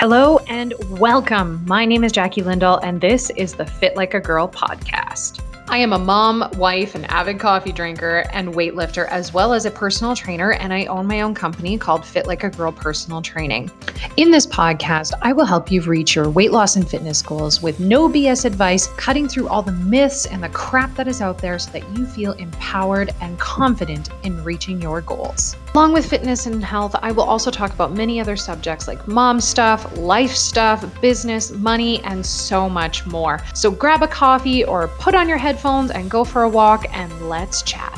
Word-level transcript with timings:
Hello 0.00 0.38
and 0.46 0.74
welcome. 1.00 1.60
My 1.66 1.84
name 1.84 2.04
is 2.04 2.12
Jackie 2.12 2.42
Lindahl, 2.42 2.78
and 2.84 3.00
this 3.00 3.30
is 3.30 3.54
the 3.54 3.66
Fit 3.66 3.96
Like 3.96 4.14
a 4.14 4.20
Girl 4.20 4.46
podcast. 4.46 5.40
I 5.68 5.78
am 5.78 5.92
a 5.92 5.98
mom, 5.98 6.48
wife, 6.54 6.94
an 6.94 7.04
avid 7.06 7.40
coffee 7.40 7.72
drinker, 7.72 8.24
and 8.32 8.54
weightlifter, 8.54 9.08
as 9.08 9.34
well 9.34 9.52
as 9.52 9.66
a 9.66 9.72
personal 9.72 10.14
trainer, 10.14 10.52
and 10.52 10.72
I 10.72 10.84
own 10.84 11.08
my 11.08 11.22
own 11.22 11.34
company 11.34 11.76
called 11.76 12.06
Fit 12.06 12.28
Like 12.28 12.44
a 12.44 12.48
Girl 12.48 12.70
Personal 12.70 13.20
Training. 13.20 13.72
In 14.16 14.30
this 14.30 14.46
podcast, 14.46 15.14
I 15.20 15.32
will 15.32 15.44
help 15.44 15.68
you 15.68 15.82
reach 15.82 16.14
your 16.14 16.30
weight 16.30 16.52
loss 16.52 16.76
and 16.76 16.88
fitness 16.88 17.20
goals 17.20 17.60
with 17.60 17.80
no 17.80 18.08
BS 18.08 18.44
advice, 18.44 18.86
cutting 18.98 19.26
through 19.26 19.48
all 19.48 19.62
the 19.62 19.72
myths 19.72 20.26
and 20.26 20.44
the 20.44 20.48
crap 20.50 20.94
that 20.94 21.08
is 21.08 21.20
out 21.20 21.38
there 21.38 21.58
so 21.58 21.72
that 21.72 21.98
you 21.98 22.06
feel 22.06 22.34
empowered 22.34 23.12
and 23.20 23.36
confident 23.40 24.10
in 24.22 24.44
reaching 24.44 24.80
your 24.80 25.00
goals. 25.00 25.56
Along 25.78 25.92
with 25.92 26.10
fitness 26.10 26.46
and 26.46 26.64
health, 26.64 26.96
I 27.02 27.12
will 27.12 27.22
also 27.22 27.52
talk 27.52 27.72
about 27.72 27.92
many 27.92 28.20
other 28.20 28.34
subjects 28.34 28.88
like 28.88 29.06
mom 29.06 29.40
stuff, 29.40 29.96
life 29.96 30.32
stuff, 30.32 30.84
business, 31.00 31.52
money, 31.52 32.02
and 32.02 32.26
so 32.26 32.68
much 32.68 33.06
more. 33.06 33.40
So 33.54 33.70
grab 33.70 34.02
a 34.02 34.08
coffee 34.08 34.64
or 34.64 34.88
put 34.88 35.14
on 35.14 35.28
your 35.28 35.38
headphones 35.38 35.92
and 35.92 36.10
go 36.10 36.24
for 36.24 36.42
a 36.42 36.48
walk 36.48 36.84
and 36.92 37.28
let's 37.28 37.62
chat. 37.62 37.96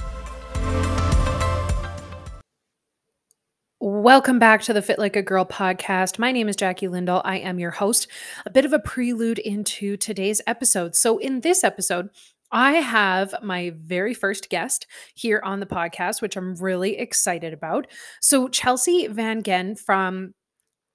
Welcome 3.80 4.38
back 4.38 4.60
to 4.64 4.74
the 4.74 4.82
Fit 4.82 4.98
Like 4.98 5.16
a 5.16 5.22
Girl 5.22 5.46
podcast. 5.46 6.18
My 6.18 6.32
name 6.32 6.50
is 6.50 6.56
Jackie 6.56 6.86
Lindahl. 6.86 7.22
I 7.24 7.38
am 7.38 7.58
your 7.58 7.70
host. 7.70 8.08
A 8.44 8.50
bit 8.50 8.66
of 8.66 8.74
a 8.74 8.78
prelude 8.78 9.38
into 9.38 9.96
today's 9.96 10.42
episode. 10.46 10.94
So, 10.94 11.16
in 11.16 11.40
this 11.40 11.64
episode, 11.64 12.10
I 12.52 12.72
have 12.72 13.34
my 13.42 13.72
very 13.76 14.14
first 14.14 14.50
guest 14.50 14.86
here 15.14 15.40
on 15.44 15.60
the 15.60 15.66
podcast, 15.66 16.20
which 16.20 16.36
I'm 16.36 16.54
really 16.56 16.98
excited 16.98 17.52
about. 17.52 17.86
So, 18.20 18.48
Chelsea 18.48 19.06
Van 19.06 19.42
Gen 19.42 19.76
from 19.76 20.34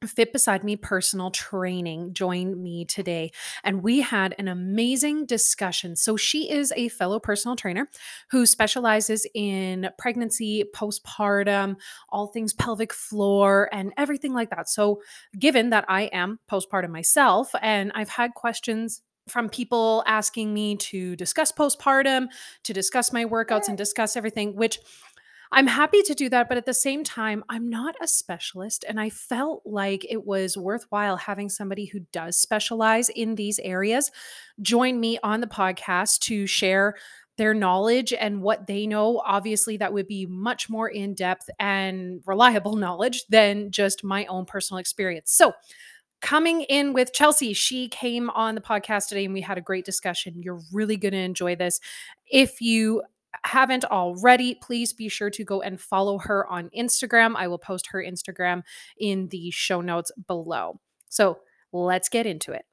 Fit 0.06 0.34
Beside 0.34 0.64
Me 0.64 0.76
Personal 0.76 1.32
Training 1.32 2.14
joined 2.14 2.62
me 2.62 2.86
today, 2.86 3.32
and 3.64 3.84
we 3.84 4.02
had 4.02 4.36
an 4.38 4.48
amazing 4.50 5.26
discussion. 5.26 5.96
So, 5.96 6.18
she 6.18 6.52
is 6.52 6.74
a 6.76 6.90
fellow 6.90 7.20
personal 7.20 7.56
trainer 7.56 7.88
who 8.32 8.46
specializes 8.46 9.26
in 9.34 9.90
pregnancy, 9.98 10.66
postpartum, 10.76 11.78
all 12.10 12.28
things 12.28 12.54
pelvic 12.54 12.94
floor, 12.94 13.70
and 13.72 13.94
everything 13.98 14.34
like 14.34 14.50
that. 14.50 14.70
So, 14.70 15.02
given 15.40 15.70
that 15.70 15.86
I 15.88 16.04
am 16.04 16.40
postpartum 16.52 16.90
myself 16.90 17.52
and 17.62 17.92
I've 17.96 18.10
had 18.10 18.34
questions 18.34 19.02
from 19.28 19.50
people 19.50 20.04
asking 20.06 20.54
me 20.54 20.76
to 20.78 21.16
discuss 21.16 21.52
postpartum, 21.52 22.28
to 22.64 22.74
discuss 22.74 23.12
my 23.12 23.26
workouts 23.26 23.68
and 23.68 23.76
mm. 23.76 23.78
discuss 23.78 24.16
everything, 24.16 24.56
which 24.56 24.80
I'm 25.52 25.68
happy 25.68 26.02
to 26.04 26.14
do 26.14 26.30
that. 26.30 26.50
But 26.50 26.58
at 26.58 26.66
the 26.66 26.74
same 26.74 27.04
time, 27.04 27.44
I'm 27.50 27.70
not 27.70 27.96
a 28.02 28.08
specialist. 28.08 28.84
And 28.88 29.00
I 29.00 29.10
felt 29.10 29.62
like 29.66 30.06
it 30.10 30.26
was 30.26 30.58
worthwhile 30.58 31.18
having 31.18 31.50
somebody 31.50 31.86
who 31.86 32.02
does 32.12 32.36
specialize 32.36 33.10
in 33.10 33.36
these 33.36 33.60
areas 33.60 34.12
join 34.62 35.00
me 35.00 35.18
on 35.24 35.42
the 35.42 35.48
podcast 35.48 36.20
to 36.22 36.46
share 36.48 36.96
their 37.38 37.54
knowledge 37.54 38.14
and 38.14 38.42
what 38.42 38.68
they 38.68 38.88
know. 38.88 39.22
Obviously, 39.26 39.78
that 39.78 39.94
would 39.94 40.08
be 40.08 40.26
much 40.26 40.70
more 40.70 40.90
in 40.90 41.14
depth 41.14 41.50
and 41.60 42.22
reliable 42.26 42.76
knowledge 42.78 43.26
than 43.30 43.72
just 43.72 44.04
my 44.04 44.26
own 44.26 44.46
personal 44.46 44.80
experience. 44.80 45.32
So, 45.32 45.54
coming 46.22 46.62
in 46.62 46.94
with 46.94 47.14
Chelsea. 47.14 47.54
She 47.54 47.88
came 47.88 48.30
on 48.32 48.56
the 48.56 48.62
podcast 48.62 49.10
today 49.10 49.26
and 49.26 49.34
we 49.34 49.42
had 49.42 49.58
a 49.58 49.62
great 49.62 49.86
discussion. 49.86 50.42
You're 50.42 50.62
really 50.72 50.98
going 50.98 51.14
to 51.14 51.20
enjoy 51.20 51.56
this. 51.56 51.80
If 52.32 52.62
you 52.62 53.04
haven't 53.44 53.86
already, 53.86 54.56
please 54.56 54.94
be 54.94 55.10
sure 55.10 55.30
to 55.30 55.44
go 55.44 55.62
and 55.62 55.80
follow 55.80 56.18
her 56.20 56.48
on 56.48 56.70
Instagram. 56.78 57.36
I 57.36 57.48
will 57.48 57.58
post 57.58 57.88
her 57.92 58.04
Instagram 58.04 58.64
in 58.98 59.28
the 59.30 59.52
show 59.52 59.82
notes 59.82 60.12
below. 60.28 60.80
So 61.10 61.40
let's 61.72 62.10
get 62.10 62.26
into 62.26 62.54
it. 62.54 62.66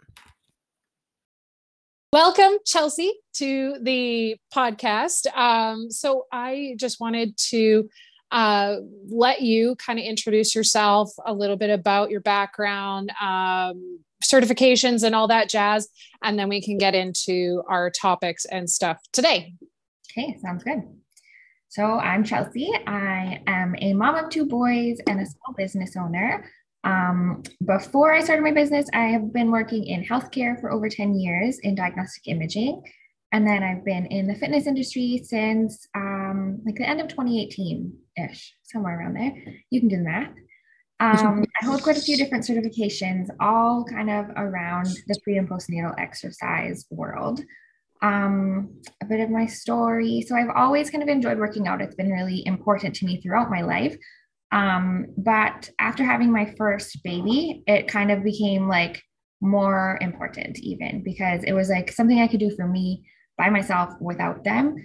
Welcome, 2.12 2.58
Chelsea, 2.66 3.10
to 3.36 3.78
the 3.80 4.36
podcast. 4.54 5.26
Um, 5.34 5.90
so 5.90 6.26
I 6.30 6.74
just 6.78 7.00
wanted 7.00 7.36
to 7.48 7.88
uh, 8.32 8.76
let 9.08 9.42
you 9.42 9.76
kind 9.76 9.98
of 9.98 10.04
introduce 10.04 10.54
yourself, 10.54 11.10
a 11.24 11.32
little 11.32 11.56
bit 11.56 11.70
about 11.70 12.10
your 12.10 12.22
background, 12.22 13.12
um, 13.20 14.00
certifications, 14.24 15.04
and 15.04 15.14
all 15.14 15.28
that 15.28 15.50
jazz. 15.50 15.88
And 16.22 16.38
then 16.38 16.48
we 16.48 16.62
can 16.62 16.78
get 16.78 16.94
into 16.94 17.62
our 17.68 17.90
topics 17.90 18.46
and 18.46 18.68
stuff 18.68 18.98
today. 19.12 19.54
Okay, 20.10 20.36
sounds 20.42 20.64
good. 20.64 20.82
So 21.68 21.84
I'm 21.98 22.24
Chelsea. 22.24 22.70
I 22.86 23.42
am 23.46 23.74
a 23.78 23.92
mom 23.92 24.14
of 24.16 24.30
two 24.30 24.46
boys 24.46 24.98
and 25.06 25.20
a 25.20 25.26
small 25.26 25.54
business 25.56 25.94
owner. 25.96 26.50
Um, 26.84 27.42
before 27.64 28.12
I 28.12 28.20
started 28.22 28.42
my 28.42 28.52
business, 28.52 28.88
I 28.92 29.06
have 29.06 29.32
been 29.32 29.50
working 29.50 29.84
in 29.86 30.04
healthcare 30.04 30.58
for 30.60 30.72
over 30.72 30.88
10 30.88 31.14
years 31.14 31.58
in 31.60 31.74
diagnostic 31.74 32.28
imaging. 32.28 32.82
And 33.32 33.46
then 33.46 33.62
I've 33.62 33.84
been 33.84 34.06
in 34.06 34.26
the 34.26 34.34
fitness 34.34 34.66
industry 34.66 35.22
since 35.24 35.86
um, 35.94 36.60
like 36.64 36.76
the 36.76 36.88
end 36.88 37.00
of 37.00 37.08
2018 37.08 37.92
ish, 38.16 38.54
somewhere 38.62 38.98
around 38.98 39.14
there. 39.14 39.34
You 39.70 39.80
can 39.80 39.88
do 39.88 39.96
the 39.96 40.02
math. 40.02 40.32
Um, 41.00 41.44
I 41.60 41.64
hold 41.64 41.82
quite 41.82 41.98
a 41.98 42.00
few 42.00 42.16
different 42.16 42.44
certifications, 42.44 43.26
all 43.40 43.84
kind 43.84 44.08
of 44.08 44.26
around 44.36 44.86
the 45.08 45.18
pre 45.24 45.36
and 45.36 45.48
postnatal 45.48 45.94
exercise 45.98 46.86
world. 46.90 47.40
Um, 48.02 48.80
a 49.00 49.06
bit 49.06 49.20
of 49.20 49.30
my 49.30 49.46
story. 49.46 50.24
So 50.26 50.36
I've 50.36 50.54
always 50.54 50.90
kind 50.90 51.02
of 51.02 51.08
enjoyed 51.08 51.38
working 51.38 51.66
out. 51.66 51.80
It's 51.80 51.96
been 51.96 52.10
really 52.10 52.46
important 52.46 52.94
to 52.96 53.06
me 53.06 53.20
throughout 53.20 53.50
my 53.50 53.62
life. 53.62 53.96
Um, 54.52 55.06
but 55.16 55.70
after 55.78 56.04
having 56.04 56.30
my 56.30 56.54
first 56.56 57.02
baby, 57.02 57.64
it 57.66 57.88
kind 57.88 58.12
of 58.12 58.22
became 58.22 58.68
like 58.68 59.02
more 59.40 59.98
important, 60.00 60.58
even 60.60 61.02
because 61.02 61.42
it 61.42 61.52
was 61.52 61.68
like 61.68 61.90
something 61.90 62.20
I 62.20 62.28
could 62.28 62.40
do 62.40 62.54
for 62.54 62.68
me 62.68 63.04
by 63.36 63.50
myself 63.50 63.90
without 64.00 64.44
them. 64.44 64.76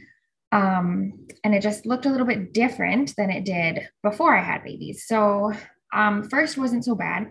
Um, 0.52 1.28
and 1.44 1.54
it 1.54 1.62
just 1.62 1.86
looked 1.86 2.06
a 2.06 2.10
little 2.10 2.26
bit 2.26 2.54
different 2.54 3.14
than 3.18 3.30
it 3.30 3.44
did 3.44 3.88
before 4.04 4.36
I 4.36 4.44
had 4.44 4.64
babies. 4.64 5.06
So, 5.06 5.52
um, 5.94 6.30
first 6.30 6.58
wasn't 6.58 6.86
so 6.86 6.96
bad. 6.96 7.28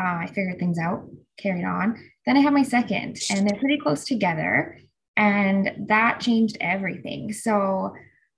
Uh, 0.00 0.18
I 0.22 0.26
figured 0.26 0.58
things 0.58 0.78
out, 0.78 1.08
carried 1.38 1.64
on. 1.64 1.96
Then 2.26 2.36
I 2.36 2.40
had 2.40 2.52
my 2.52 2.62
second, 2.62 3.18
and 3.30 3.46
they're 3.46 3.58
pretty 3.58 3.78
close 3.78 4.04
together. 4.04 4.78
And 5.16 5.86
that 5.88 6.20
changed 6.20 6.56
everything. 6.60 7.32
So, 7.32 7.94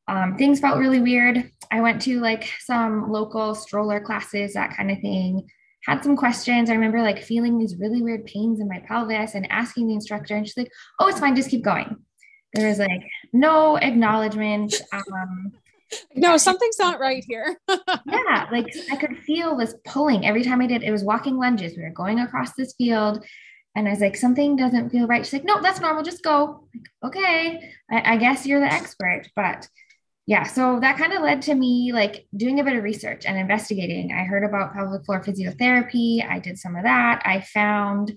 um, 0.08 0.36
things 0.36 0.60
felt 0.60 0.78
really 0.78 1.00
weird. 1.00 1.50
I 1.70 1.80
went 1.80 2.02
to 2.02 2.20
like 2.20 2.50
some 2.60 3.10
local 3.10 3.54
stroller 3.54 4.00
classes, 4.00 4.54
that 4.54 4.76
kind 4.76 4.90
of 4.90 4.98
thing. 5.00 5.46
Had 5.86 6.02
some 6.02 6.16
questions. 6.16 6.68
I 6.68 6.74
remember 6.74 7.00
like 7.00 7.22
feeling 7.22 7.58
these 7.58 7.76
really 7.76 8.02
weird 8.02 8.26
pains 8.26 8.60
in 8.60 8.68
my 8.68 8.80
pelvis 8.80 9.34
and 9.34 9.50
asking 9.50 9.88
the 9.88 9.94
instructor, 9.94 10.36
and 10.36 10.46
she's 10.46 10.56
like, 10.56 10.70
Oh, 10.98 11.08
it's 11.08 11.20
fine, 11.20 11.36
just 11.36 11.50
keep 11.50 11.64
going 11.64 11.96
there 12.54 12.68
was 12.68 12.78
like 12.78 13.02
no 13.32 13.76
acknowledgement. 13.76 14.74
Um, 14.92 15.52
no, 16.14 16.36
something's 16.36 16.78
not 16.78 17.00
right 17.00 17.24
here. 17.26 17.58
yeah, 17.68 18.46
like 18.52 18.72
I 18.92 18.96
could 18.96 19.18
feel 19.18 19.56
this 19.56 19.74
pulling 19.84 20.24
every 20.24 20.44
time 20.44 20.60
I 20.60 20.68
did. 20.68 20.84
It 20.84 20.92
was 20.92 21.02
walking 21.02 21.36
lunges. 21.36 21.76
We 21.76 21.82
were 21.82 21.90
going 21.90 22.20
across 22.20 22.54
this 22.54 22.74
field, 22.74 23.24
and 23.74 23.88
I 23.88 23.90
was 23.90 24.00
like, 24.00 24.14
something 24.14 24.54
doesn't 24.54 24.90
feel 24.90 25.08
right. 25.08 25.26
She's 25.26 25.32
like, 25.32 25.44
no, 25.44 25.60
that's 25.60 25.80
normal. 25.80 26.04
Just 26.04 26.22
go. 26.22 26.68
Like, 27.02 27.16
okay, 27.16 27.72
I, 27.90 28.14
I 28.14 28.16
guess 28.18 28.46
you're 28.46 28.60
the 28.60 28.72
expert, 28.72 29.22
but 29.34 29.68
yeah, 30.26 30.44
so 30.44 30.78
that 30.78 30.96
kind 30.96 31.12
of 31.12 31.22
led 31.22 31.42
to 31.42 31.54
me 31.56 31.92
like 31.92 32.24
doing 32.36 32.60
a 32.60 32.64
bit 32.64 32.76
of 32.76 32.84
research 32.84 33.26
and 33.26 33.36
investigating. 33.36 34.12
I 34.12 34.22
heard 34.22 34.44
about 34.44 34.72
pelvic 34.72 35.04
floor 35.04 35.20
physiotherapy. 35.20 36.24
I 36.24 36.38
did 36.38 36.56
some 36.56 36.76
of 36.76 36.84
that. 36.84 37.20
I 37.24 37.40
found 37.40 38.12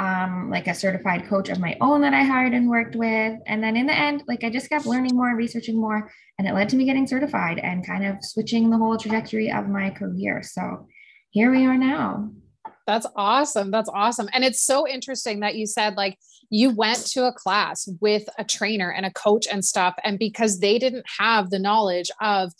um, 0.00 0.48
like 0.48 0.66
a 0.66 0.74
certified 0.74 1.28
coach 1.28 1.50
of 1.50 1.60
my 1.60 1.76
own 1.82 2.00
that 2.00 2.14
I 2.14 2.22
hired 2.22 2.54
and 2.54 2.70
worked 2.70 2.96
with. 2.96 3.38
And 3.46 3.62
then 3.62 3.76
in 3.76 3.86
the 3.86 3.92
end, 3.92 4.24
like 4.26 4.42
I 4.42 4.48
just 4.48 4.70
kept 4.70 4.86
learning 4.86 5.14
more, 5.14 5.36
researching 5.36 5.78
more, 5.78 6.10
and 6.38 6.48
it 6.48 6.54
led 6.54 6.70
to 6.70 6.76
me 6.76 6.86
getting 6.86 7.06
certified 7.06 7.58
and 7.58 7.86
kind 7.86 8.06
of 8.06 8.16
switching 8.22 8.70
the 8.70 8.78
whole 8.78 8.96
trajectory 8.96 9.52
of 9.52 9.68
my 9.68 9.90
career. 9.90 10.42
So 10.42 10.88
here 11.28 11.50
we 11.50 11.66
are 11.66 11.76
now. 11.76 12.30
That's 12.86 13.06
awesome. 13.14 13.70
That's 13.70 13.90
awesome. 13.92 14.30
And 14.32 14.42
it's 14.42 14.62
so 14.62 14.88
interesting 14.88 15.40
that 15.40 15.56
you 15.56 15.66
said 15.66 15.96
like 15.96 16.16
you 16.48 16.70
went 16.70 17.06
to 17.08 17.26
a 17.26 17.32
class 17.34 17.86
with 18.00 18.26
a 18.38 18.44
trainer 18.44 18.90
and 18.90 19.04
a 19.04 19.12
coach 19.12 19.46
and 19.52 19.62
stuff. 19.62 19.94
And 20.02 20.18
because 20.18 20.60
they 20.60 20.78
didn't 20.78 21.04
have 21.18 21.50
the 21.50 21.58
knowledge 21.58 22.10
of 22.22 22.52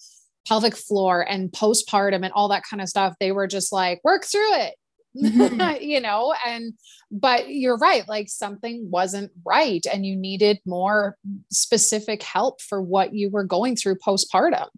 pelvic 0.47 0.77
floor 0.77 1.27
and 1.27 1.51
postpartum 1.51 2.23
and 2.23 2.33
all 2.35 2.49
that 2.51 2.65
kind 2.69 2.83
of 2.83 2.89
stuff, 2.91 3.15
they 3.19 3.33
were 3.33 3.47
just 3.47 3.73
like, 3.73 4.01
work 4.05 4.27
through 4.27 4.57
it 4.57 4.75
mm-hmm. 5.17 5.77
you 5.83 6.01
know 6.01 6.35
and 6.47 6.75
but 7.11 7.49
you're 7.51 7.77
right 7.79 8.09
like 8.09 8.29
something 8.29 8.89
wasn't 8.91 9.31
right 9.45 9.85
and 9.93 10.07
you 10.07 10.17
needed 10.17 10.59
more 10.67 11.17
specific 11.51 12.23
help 12.23 12.61
for 12.61 12.81
what 12.81 13.15
you 13.15 13.31
were 13.31 13.45
going 13.45 13.77
through 13.77 13.97
postpartum 13.97 14.69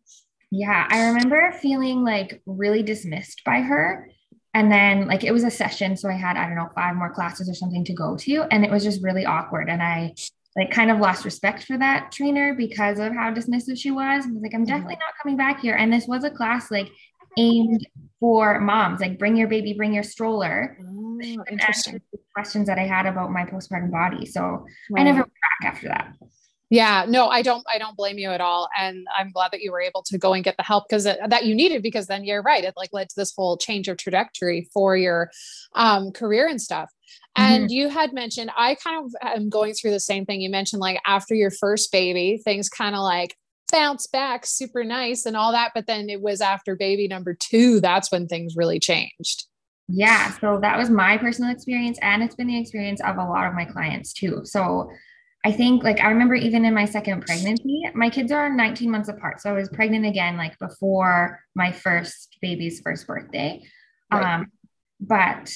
yeah 0.51 0.87
i 0.91 1.07
remember 1.07 1.53
feeling 1.61 2.05
like 2.05 2.43
really 2.47 2.83
dismissed 2.83 3.43
by 3.45 3.61
her 3.61 4.09
and 4.55 4.71
then 4.71 5.07
like 5.07 5.25
it 5.25 5.33
was 5.33 5.45
a 5.45 5.51
session 5.51 5.97
so 5.97 6.09
i 6.09 6.15
had 6.15 6.37
i 6.37 6.47
don't 6.47 6.57
know 6.57 6.69
five 6.75 6.97
more 6.97 7.13
classes 7.13 7.49
or 7.49 7.55
something 7.55 7.85
to 7.85 7.95
go 7.95 8.17
to 8.17 8.43
and 8.51 8.65
it 8.65 8.71
was 8.71 8.85
just 8.85 9.03
really 9.03 9.25
awkward 9.25 9.69
and 9.69 9.83
i 9.83 10.15
like 10.57 10.71
kind 10.71 10.91
of 10.91 10.99
lost 10.99 11.25
respect 11.25 11.65
for 11.65 11.79
that 11.79 12.13
trainer 12.13 12.55
because 12.55 12.99
of 12.99 13.13
how 13.15 13.33
dismissive 13.33 13.79
she 13.79 13.91
was. 13.91 14.27
I 14.27 14.31
was 14.31 14.43
like, 14.43 14.55
I'm 14.55 14.65
definitely 14.65 14.97
not 14.97 15.15
coming 15.23 15.37
back 15.37 15.61
here. 15.61 15.75
And 15.75 15.93
this 15.93 16.07
was 16.07 16.25
a 16.25 16.31
class 16.31 16.71
like 16.71 16.89
aimed 17.39 17.87
for 18.21 18.61
moms 18.61 19.01
like 19.01 19.19
bring 19.19 19.37
your 19.37 19.49
baby 19.49 19.73
bring 19.73 19.93
your 19.93 20.03
stroller 20.03 20.77
interesting. 21.51 22.01
questions 22.35 22.67
that 22.67 22.79
I 22.79 22.87
had 22.87 23.07
about 23.07 23.31
my 23.31 23.45
postpartum 23.45 23.91
body. 23.91 24.27
So. 24.27 24.67
I 24.97 25.03
never 25.03 25.21
went 25.21 25.33
back 25.61 25.73
after 25.73 25.89
that. 25.89 26.15
Yeah, 26.71 27.05
no, 27.07 27.29
I 27.29 27.43
don't. 27.43 27.63
I 27.71 27.77
don't 27.77 27.99
blame 27.99 28.17
you 28.17 28.31
at 28.31 28.41
all, 28.41 28.67
and 28.79 29.07
I'm 29.15 29.31
glad 29.31 29.51
that 29.53 29.61
you 29.61 29.71
were 29.71 29.83
able 29.83 30.03
to 30.05 30.17
go 30.17 30.33
and 30.33 30.43
get 30.43 30.57
the 30.57 30.63
help 30.63 30.89
because 30.89 31.05
that 31.05 31.45
you 31.45 31.55
needed. 31.55 31.83
Because 31.83 32.07
then 32.07 32.25
you're 32.25 32.41
right; 32.41 32.65
it 32.65 32.73
like 32.79 32.89
led 32.95 33.11
to 33.11 33.15
this 33.15 33.35
whole 33.37 33.59
change 33.59 33.89
of 33.89 33.99
trajectory 33.99 34.71
for 34.73 34.97
your 34.97 35.31
um, 35.75 36.13
career 36.13 36.49
and 36.49 36.63
stuff. 36.63 36.91
And 37.37 37.65
mm-hmm. 37.65 37.73
you 37.73 37.89
had 37.91 38.15
mentioned, 38.15 38.51
I 38.57 38.75
kind 38.77 39.05
of 39.05 39.15
am 39.21 39.51
going 39.51 39.75
through 39.75 39.91
the 39.91 40.01
same 40.01 40.25
thing. 40.25 40.41
You 40.41 40.49
mentioned 40.49 40.81
like 40.81 40.99
after 41.05 41.35
your 41.35 41.51
first 41.51 41.93
baby, 41.93 42.41
things 42.43 42.71
kind 42.71 42.95
of 42.95 43.03
like 43.03 43.37
bounce 43.73 44.07
back 44.07 44.47
super 44.47 44.85
nice 44.85 45.27
and 45.27 45.37
all 45.37 45.53
that. 45.53 45.73
But 45.75 45.87
then 45.87 46.09
it 46.09 46.21
was 46.21 46.41
after 46.41 46.77
baby 46.77 47.09
number 47.09 47.35
two, 47.35 47.81
that's 47.81 48.13
when 48.13 48.29
things 48.29 48.55
really 48.57 48.79
changed. 48.79 49.47
Yeah. 49.89 50.33
So 50.39 50.59
that 50.61 50.79
was 50.79 50.91
my 50.91 51.19
personal 51.19 51.51
experience. 51.51 51.99
And 52.03 52.23
it's 52.23 52.35
been 52.35 52.47
the 52.47 52.61
experience 52.61 53.01
of 53.01 53.17
a 53.17 53.25
lot 53.25 53.47
of 53.47 53.55
my 53.55 53.65
clients 53.65 54.13
too. 54.13 54.43
So 54.45 54.91
I 55.45 55.51
think 55.51 55.83
like 55.83 56.01
I 56.01 56.09
remember 56.09 56.35
even 56.35 56.65
in 56.65 56.73
my 56.73 56.85
second 56.85 57.27
pregnancy, 57.27 57.83
my 57.95 58.09
kids 58.09 58.31
are 58.31 58.49
19 58.49 58.91
months 58.91 59.09
apart. 59.09 59.41
So 59.41 59.51
I 59.51 59.55
was 59.55 59.69
pregnant 59.69 60.07
again 60.07 60.37
like 60.37 60.57
before 60.59 61.41
my 61.55 61.73
first 61.73 62.37
baby's 62.41 62.81
first 62.81 63.07
birthday. 63.07 63.63
Right. 64.13 64.37
Um, 64.37 64.53
but 65.01 65.53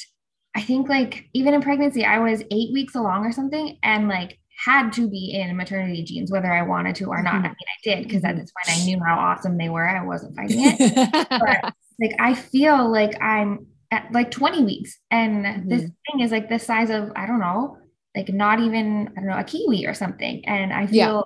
I 0.56 0.62
think 0.62 0.88
like 0.88 1.28
even 1.34 1.54
in 1.54 1.62
pregnancy, 1.62 2.04
I 2.04 2.18
was 2.18 2.42
eight 2.50 2.72
weeks 2.72 2.94
along 2.94 3.24
or 3.24 3.32
something 3.32 3.78
and 3.82 4.08
like 4.08 4.38
had 4.64 4.92
to 4.94 5.08
be 5.08 5.32
in 5.32 5.56
maternity 5.56 6.02
jeans, 6.02 6.30
whether 6.30 6.52
I 6.52 6.62
wanted 6.62 6.96
to 6.96 7.06
or 7.06 7.22
not. 7.22 7.34
Mm-hmm. 7.34 7.44
I 7.44 7.48
mean, 7.48 7.54
I 7.54 7.84
did 7.84 8.04
because 8.04 8.24
at 8.24 8.36
this 8.36 8.50
point 8.52 8.80
I 8.80 8.84
knew 8.84 9.00
how 9.04 9.18
awesome 9.18 9.58
they 9.58 9.68
were. 9.68 9.86
I 9.86 10.04
wasn't 10.04 10.36
fighting 10.36 10.58
it. 10.60 11.28
but 11.28 11.74
like 12.00 12.14
I 12.18 12.34
feel 12.34 12.90
like 12.90 13.20
I'm 13.22 13.66
at 13.90 14.10
like 14.12 14.30
20 14.30 14.64
weeks. 14.64 14.98
And 15.10 15.44
mm-hmm. 15.44 15.68
this 15.68 15.82
thing 15.82 16.20
is 16.20 16.30
like 16.30 16.48
the 16.48 16.58
size 16.58 16.90
of, 16.90 17.12
I 17.16 17.26
don't 17.26 17.40
know, 17.40 17.78
like 18.16 18.30
not 18.30 18.60
even 18.60 19.10
I 19.16 19.20
don't 19.20 19.28
know 19.28 19.38
a 19.38 19.44
kiwi 19.44 19.86
or 19.86 19.94
something. 19.94 20.46
And 20.46 20.72
I 20.72 20.86
feel 20.86 20.96
yeah. 20.96 21.20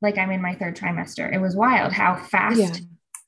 like 0.00 0.18
I'm 0.18 0.30
in 0.30 0.40
my 0.40 0.54
third 0.54 0.76
trimester. 0.76 1.32
It 1.32 1.40
was 1.40 1.56
wild 1.56 1.92
how 1.92 2.16
fast 2.16 2.58
yeah. 2.58 2.72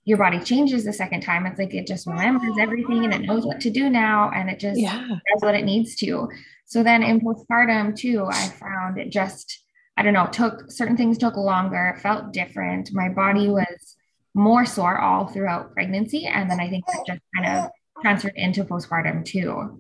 Your 0.09 0.17
body 0.17 0.41
changes 0.41 0.87
the 0.87 0.93
second 0.93 1.21
time. 1.21 1.45
It's 1.45 1.59
like 1.59 1.75
it 1.75 1.87
just 1.87 2.07
remembers 2.07 2.57
everything 2.59 3.05
and 3.05 3.13
it 3.13 3.21
knows 3.21 3.45
what 3.45 3.61
to 3.61 3.69
do 3.69 3.91
now, 3.91 4.31
and 4.35 4.49
it 4.49 4.59
just 4.59 4.81
yeah. 4.81 5.07
does 5.07 5.43
what 5.43 5.55
it 5.55 5.67
needs 5.67 5.97
to. 5.97 6.31
So 6.65 6.83
then 6.83 7.03
in 7.03 7.21
postpartum 7.21 7.95
too, 7.95 8.25
I 8.27 8.49
found 8.49 8.97
it 8.97 9.11
just 9.11 9.65
I 9.99 10.03
don't 10.03 10.15
know 10.15 10.27
took 10.27 10.71
certain 10.71 10.97
things 10.97 11.19
took 11.19 11.37
longer, 11.37 11.95
it 11.95 12.01
felt 12.01 12.33
different. 12.33 12.91
My 12.95 13.11
body 13.11 13.49
was 13.49 13.97
more 14.33 14.65
sore 14.65 14.99
all 14.99 15.27
throughout 15.27 15.75
pregnancy, 15.75 16.25
and 16.25 16.51
then 16.51 16.59
I 16.59 16.71
think 16.71 16.87
that 16.87 17.05
just 17.07 17.21
kind 17.37 17.59
of 17.59 17.71
transferred 18.01 18.33
into 18.37 18.65
postpartum 18.65 19.27
too. 19.27 19.79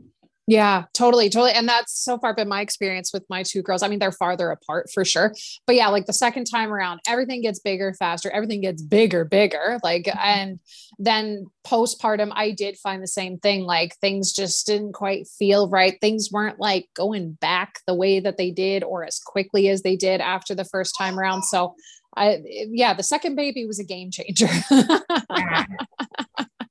Yeah, 0.48 0.84
totally, 0.94 1.28
totally. 1.28 1.52
And 1.52 1.68
that's 1.68 1.92
so 2.02 2.16
far 2.16 2.34
been 2.34 2.48
my 2.48 2.62
experience 2.62 3.12
with 3.12 3.22
my 3.28 3.42
two 3.42 3.60
girls. 3.60 3.82
I 3.82 3.88
mean, 3.88 3.98
they're 3.98 4.10
farther 4.10 4.50
apart 4.50 4.88
for 4.94 5.04
sure. 5.04 5.34
But 5.66 5.76
yeah, 5.76 5.88
like 5.88 6.06
the 6.06 6.14
second 6.14 6.46
time 6.46 6.72
around, 6.72 7.00
everything 7.06 7.42
gets 7.42 7.58
bigger, 7.58 7.92
faster, 7.92 8.30
everything 8.30 8.62
gets 8.62 8.80
bigger, 8.80 9.26
bigger. 9.26 9.78
Like, 9.84 10.04
mm-hmm. 10.04 10.18
and 10.18 10.58
then 10.98 11.48
postpartum, 11.66 12.32
I 12.32 12.52
did 12.52 12.78
find 12.78 13.02
the 13.02 13.08
same 13.08 13.36
thing. 13.36 13.64
Like 13.64 13.94
things 13.96 14.32
just 14.32 14.66
didn't 14.66 14.94
quite 14.94 15.28
feel 15.28 15.68
right. 15.68 16.00
Things 16.00 16.30
weren't 16.32 16.58
like 16.58 16.88
going 16.96 17.32
back 17.32 17.80
the 17.86 17.94
way 17.94 18.18
that 18.18 18.38
they 18.38 18.50
did 18.50 18.82
or 18.82 19.04
as 19.04 19.18
quickly 19.18 19.68
as 19.68 19.82
they 19.82 19.96
did 19.96 20.22
after 20.22 20.54
the 20.54 20.64
first 20.64 20.94
time 20.96 21.20
around. 21.20 21.42
So 21.42 21.74
I 22.16 22.40
yeah, 22.70 22.94
the 22.94 23.02
second 23.02 23.36
baby 23.36 23.66
was 23.66 23.78
a 23.78 23.84
game 23.84 24.10
changer. 24.10 24.48
yeah, 24.70 25.64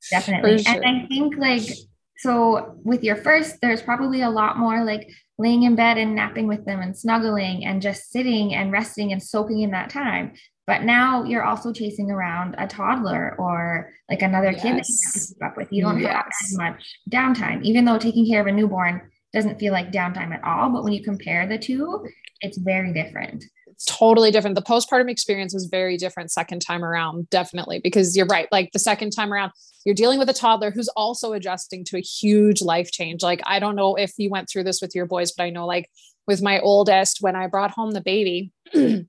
definitely. 0.09 0.63
Sure. 0.63 0.81
And 0.81 1.03
I 1.03 1.05
think 1.05 1.37
like 1.37 1.69
so 2.17 2.75
with 2.83 3.03
your 3.03 3.15
first, 3.15 3.57
there's 3.61 3.81
probably 3.81 4.21
a 4.21 4.29
lot 4.29 4.57
more 4.57 4.83
like 4.83 5.09
laying 5.37 5.63
in 5.63 5.75
bed 5.75 5.97
and 5.97 6.15
napping 6.15 6.47
with 6.47 6.65
them 6.65 6.81
and 6.81 6.97
snuggling 6.97 7.65
and 7.65 7.81
just 7.81 8.11
sitting 8.11 8.55
and 8.55 8.71
resting 8.71 9.11
and 9.11 9.21
soaking 9.21 9.61
in 9.61 9.71
that 9.71 9.89
time. 9.89 10.33
But 10.65 10.83
now 10.83 11.23
you're 11.23 11.43
also 11.43 11.71
chasing 11.71 12.11
around 12.11 12.55
a 12.57 12.67
toddler 12.67 13.35
or 13.39 13.93
like 14.09 14.21
another 14.21 14.51
yes. 14.51 14.61
kid 14.61 14.75
that 14.75 14.89
you 14.89 14.95
have 15.05 15.13
to 15.13 15.27
keep 15.29 15.43
up 15.43 15.57
with. 15.57 15.71
You 15.71 15.83
don't 15.83 15.99
yes. 15.99 16.11
have 16.11 16.25
as 16.25 16.57
much 16.57 16.99
downtime, 17.09 17.63
even 17.63 17.85
though 17.85 17.97
taking 17.97 18.27
care 18.27 18.41
of 18.41 18.47
a 18.47 18.51
newborn 18.51 19.09
doesn't 19.31 19.59
feel 19.59 19.71
like 19.71 19.91
downtime 19.91 20.33
at 20.33 20.43
all. 20.43 20.69
But 20.69 20.83
when 20.83 20.93
you 20.93 21.03
compare 21.03 21.47
the 21.47 21.57
two, 21.57 22.05
it's 22.41 22.57
very 22.57 22.93
different 22.93 23.45
totally 23.85 24.31
different. 24.31 24.55
The 24.55 24.61
postpartum 24.61 25.09
experience 25.09 25.53
was 25.53 25.65
very 25.65 25.97
different 25.97 26.31
second 26.31 26.61
time 26.61 26.83
around, 26.83 27.29
definitely, 27.29 27.79
because 27.79 28.15
you're 28.15 28.25
right. 28.25 28.47
Like 28.51 28.71
the 28.71 28.79
second 28.79 29.11
time 29.11 29.31
around, 29.31 29.51
you're 29.85 29.95
dealing 29.95 30.19
with 30.19 30.29
a 30.29 30.33
toddler 30.33 30.71
who's 30.71 30.89
also 30.89 31.33
adjusting 31.33 31.83
to 31.85 31.97
a 31.97 32.01
huge 32.01 32.61
life 32.61 32.91
change. 32.91 33.23
Like, 33.23 33.41
I 33.45 33.59
don't 33.59 33.75
know 33.75 33.95
if 33.95 34.13
you 34.17 34.29
went 34.29 34.49
through 34.49 34.63
this 34.63 34.81
with 34.81 34.95
your 34.95 35.05
boys, 35.05 35.31
but 35.31 35.43
I 35.43 35.49
know, 35.49 35.65
like, 35.65 35.89
with 36.27 36.41
my 36.41 36.59
oldest, 36.59 37.19
when 37.21 37.35
I 37.35 37.47
brought 37.47 37.71
home 37.71 37.91
the 37.91 38.01
baby, 38.01 38.51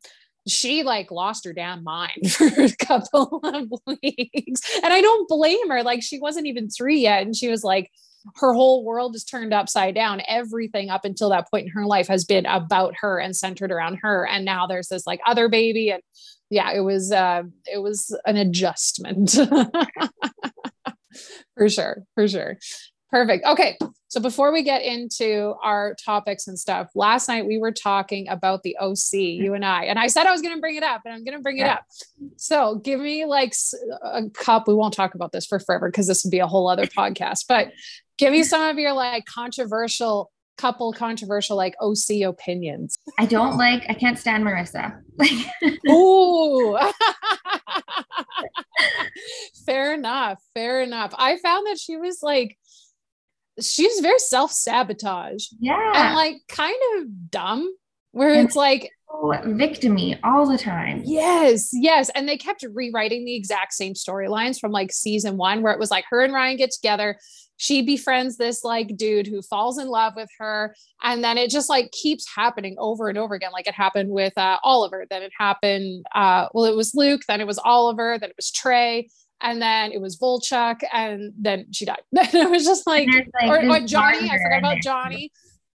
she 0.48 0.82
like 0.82 1.10
lost 1.10 1.44
her 1.44 1.52
damn 1.52 1.82
mind 1.82 2.30
for 2.30 2.46
a 2.46 2.74
couple 2.76 3.40
of 3.42 3.72
weeks. 3.86 4.60
And 4.82 4.92
I 4.92 5.00
don't 5.00 5.28
blame 5.28 5.68
her. 5.70 5.82
Like, 5.82 6.02
she 6.02 6.20
wasn't 6.20 6.46
even 6.46 6.70
three 6.70 7.00
yet. 7.00 7.22
And 7.22 7.34
she 7.34 7.48
was 7.48 7.64
like, 7.64 7.90
her 8.36 8.52
whole 8.52 8.84
world 8.84 9.14
is 9.14 9.24
turned 9.24 9.52
upside 9.54 9.94
down. 9.94 10.22
Everything 10.26 10.90
up 10.90 11.04
until 11.04 11.30
that 11.30 11.50
point 11.50 11.66
in 11.66 11.72
her 11.72 11.86
life 11.86 12.08
has 12.08 12.24
been 12.24 12.46
about 12.46 12.94
her 13.00 13.18
and 13.18 13.36
centered 13.36 13.70
around 13.70 13.98
her. 14.02 14.26
And 14.26 14.44
now 14.44 14.66
there's 14.66 14.88
this 14.88 15.06
like 15.06 15.20
other 15.26 15.48
baby. 15.48 15.90
And 15.90 16.02
yeah, 16.50 16.72
it 16.72 16.80
was 16.80 17.12
uh 17.12 17.42
it 17.66 17.78
was 17.78 18.16
an 18.26 18.36
adjustment. 18.36 19.30
for 21.56 21.68
sure, 21.68 22.04
for 22.14 22.28
sure. 22.28 22.58
Perfect. 23.10 23.46
Okay. 23.46 23.78
So 24.08 24.20
before 24.20 24.52
we 24.52 24.62
get 24.62 24.82
into 24.82 25.54
our 25.62 25.94
topics 26.02 26.46
and 26.46 26.58
stuff, 26.58 26.88
last 26.94 27.28
night 27.28 27.46
we 27.46 27.58
were 27.58 27.72
talking 27.72 28.28
about 28.28 28.62
the 28.62 28.76
OC, 28.80 28.96
mm-hmm. 28.96 29.44
you 29.44 29.54
and 29.54 29.64
I, 29.64 29.84
and 29.84 29.98
I 29.98 30.06
said 30.06 30.26
I 30.26 30.32
was 30.32 30.40
going 30.40 30.54
to 30.54 30.60
bring 30.60 30.76
it 30.76 30.82
up 30.82 31.02
and 31.04 31.14
I'm 31.14 31.24
going 31.24 31.36
to 31.36 31.42
bring 31.42 31.58
it 31.58 31.66
up. 31.66 31.84
So 32.36 32.76
give 32.76 33.00
me 33.00 33.26
like 33.26 33.54
a 34.02 34.28
cup. 34.30 34.66
We 34.66 34.74
won't 34.74 34.94
talk 34.94 35.14
about 35.14 35.32
this 35.32 35.46
for 35.46 35.58
forever 35.58 35.90
because 35.90 36.06
this 36.06 36.24
would 36.24 36.30
be 36.30 36.38
a 36.38 36.46
whole 36.46 36.68
other 36.68 36.86
podcast, 36.86 37.44
but 37.48 37.68
give 38.16 38.32
me 38.32 38.42
some 38.42 38.62
of 38.62 38.78
your 38.78 38.92
like 38.92 39.24
controversial 39.26 40.30
couple 40.58 40.92
controversial 40.92 41.56
like 41.56 41.74
OC 41.80 42.22
opinions. 42.26 42.96
I 43.18 43.26
don't 43.26 43.56
like 43.56 43.84
I 43.88 43.94
can't 43.94 44.18
stand 44.18 44.44
Marissa. 44.44 45.00
Ooh. 45.88 46.76
fair 49.66 49.94
enough. 49.94 50.42
Fair 50.54 50.80
enough. 50.80 51.14
I 51.16 51.38
found 51.38 51.66
that 51.68 51.78
she 51.78 51.96
was 51.96 52.22
like 52.22 52.58
she's 53.60 54.00
very 54.00 54.18
self-sabotage. 54.18 55.46
Yeah. 55.60 55.92
And 55.94 56.14
like 56.14 56.36
kind 56.48 56.76
of 56.96 57.30
dumb 57.30 57.72
where 58.12 58.32
and 58.32 58.46
it's 58.46 58.56
like 58.56 58.90
victimy 59.10 60.18
all 60.24 60.46
the 60.46 60.58
time. 60.58 61.02
Yes, 61.04 61.70
yes. 61.72 62.10
And 62.14 62.28
they 62.28 62.36
kept 62.36 62.64
rewriting 62.72 63.24
the 63.24 63.34
exact 63.34 63.74
same 63.74 63.94
storylines 63.94 64.58
from 64.58 64.72
like 64.72 64.92
season 64.92 65.36
one, 65.36 65.62
where 65.62 65.72
it 65.72 65.78
was 65.78 65.90
like 65.90 66.04
her 66.10 66.22
and 66.22 66.32
Ryan 66.32 66.56
get 66.56 66.70
together 66.70 67.18
she 67.58 67.82
befriends 67.82 68.36
this 68.36 68.64
like 68.64 68.96
dude 68.96 69.26
who 69.26 69.42
falls 69.42 69.78
in 69.78 69.88
love 69.88 70.14
with 70.16 70.30
her 70.38 70.74
and 71.02 71.22
then 71.22 71.36
it 71.36 71.50
just 71.50 71.68
like 71.68 71.90
keeps 71.90 72.24
happening 72.34 72.76
over 72.78 73.08
and 73.08 73.18
over 73.18 73.34
again 73.34 73.50
like 73.52 73.66
it 73.66 73.74
happened 73.74 74.08
with 74.08 74.32
uh, 74.38 74.58
oliver 74.64 75.04
then 75.10 75.22
it 75.22 75.32
happened 75.36 76.04
uh, 76.14 76.46
well 76.54 76.64
it 76.64 76.74
was 76.74 76.94
luke 76.94 77.20
then 77.28 77.40
it 77.40 77.46
was 77.46 77.58
oliver 77.58 78.16
then 78.18 78.30
it 78.30 78.36
was 78.36 78.50
trey 78.50 79.08
and 79.40 79.60
then 79.62 79.92
it 79.92 80.00
was 80.00 80.18
volchok 80.18 80.80
and 80.92 81.32
then 81.38 81.66
she 81.72 81.84
died. 81.84 82.02
It 82.12 82.50
was 82.50 82.64
just 82.64 82.86
like, 82.86 83.08
like 83.08 83.50
or, 83.50 83.64
or 83.68 83.80
johnny 83.80 84.30
i 84.30 84.38
forgot 84.38 84.58
about 84.58 84.82
johnny. 84.82 85.30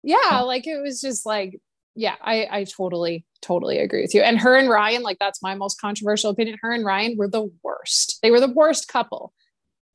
Yeah 0.04 0.42
like 0.42 0.68
it 0.68 0.82
was 0.82 1.02
just 1.02 1.26
like 1.26 1.60
yeah 1.96 2.16
i 2.22 2.48
i 2.50 2.64
totally 2.64 3.26
totally 3.42 3.80
agree 3.80 4.02
with 4.02 4.14
you. 4.14 4.22
And 4.22 4.40
her 4.40 4.56
and 4.56 4.70
ryan 4.70 5.04
like 5.04 5.20
that's 5.20 5.42
my 5.42 5.56
most 5.56 5.80
controversial 5.80 6.30
opinion. 6.30 6.58
Her 6.62 6.72
and 6.72 6.86
ryan 6.86 7.18
were 7.18 7.28
the 7.28 7.52
worst. 7.64 8.20
They 8.22 8.32
were 8.32 8.40
the 8.40 8.54
worst 8.54 8.88
couple. 8.88 9.34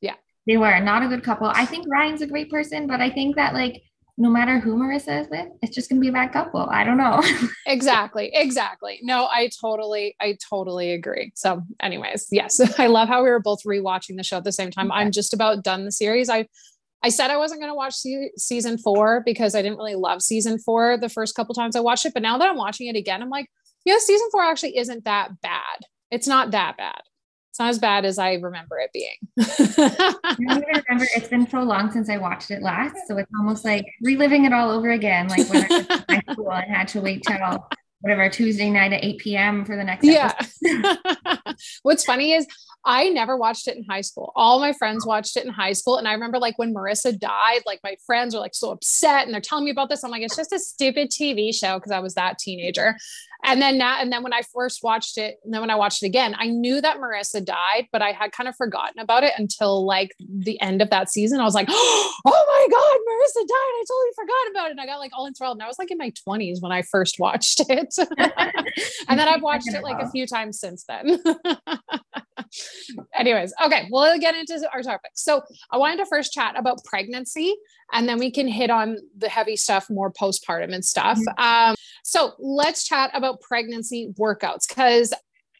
Yeah, 0.01 0.15
they 0.47 0.57
were 0.57 0.79
not 0.81 1.03
a 1.03 1.09
good 1.09 1.25
couple. 1.25 1.49
I 1.49 1.65
think 1.65 1.87
Ryan's 1.89 2.23
a 2.23 2.27
great 2.27 2.51
person, 2.51 2.87
but 2.87 3.01
I 3.01 3.11
think 3.11 3.37
that 3.37 3.55
like 3.55 3.83
no 4.19 4.31
matter 4.31 4.59
who 4.59 4.77
Marissa 4.77 5.23
is 5.23 5.29
with, 5.29 5.49
it's 5.63 5.75
just 5.75 5.89
gonna 5.89 6.01
be 6.01 6.09
a 6.09 6.13
bad 6.13 6.33
couple. 6.33 6.67
I 6.71 6.85
don't 6.85 6.97
know. 6.97 7.23
exactly. 7.67 8.31
Exactly. 8.33 9.01
No, 9.03 9.27
I 9.27 9.51
totally, 9.61 10.17
I 10.21 10.39
totally 10.49 10.93
agree. 10.93 11.33
So, 11.35 11.63
anyways, 11.83 12.29
yes. 12.31 12.61
I 12.79 12.87
love 12.87 13.09
how 13.09 13.23
we 13.23 13.31
were 13.31 13.41
both 13.41 13.63
rewatching 13.65 14.17
the 14.17 14.23
show 14.23 14.39
at 14.39 14.45
the 14.45 14.53
same 14.53 14.71
time. 14.71 14.91
I'm 14.91 15.11
just 15.11 15.35
about 15.35 15.65
done 15.65 15.85
the 15.85 15.93
series. 15.93 16.29
I 16.29 16.47
I 17.03 17.11
said 17.11 17.31
I 17.31 17.37
wasn't 17.37 17.61
going 17.61 17.71
to 17.71 17.77
watch 17.77 17.95
se- 17.95 18.33
season 18.37 18.79
four 18.79 19.23
because 19.25 19.55
I 19.55 19.63
didn't 19.63 19.79
really 19.79 19.95
love 19.95 20.23
season 20.23 20.59
four 20.59 20.97
the 20.97 21.11
first 21.11 21.37
couple 21.37 21.55
times 21.55 21.77
I 21.77 21.81
watched 21.81 22.07
it. 22.07 22.15
But 22.15 22.23
now 22.23 22.39
that 22.39 22.49
I'm 22.49 22.57
watching 22.57 22.89
it 22.89 22.97
again, 22.97 23.23
I'm 23.23 23.29
like, 23.29 23.49
yeah, 23.85 23.99
season 23.99 24.29
four 24.33 24.43
actually 24.43 24.77
isn't 24.79 25.05
that 25.05 25.41
bad. 25.43 25.85
It's 26.11 26.27
not 26.27 26.53
that 26.53 26.77
bad 26.77 27.03
it's 27.57 27.61
not 27.61 27.71
as 27.71 27.79
bad 27.79 28.05
as 28.05 28.19
I 28.19 28.35
remember 28.35 28.79
it 28.79 28.93
being. 28.93 29.17
I 29.39 30.35
don't 30.39 30.63
even 30.63 30.83
remember. 30.87 31.07
It's 31.17 31.29
been 31.29 31.49
so 31.49 31.63
long 31.63 31.91
since 31.91 32.11
I 32.11 32.19
watched 32.19 32.51
it 32.51 32.61
last, 32.61 32.95
so 33.09 33.17
it's 33.17 33.33
almost 33.35 33.65
like 33.65 33.87
reliving 34.03 34.45
it 34.45 34.53
all 34.53 34.71
over 34.71 34.91
again. 34.91 35.29
Like 35.29 35.49
when 35.49 35.65
I 35.65 35.69
was 35.69 35.87
in 35.87 36.05
high 36.07 36.23
school 36.33 36.53
and 36.53 36.71
had 36.71 36.89
to 36.89 37.01
wait 37.01 37.23
till 37.27 37.67
whatever 38.01 38.29
Tuesday 38.29 38.69
night 38.69 38.93
at 38.93 39.03
8 39.03 39.19
p.m. 39.19 39.65
for 39.65 39.75
the 39.75 39.85
next. 39.85 40.07
Episode. 40.07 40.47
Yeah. 40.63 41.53
What's 41.83 42.05
funny 42.05 42.35
is 42.35 42.47
I 42.85 43.09
never 43.09 43.39
watched 43.39 43.69
it 43.69 43.77
in 43.79 43.85
high 43.89 44.03
school. 44.03 44.33
All 44.37 44.61
my 44.61 44.75
friends 44.75 45.07
watched 45.07 45.39
it 45.39 45.47
in 45.47 45.51
high 45.51 45.73
school. 45.73 45.97
And 45.97 46.07
I 46.07 46.13
remember 46.13 46.39
like 46.39 46.59
when 46.59 46.75
Marissa 46.75 47.19
died, 47.19 47.63
like 47.65 47.81
my 47.83 47.97
friends 48.05 48.35
were 48.35 48.41
like 48.41 48.55
so 48.55 48.71
upset 48.71 49.25
and 49.25 49.33
they're 49.33 49.41
telling 49.41 49.65
me 49.65 49.71
about 49.71 49.89
this. 49.89 50.05
I'm 50.05 50.11
like, 50.11 50.23
it's 50.23 50.37
just 50.37 50.53
a 50.53 50.59
stupid 50.59 51.11
TV 51.11 51.55
show 51.55 51.79
because 51.79 51.91
I 51.91 52.01
was 52.01 52.15
that 52.15 52.39
teenager. 52.39 52.97
And 53.47 53.62
then 53.62 53.79
now, 53.79 54.00
and 54.00 54.12
then 54.12 54.25
when 54.25 54.33
I 54.33 54.43
first 54.53 54.83
watched 54.83 55.17
it, 55.19 55.37
and 55.45 55.55
then 55.55 55.61
when 55.61 55.71
I 55.71 55.76
watched 55.76 56.03
it 56.03 56.07
again, 56.07 56.35
I 56.37 56.49
knew 56.49 56.81
that 56.81 56.99
Marissa 56.99 57.45
died, 57.45 57.87
but 57.93 58.03
I 58.03 58.11
had 58.11 58.33
kind 58.33 58.49
of 58.49 58.57
forgotten 58.57 58.99
about 58.99 59.23
it 59.23 59.33
until 59.38 59.87
like 59.87 60.11
the 60.19 60.61
end 60.61 60.83
of 60.83 60.91
that 60.91 61.11
season. 61.11 61.41
I 61.41 61.45
was 61.45 61.55
like, 61.55 61.69
oh 61.71 62.12
my 62.25 62.67
God, 62.71 62.99
Marissa 63.09 63.47
died. 63.47 63.55
I 63.55 63.85
totally 63.88 64.11
forgot 64.17 64.50
about 64.50 64.67
it. 64.67 64.71
And 64.73 64.81
I 64.81 64.87
got 64.87 64.99
like 64.99 65.12
all 65.17 65.29
enthralled. 65.29 65.59
And 65.59 65.62
I 65.62 65.69
was 65.69 65.79
like 65.79 65.93
in 65.93 65.99
my 65.99 66.12
20s 66.29 66.61
when 66.61 66.73
I 66.73 66.83
first 66.83 67.21
watched 67.21 67.61
it. 67.69 67.95
and 69.09 69.19
then 69.19 69.29
I've 69.29 69.43
watched 69.47 69.69
it 69.69 69.83
like 69.85 70.03
a 70.03 70.11
few 70.11 70.26
times 70.26 70.59
since 70.59 70.85
then. 70.88 71.23
Anyways, 73.15 73.55
okay, 73.65 73.87
we'll 73.91 74.19
get 74.19 74.35
into 74.35 74.69
our 74.73 74.83
topic. 74.83 75.12
So 75.15 75.43
I 75.71 75.79
wanted 75.79 75.99
to 75.99 76.07
first 76.07 76.33
chat 76.33 76.59
about 76.59 76.85
pregnancy, 76.85 77.55
and 77.93 78.09
then 78.09 78.19
we 78.19 78.31
can 78.31 78.49
hit 78.49 78.71
on 78.71 78.99
the 79.17 79.29
heavy 79.29 79.57
stuff 79.57 79.88
more 79.88 80.12
postpartum 80.12 80.75
and 80.75 80.85
stuff. 80.85 81.19
Mm-hmm. 81.19 81.71
Um, 81.71 81.75
so 82.07 82.35
let's 82.39 82.85
chat 82.85 83.11
about 83.15 83.41
pregnancy 83.41 84.15
workouts 84.17 84.69
because 84.69 85.13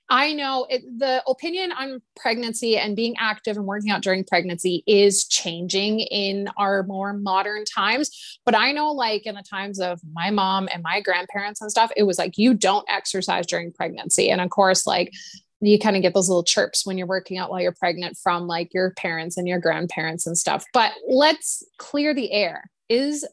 I 0.09 0.33
know 0.33 0.65
it, 0.71 0.85
the 0.97 1.21
opinion 1.27 1.73
on 1.73 2.01
pregnancy 2.15 2.77
and 2.77 2.95
being 2.95 3.17
active 3.19 3.57
and 3.57 3.67
working 3.67 3.91
out 3.91 4.01
during 4.01 4.23
pregnancy 4.23 4.85
is 4.87 5.25
changing 5.25 5.99
in 5.99 6.49
our 6.57 6.85
more 6.85 7.13
modern 7.13 7.65
times. 7.65 8.39
But 8.45 8.55
I 8.55 8.71
know, 8.71 8.93
like 8.93 9.27
in 9.27 9.35
the 9.35 9.43
times 9.43 9.81
of 9.81 10.01
my 10.13 10.31
mom 10.31 10.69
and 10.73 10.85
my 10.85 11.01
grandparents 11.01 11.61
and 11.61 11.69
stuff, 11.69 11.91
it 11.97 12.05
was 12.05 12.17
like 12.17 12.39
you 12.39 12.55
don't 12.55 12.89
exercise 12.89 13.45
during 13.49 13.73
pregnancy. 13.73 14.31
And 14.31 14.41
of 14.41 14.51
course, 14.51 14.87
like 14.87 15.13
you 15.61 15.81
kind 15.81 15.97
of 15.97 16.03
get 16.03 16.15
those 16.15 16.29
little 16.29 16.45
chirps 16.45 16.87
when 16.87 16.97
you're 16.97 17.09
working 17.09 17.39
out 17.39 17.51
while 17.51 17.61
you're 17.61 17.73
pregnant 17.73 18.17
from 18.23 18.47
like 18.47 18.73
your 18.73 18.93
parents 18.93 19.37
and 19.37 19.49
your 19.49 19.59
grandparents 19.59 20.29
and 20.29 20.39
stuff. 20.39 20.65
But 20.73 20.93
let's 21.09 21.65
clear 21.79 22.15
the 22.15 22.31
air. 22.31 22.71
Is 22.89 23.27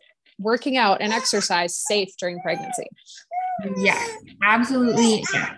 working 0.43 0.77
out 0.77 1.01
and 1.01 1.13
exercise 1.13 1.77
safe 1.77 2.09
during 2.19 2.39
pregnancy? 2.41 2.87
Yes, 3.77 4.17
absolutely. 4.43 5.23
Yeah. 5.33 5.57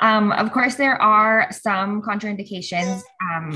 Um, 0.00 0.32
of 0.32 0.52
course, 0.52 0.74
there 0.74 1.00
are 1.00 1.48
some 1.50 2.02
contraindications 2.02 3.00
um, 3.22 3.52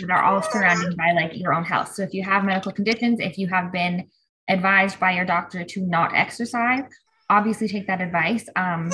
that 0.00 0.10
are 0.10 0.22
all 0.22 0.42
surrounded 0.42 0.96
by 0.96 1.12
like 1.12 1.36
your 1.36 1.52
own 1.52 1.64
health. 1.64 1.92
So 1.92 2.02
if 2.02 2.14
you 2.14 2.22
have 2.22 2.44
medical 2.44 2.72
conditions, 2.72 3.20
if 3.20 3.36
you 3.36 3.48
have 3.48 3.70
been 3.70 4.08
advised 4.48 4.98
by 4.98 5.12
your 5.12 5.26
doctor 5.26 5.64
to 5.64 5.80
not 5.86 6.14
exercise, 6.14 6.84
obviously 7.28 7.68
take 7.68 7.86
that 7.86 8.00
advice. 8.00 8.48
Um, 8.56 8.90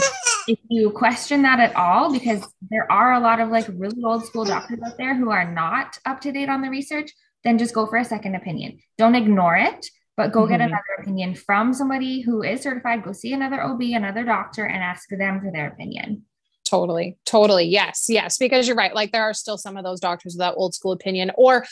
if 0.48 0.58
you 0.68 0.90
question 0.90 1.42
that 1.42 1.60
at 1.60 1.76
all, 1.76 2.12
because 2.12 2.46
there 2.70 2.90
are 2.90 3.14
a 3.14 3.20
lot 3.20 3.40
of 3.40 3.50
like 3.50 3.66
really 3.68 4.02
old 4.02 4.26
school 4.26 4.44
doctors 4.44 4.80
out 4.84 4.98
there 4.98 5.14
who 5.14 5.30
are 5.30 5.50
not 5.50 5.96
up 6.04 6.20
to 6.22 6.32
date 6.32 6.48
on 6.48 6.60
the 6.60 6.70
research, 6.70 7.12
then 7.44 7.58
just 7.58 7.74
go 7.74 7.86
for 7.86 7.96
a 7.96 8.04
second 8.04 8.34
opinion. 8.34 8.78
Don't 8.98 9.14
ignore 9.14 9.56
it, 9.56 9.86
but 10.16 10.32
go 10.32 10.42
mm-hmm. 10.42 10.52
get 10.52 10.60
another 10.60 10.82
opinion 11.00 11.34
from 11.34 11.72
somebody 11.72 12.20
who 12.20 12.42
is 12.42 12.62
certified. 12.62 13.04
Go 13.04 13.12
see 13.12 13.32
another 13.32 13.62
OB, 13.62 13.80
another 13.82 14.24
doctor, 14.24 14.64
and 14.64 14.82
ask 14.82 15.08
them 15.10 15.40
for 15.40 15.50
their 15.52 15.68
opinion. 15.68 16.22
Totally, 16.68 17.18
totally. 17.26 17.66
Yes, 17.66 18.06
yes, 18.08 18.38
because 18.38 18.66
you're 18.66 18.76
right. 18.76 18.94
Like 18.94 19.12
there 19.12 19.22
are 19.22 19.34
still 19.34 19.58
some 19.58 19.76
of 19.76 19.84
those 19.84 20.00
doctors 20.00 20.34
with 20.34 20.40
that 20.40 20.54
old 20.56 20.74
school 20.74 20.92
opinion, 20.92 21.30
or 21.36 21.64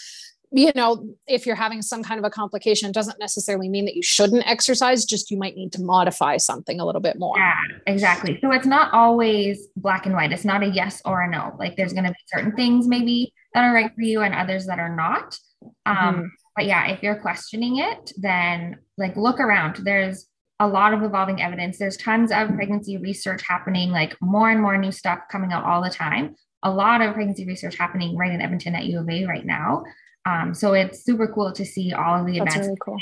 you 0.54 0.70
know, 0.74 1.08
if 1.26 1.46
you're 1.46 1.56
having 1.56 1.80
some 1.80 2.02
kind 2.02 2.18
of 2.18 2.24
a 2.24 2.30
complication, 2.30 2.90
it 2.90 2.92
doesn't 2.92 3.18
necessarily 3.18 3.70
mean 3.70 3.86
that 3.86 3.96
you 3.96 4.02
shouldn't 4.02 4.46
exercise, 4.46 5.06
just 5.06 5.30
you 5.30 5.38
might 5.38 5.56
need 5.56 5.72
to 5.72 5.82
modify 5.82 6.36
something 6.36 6.78
a 6.78 6.84
little 6.84 7.00
bit 7.00 7.18
more. 7.18 7.34
Yeah, 7.38 7.54
exactly. 7.86 8.38
So 8.42 8.52
it's 8.52 8.66
not 8.66 8.92
always 8.92 9.68
black 9.76 10.04
and 10.04 10.14
white. 10.14 10.30
It's 10.30 10.44
not 10.44 10.62
a 10.62 10.66
yes 10.66 11.00
or 11.06 11.22
a 11.22 11.30
no. 11.30 11.56
Like 11.58 11.76
there's 11.76 11.94
going 11.94 12.04
to 12.04 12.10
be 12.10 12.16
certain 12.26 12.52
things 12.52 12.86
maybe 12.86 13.32
that 13.54 13.64
are 13.64 13.72
right 13.72 13.90
for 13.94 14.02
you 14.02 14.20
and 14.20 14.34
others 14.34 14.66
that 14.66 14.78
are 14.78 14.94
not. 14.94 15.38
Um, 15.86 15.96
mm-hmm. 15.96 16.26
But 16.56 16.66
yeah, 16.66 16.90
if 16.90 17.02
you're 17.02 17.16
questioning 17.16 17.78
it, 17.78 18.12
then 18.16 18.78
like 18.98 19.16
look 19.16 19.40
around. 19.40 19.76
There's 19.84 20.26
a 20.60 20.68
lot 20.68 20.94
of 20.94 21.02
evolving 21.02 21.42
evidence. 21.42 21.78
There's 21.78 21.96
tons 21.96 22.30
of 22.30 22.54
pregnancy 22.54 22.96
research 22.96 23.42
happening, 23.46 23.90
like 23.90 24.16
more 24.20 24.50
and 24.50 24.60
more 24.60 24.76
new 24.76 24.92
stuff 24.92 25.20
coming 25.30 25.52
out 25.52 25.64
all 25.64 25.82
the 25.82 25.90
time. 25.90 26.36
A 26.62 26.70
lot 26.70 27.00
of 27.00 27.14
pregnancy 27.14 27.46
research 27.46 27.76
happening 27.76 28.16
right 28.16 28.30
in 28.30 28.40
Edmonton 28.40 28.74
at 28.74 28.84
U 28.84 29.00
of 29.00 29.08
A 29.08 29.24
right 29.24 29.44
now. 29.44 29.82
Um, 30.24 30.54
so 30.54 30.74
it's 30.74 31.04
super 31.04 31.26
cool 31.26 31.52
to 31.52 31.64
see 31.64 31.92
all 31.92 32.20
of 32.20 32.26
the 32.26 32.38
advances 32.38 32.68
really 32.68 32.78
cool. 32.80 32.96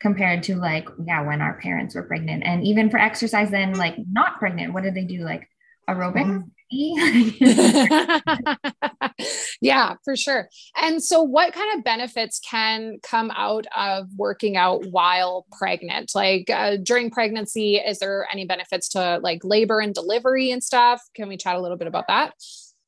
compared 0.00 0.42
to 0.44 0.56
like, 0.56 0.88
yeah, 1.04 1.24
when 1.24 1.40
our 1.40 1.60
parents 1.60 1.94
were 1.94 2.02
pregnant. 2.02 2.42
And 2.44 2.64
even 2.64 2.90
for 2.90 2.98
exercise, 2.98 3.50
then 3.50 3.74
like 3.74 3.94
not 4.10 4.40
pregnant, 4.40 4.72
what 4.72 4.82
did 4.82 4.94
they 4.94 5.04
do? 5.04 5.20
Like 5.20 5.48
aerobics? 5.88 6.42
yeah, 9.60 9.94
for 10.04 10.16
sure. 10.16 10.48
And 10.76 11.02
so, 11.02 11.22
what 11.22 11.52
kind 11.52 11.76
of 11.76 11.84
benefits 11.84 12.40
can 12.40 12.98
come 13.02 13.30
out 13.36 13.66
of 13.76 14.06
working 14.16 14.56
out 14.56 14.86
while 14.86 15.46
pregnant? 15.58 16.12
Like 16.14 16.50
uh, 16.50 16.76
during 16.82 17.10
pregnancy, 17.10 17.76
is 17.76 17.98
there 17.98 18.26
any 18.32 18.46
benefits 18.46 18.88
to 18.90 19.18
like 19.22 19.40
labor 19.44 19.80
and 19.80 19.94
delivery 19.94 20.50
and 20.50 20.62
stuff? 20.62 21.02
Can 21.14 21.28
we 21.28 21.36
chat 21.36 21.56
a 21.56 21.60
little 21.60 21.76
bit 21.76 21.88
about 21.88 22.06
that? 22.08 22.34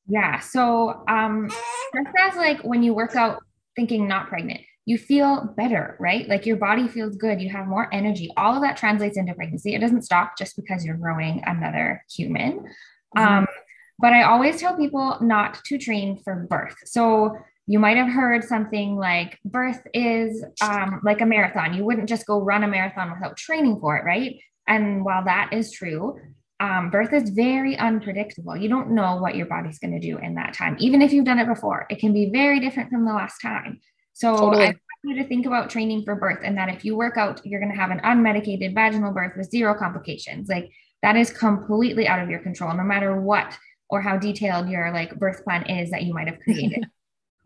Yeah. 0.07 0.39
So, 0.39 1.03
um, 1.07 1.49
just 1.93 2.15
as 2.19 2.35
like 2.35 2.61
when 2.61 2.83
you 2.83 2.93
work 2.93 3.15
out 3.15 3.43
thinking 3.75 4.07
not 4.07 4.27
pregnant, 4.27 4.61
you 4.85 4.97
feel 4.97 5.53
better, 5.55 5.95
right? 5.99 6.27
Like 6.27 6.45
your 6.45 6.57
body 6.57 6.87
feels 6.87 7.15
good, 7.15 7.41
you 7.41 7.49
have 7.49 7.67
more 7.67 7.87
energy. 7.93 8.29
All 8.35 8.55
of 8.55 8.61
that 8.63 8.77
translates 8.77 9.17
into 9.17 9.33
pregnancy. 9.33 9.75
It 9.75 9.79
doesn't 9.79 10.01
stop 10.03 10.37
just 10.37 10.55
because 10.55 10.83
you're 10.83 10.97
growing 10.97 11.41
another 11.45 12.03
human. 12.09 12.65
Mm-hmm. 13.15 13.19
Um, 13.19 13.47
but 14.01 14.13
I 14.13 14.23
always 14.23 14.59
tell 14.59 14.75
people 14.75 15.17
not 15.21 15.63
to 15.65 15.77
train 15.77 16.19
for 16.23 16.47
birth. 16.49 16.75
So 16.85 17.37
you 17.67 17.79
might 17.79 17.97
have 17.97 18.09
heard 18.09 18.43
something 18.43 18.97
like 18.97 19.39
birth 19.45 19.81
is 19.93 20.43
um, 20.61 20.99
like 21.03 21.21
a 21.21 21.25
marathon. 21.25 21.73
You 21.73 21.85
wouldn't 21.85 22.09
just 22.09 22.25
go 22.25 22.41
run 22.41 22.63
a 22.63 22.67
marathon 22.67 23.11
without 23.11 23.37
training 23.37 23.79
for 23.79 23.97
it, 23.97 24.03
right? 24.03 24.39
And 24.67 25.05
while 25.05 25.23
that 25.25 25.53
is 25.53 25.71
true, 25.71 26.19
um, 26.59 26.89
birth 26.89 27.13
is 27.13 27.29
very 27.29 27.77
unpredictable. 27.77 28.57
You 28.57 28.69
don't 28.69 28.91
know 28.91 29.17
what 29.17 29.35
your 29.35 29.45
body's 29.45 29.79
going 29.79 29.93
to 29.93 29.99
do 29.99 30.17
in 30.17 30.35
that 30.35 30.53
time. 30.53 30.75
Even 30.79 31.01
if 31.01 31.13
you've 31.13 31.25
done 31.25 31.39
it 31.39 31.47
before, 31.47 31.85
it 31.89 31.99
can 31.99 32.13
be 32.13 32.29
very 32.29 32.59
different 32.59 32.89
from 32.89 33.05
the 33.05 33.13
last 33.13 33.39
time. 33.39 33.79
So 34.13 34.35
totally. 34.35 34.63
I 34.63 34.67
want 34.67 34.77
you 35.03 35.15
to 35.15 35.27
think 35.27 35.45
about 35.45 35.69
training 35.69 36.03
for 36.03 36.15
birth 36.15 36.39
and 36.43 36.57
that 36.57 36.69
if 36.69 36.83
you 36.83 36.95
work 36.95 37.17
out, 37.17 37.41
you're 37.45 37.59
going 37.59 37.71
to 37.71 37.79
have 37.79 37.91
an 37.91 37.99
unmedicated 37.99 38.75
vaginal 38.75 39.11
birth 39.11 39.33
with 39.37 39.49
zero 39.49 39.73
complications. 39.73 40.49
Like 40.49 40.71
that 41.01 41.15
is 41.15 41.31
completely 41.31 42.07
out 42.07 42.21
of 42.21 42.29
your 42.29 42.39
control, 42.39 42.75
no 42.75 42.83
matter 42.83 43.19
what 43.19 43.57
or 43.91 44.01
how 44.01 44.17
detailed 44.17 44.69
your 44.69 44.91
like 44.91 45.13
birth 45.19 45.43
plan 45.43 45.63
is 45.63 45.91
that 45.91 46.03
you 46.03 46.13
might 46.13 46.27
have 46.27 46.39
created. 46.43 46.85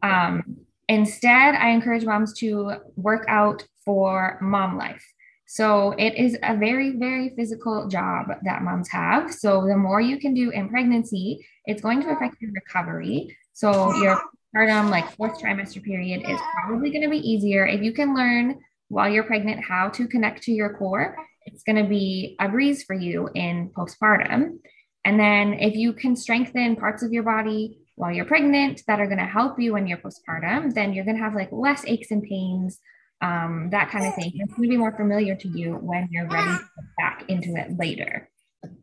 um, 0.03 0.57
instead, 0.87 1.55
I 1.55 1.69
encourage 1.69 2.05
moms 2.05 2.33
to 2.39 2.75
work 2.95 3.25
out 3.27 3.67
for 3.83 4.37
mom 4.41 4.77
life. 4.77 5.03
So 5.47 5.91
it 5.91 6.15
is 6.15 6.37
a 6.41 6.55
very, 6.57 6.97
very 6.97 7.29
physical 7.35 7.87
job 7.87 8.27
that 8.43 8.63
moms 8.63 8.89
have. 8.89 9.31
So 9.31 9.65
the 9.67 9.77
more 9.77 10.01
you 10.01 10.17
can 10.17 10.33
do 10.33 10.49
in 10.49 10.69
pregnancy, 10.69 11.45
it's 11.65 11.81
going 11.81 12.01
to 12.01 12.09
affect 12.09 12.41
your 12.41 12.51
recovery. 12.51 13.35
So 13.53 13.95
your 13.97 14.19
postpartum, 14.55 14.89
like 14.89 15.15
fourth 15.15 15.39
trimester 15.39 15.83
period, 15.83 16.27
is 16.27 16.39
probably 16.55 16.89
going 16.89 17.03
to 17.03 17.09
be 17.09 17.19
easier 17.19 17.65
if 17.65 17.81
you 17.81 17.93
can 17.93 18.15
learn 18.15 18.59
while 18.87 19.09
you're 19.09 19.23
pregnant 19.23 19.63
how 19.63 19.89
to 19.89 20.07
connect 20.07 20.43
to 20.43 20.51
your 20.51 20.77
core. 20.77 21.15
It's 21.45 21.63
going 21.63 21.81
to 21.81 21.87
be 21.87 22.35
a 22.39 22.49
breeze 22.49 22.83
for 22.83 22.95
you 22.95 23.29
in 23.35 23.69
postpartum. 23.69 24.57
And 25.05 25.19
then 25.19 25.53
if 25.53 25.75
you 25.75 25.93
can 25.93 26.15
strengthen 26.15 26.75
parts 26.75 27.03
of 27.03 27.13
your 27.13 27.23
body 27.23 27.77
while 27.95 28.11
you're 28.11 28.25
pregnant 28.25 28.81
that 28.87 28.99
are 28.99 29.05
going 29.05 29.19
to 29.19 29.25
help 29.25 29.59
you 29.59 29.73
when 29.73 29.87
you're 29.87 29.99
postpartum, 29.99 30.73
then 30.73 30.93
you're 30.93 31.05
going 31.05 31.15
to 31.15 31.23
have 31.23 31.35
like 31.35 31.51
less 31.51 31.85
aches 31.85 32.11
and 32.11 32.23
pains, 32.23 32.79
um, 33.21 33.69
that 33.71 33.89
kind 33.89 34.05
of 34.05 34.15
thing. 34.15 34.31
It's 34.33 34.53
going 34.53 34.67
to 34.67 34.69
be 34.69 34.77
more 34.77 34.91
familiar 34.91 35.35
to 35.35 35.47
you 35.47 35.75
when 35.75 36.09
you're 36.11 36.27
ready 36.27 36.57
to 36.57 36.59
get 36.59 36.95
back 36.97 37.25
into 37.29 37.55
it 37.55 37.77
later. 37.77 38.29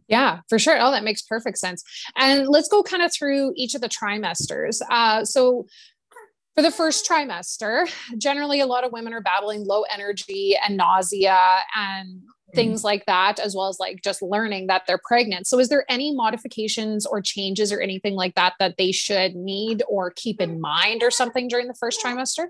Yeah, 0.09 0.41
for 0.49 0.59
sure. 0.59 0.79
Oh, 0.81 0.91
that 0.93 1.05
makes 1.05 1.23
perfect 1.23 1.59
sense. 1.59 1.83
And 2.17 2.47
let's 2.47 2.69
go 2.69 2.83
kind 2.83 3.03
of 3.03 3.13
through 3.13 3.53
each 3.57 3.75
of 3.75 3.81
the 3.81 3.89
trimesters. 3.89 4.81
Uh, 4.91 5.25
so, 5.25 5.67
for 6.55 6.63
the 6.63 6.71
first 6.71 7.09
trimester, 7.09 7.91
generally 8.19 8.61
a 8.61 8.67
lot 8.67 8.85
of 8.85 8.93
women 8.93 9.13
are 9.13 9.23
battling 9.23 9.65
low 9.65 9.83
energy 9.93 10.57
and 10.63 10.77
nausea 10.77 11.39
and 11.75 12.23
things 12.55 12.85
like 12.85 13.07
that, 13.07 13.39
as 13.39 13.57
well 13.57 13.69
as 13.69 13.79
like 13.81 14.03
just 14.03 14.21
learning 14.21 14.67
that 14.67 14.83
they're 14.87 15.01
pregnant. 15.03 15.47
So, 15.47 15.59
is 15.59 15.69
there 15.69 15.87
any 15.89 16.15
modifications 16.15 17.07
or 17.07 17.23
changes 17.23 17.73
or 17.73 17.81
anything 17.81 18.15
like 18.15 18.35
that 18.35 18.55
that 18.59 18.77
they 18.77 18.93
should 18.93 19.35
need 19.35 19.83
or 19.89 20.13
keep 20.15 20.41
in 20.41 20.61
mind 20.61 21.03
or 21.03 21.11
something 21.11 21.49
during 21.49 21.69
the 21.69 21.75
first 21.75 22.03
trimester? 22.05 22.49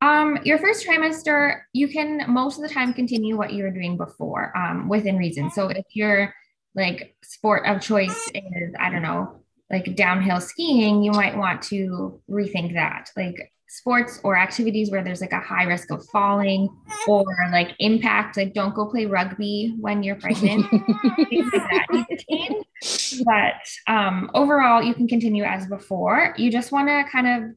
Um, 0.00 0.38
your 0.44 0.58
first 0.58 0.86
trimester, 0.86 1.60
you 1.72 1.88
can 1.88 2.24
most 2.28 2.56
of 2.56 2.62
the 2.62 2.72
time 2.72 2.92
continue 2.92 3.36
what 3.36 3.52
you 3.52 3.64
were 3.64 3.70
doing 3.70 3.96
before, 3.96 4.56
um, 4.56 4.88
within 4.88 5.16
reason. 5.16 5.50
So 5.50 5.68
if 5.68 5.84
your 5.92 6.34
like 6.74 7.16
sport 7.24 7.66
of 7.66 7.80
choice 7.80 8.30
is, 8.34 8.74
I 8.78 8.90
don't 8.90 9.02
know, 9.02 9.40
like 9.70 9.94
downhill 9.96 10.40
skiing, 10.40 11.02
you 11.02 11.12
might 11.12 11.36
want 11.36 11.62
to 11.62 12.20
rethink 12.30 12.74
that. 12.74 13.10
Like 13.16 13.52
sports 13.68 14.18
or 14.24 14.36
activities 14.36 14.90
where 14.90 15.04
there's 15.04 15.20
like 15.20 15.32
a 15.32 15.40
high 15.40 15.64
risk 15.64 15.90
of 15.90 16.04
falling 16.06 16.68
or 17.06 17.24
like 17.52 17.74
impact, 17.78 18.36
like 18.36 18.54
don't 18.54 18.74
go 18.74 18.86
play 18.86 19.06
rugby 19.06 19.76
when 19.78 20.02
you're 20.02 20.16
pregnant. 20.16 20.66
things 21.30 21.52
like 21.52 21.62
that 21.62 21.86
you 21.90 22.06
can 22.28 23.24
But 23.24 23.92
um, 23.92 24.30
overall, 24.34 24.82
you 24.82 24.94
can 24.94 25.06
continue 25.06 25.44
as 25.44 25.66
before. 25.66 26.34
You 26.38 26.50
just 26.50 26.72
want 26.72 26.88
to 26.88 27.04
kind 27.10 27.26
of 27.26 27.50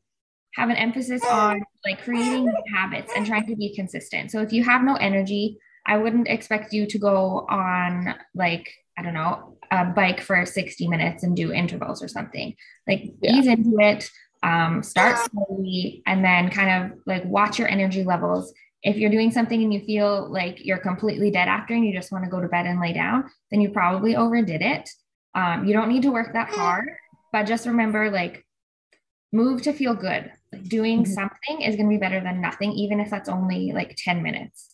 have 0.55 0.69
an 0.69 0.75
emphasis 0.75 1.23
on 1.25 1.61
like 1.85 2.03
creating 2.03 2.51
habits 2.73 3.13
and 3.15 3.25
trying 3.25 3.47
to 3.47 3.55
be 3.55 3.73
consistent. 3.73 4.31
So 4.31 4.41
if 4.41 4.51
you 4.51 4.65
have 4.65 4.83
no 4.83 4.95
energy, 4.95 5.57
I 5.85 5.97
wouldn't 5.97 6.27
expect 6.27 6.73
you 6.73 6.85
to 6.87 6.99
go 6.99 7.47
on 7.49 8.15
like, 8.35 8.69
I 9.01 9.03
don't 9.03 9.15
know, 9.15 9.57
a 9.71 9.85
bike 9.85 10.21
for 10.21 10.45
60 10.45 10.87
minutes 10.87 11.23
and 11.23 11.35
do 11.35 11.51
intervals 11.51 12.03
or 12.03 12.07
something. 12.07 12.55
Like 12.87 13.13
yeah. 13.21 13.33
ease 13.33 13.47
into 13.47 13.79
it, 13.79 14.09
um, 14.43 14.83
start 14.83 15.17
slowly, 15.17 16.03
and 16.05 16.23
then 16.23 16.51
kind 16.51 16.91
of 16.91 16.99
like 17.07 17.25
watch 17.25 17.57
your 17.57 17.67
energy 17.67 18.03
levels. 18.03 18.53
If 18.83 18.97
you're 18.97 19.09
doing 19.09 19.31
something 19.31 19.61
and 19.61 19.73
you 19.73 19.81
feel 19.81 20.31
like 20.31 20.63
you're 20.63 20.77
completely 20.77 21.31
dead 21.31 21.47
after 21.47 21.73
and 21.73 21.85
you 21.85 21.93
just 21.93 22.11
want 22.11 22.25
to 22.25 22.29
go 22.29 22.41
to 22.41 22.47
bed 22.47 22.67
and 22.67 22.79
lay 22.79 22.93
down, 22.93 23.29
then 23.49 23.59
you 23.61 23.71
probably 23.71 24.15
overdid 24.15 24.61
it. 24.61 24.87
Um, 25.33 25.65
you 25.65 25.73
don't 25.73 25.89
need 25.89 26.03
to 26.03 26.11
work 26.11 26.33
that 26.33 26.49
hard, 26.49 26.89
but 27.31 27.43
just 27.43 27.65
remember 27.65 28.11
like 28.11 28.45
move 29.33 29.63
to 29.63 29.73
feel 29.73 29.95
good. 29.95 30.31
Like 30.51 30.63
doing 30.65 31.03
mm-hmm. 31.03 31.13
something 31.13 31.61
is 31.61 31.75
going 31.75 31.89
to 31.89 31.95
be 31.95 31.99
better 31.99 32.19
than 32.19 32.39
nothing, 32.39 32.71
even 32.73 32.99
if 32.99 33.09
that's 33.09 33.29
only 33.29 33.71
like 33.71 33.95
10 33.97 34.21
minutes. 34.21 34.69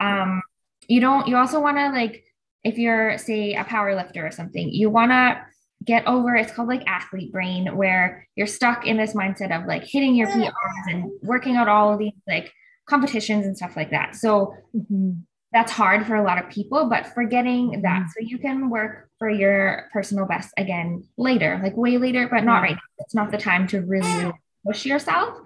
Um, 0.00 0.42
you 0.88 1.00
don't, 1.00 1.28
you 1.28 1.36
also 1.36 1.60
want 1.60 1.76
to 1.76 1.90
like, 1.90 2.24
if 2.68 2.78
you're 2.78 3.18
say 3.18 3.54
a 3.54 3.64
power 3.64 3.94
lifter 3.94 4.26
or 4.26 4.30
something, 4.30 4.68
you 4.68 4.90
want 4.90 5.10
to 5.10 5.40
get 5.84 6.06
over 6.06 6.34
it's 6.34 6.52
called 6.52 6.68
like 6.68 6.82
athlete 6.86 7.32
brain 7.32 7.76
where 7.76 8.26
you're 8.34 8.46
stuck 8.46 8.86
in 8.86 8.96
this 8.96 9.14
mindset 9.14 9.56
of 9.56 9.66
like 9.66 9.84
hitting 9.84 10.14
your 10.14 10.28
PRs 10.28 10.52
and 10.88 11.10
working 11.22 11.56
out 11.56 11.68
all 11.68 11.92
of 11.92 11.98
these 11.98 12.12
like 12.26 12.52
competitions 12.88 13.46
and 13.46 13.56
stuff 13.56 13.76
like 13.76 13.90
that. 13.90 14.16
So 14.16 14.54
mm-hmm. 14.74 15.12
that's 15.52 15.72
hard 15.72 16.06
for 16.06 16.16
a 16.16 16.22
lot 16.22 16.42
of 16.42 16.50
people, 16.50 16.88
but 16.88 17.06
forgetting 17.14 17.70
mm-hmm. 17.70 17.82
that 17.82 18.06
so 18.08 18.24
you 18.26 18.38
can 18.38 18.70
work 18.70 19.08
for 19.18 19.30
your 19.30 19.88
personal 19.92 20.26
best 20.26 20.50
again 20.56 21.04
later, 21.16 21.60
like 21.62 21.76
way 21.76 21.96
later, 21.96 22.28
but 22.28 22.44
not 22.44 22.62
right 22.62 22.74
now. 22.74 22.80
It's 22.98 23.14
not 23.14 23.30
the 23.30 23.38
time 23.38 23.66
to 23.68 23.80
really, 23.80 24.12
really 24.12 24.32
push 24.66 24.84
yourself. 24.84 25.38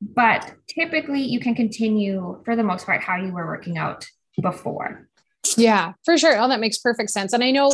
But 0.00 0.54
typically 0.68 1.22
you 1.22 1.40
can 1.40 1.54
continue 1.54 2.40
for 2.44 2.54
the 2.54 2.62
most 2.62 2.86
part 2.86 3.02
how 3.02 3.16
you 3.16 3.32
were 3.32 3.46
working 3.46 3.78
out 3.78 4.06
before. 4.40 5.07
Yeah, 5.58 5.92
for 6.04 6.16
sure. 6.16 6.38
Oh, 6.38 6.48
that 6.48 6.60
makes 6.60 6.78
perfect 6.78 7.10
sense. 7.10 7.32
And 7.32 7.42
I 7.42 7.50
know 7.50 7.72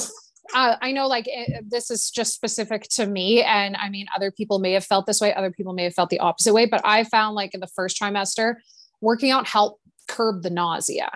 uh, 0.54 0.76
I 0.82 0.92
know 0.92 1.06
like 1.06 1.24
it, 1.26 1.64
this 1.70 1.90
is 1.90 2.10
just 2.10 2.34
specific 2.34 2.82
to 2.90 3.06
me. 3.06 3.42
And 3.42 3.76
I 3.76 3.88
mean, 3.88 4.06
other 4.14 4.30
people 4.30 4.58
may 4.58 4.72
have 4.72 4.84
felt 4.84 5.06
this 5.06 5.20
way, 5.20 5.32
other 5.34 5.50
people 5.50 5.72
may 5.72 5.84
have 5.84 5.94
felt 5.94 6.10
the 6.10 6.18
opposite 6.18 6.52
way, 6.52 6.66
but 6.66 6.80
I 6.84 7.04
found 7.04 7.34
like 7.34 7.54
in 7.54 7.60
the 7.60 7.66
first 7.68 8.00
trimester, 8.00 8.56
working 9.00 9.30
out 9.30 9.46
helped 9.46 9.80
curb 10.08 10.42
the 10.42 10.50
nausea. 10.50 11.10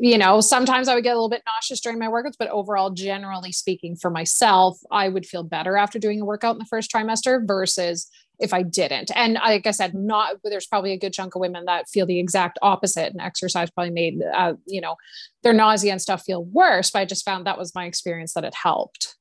You 0.00 0.18
know, 0.18 0.40
sometimes 0.40 0.88
I 0.88 0.94
would 0.94 1.04
get 1.04 1.12
a 1.12 1.14
little 1.14 1.28
bit 1.28 1.42
nauseous 1.46 1.80
during 1.80 1.98
my 1.98 2.08
workouts, 2.08 2.36
but 2.38 2.48
overall, 2.48 2.90
generally 2.90 3.52
speaking, 3.52 3.96
for 3.96 4.10
myself, 4.10 4.78
I 4.90 5.08
would 5.08 5.26
feel 5.26 5.42
better 5.42 5.76
after 5.76 5.98
doing 5.98 6.20
a 6.20 6.24
workout 6.24 6.54
in 6.54 6.58
the 6.58 6.64
first 6.64 6.90
trimester 6.90 7.46
versus 7.46 8.10
if 8.38 8.52
I 8.52 8.62
didn't. 8.62 9.10
And 9.14 9.34
like 9.34 9.66
I 9.66 9.70
said, 9.70 9.94
not 9.94 10.36
there's 10.44 10.66
probably 10.66 10.92
a 10.92 10.98
good 10.98 11.12
chunk 11.12 11.34
of 11.34 11.40
women 11.40 11.64
that 11.66 11.88
feel 11.88 12.06
the 12.06 12.18
exact 12.18 12.58
opposite, 12.62 13.12
and 13.12 13.20
exercise 13.20 13.70
probably 13.70 13.92
made 13.92 14.22
uh, 14.22 14.54
you 14.66 14.80
know 14.80 14.96
their 15.42 15.52
nausea 15.52 15.92
and 15.92 16.02
stuff 16.02 16.24
feel 16.24 16.44
worse. 16.44 16.90
But 16.90 17.00
I 17.00 17.04
just 17.04 17.24
found 17.24 17.46
that 17.46 17.58
was 17.58 17.74
my 17.74 17.86
experience 17.86 18.34
that 18.34 18.44
it 18.44 18.54
helped. 18.54 19.16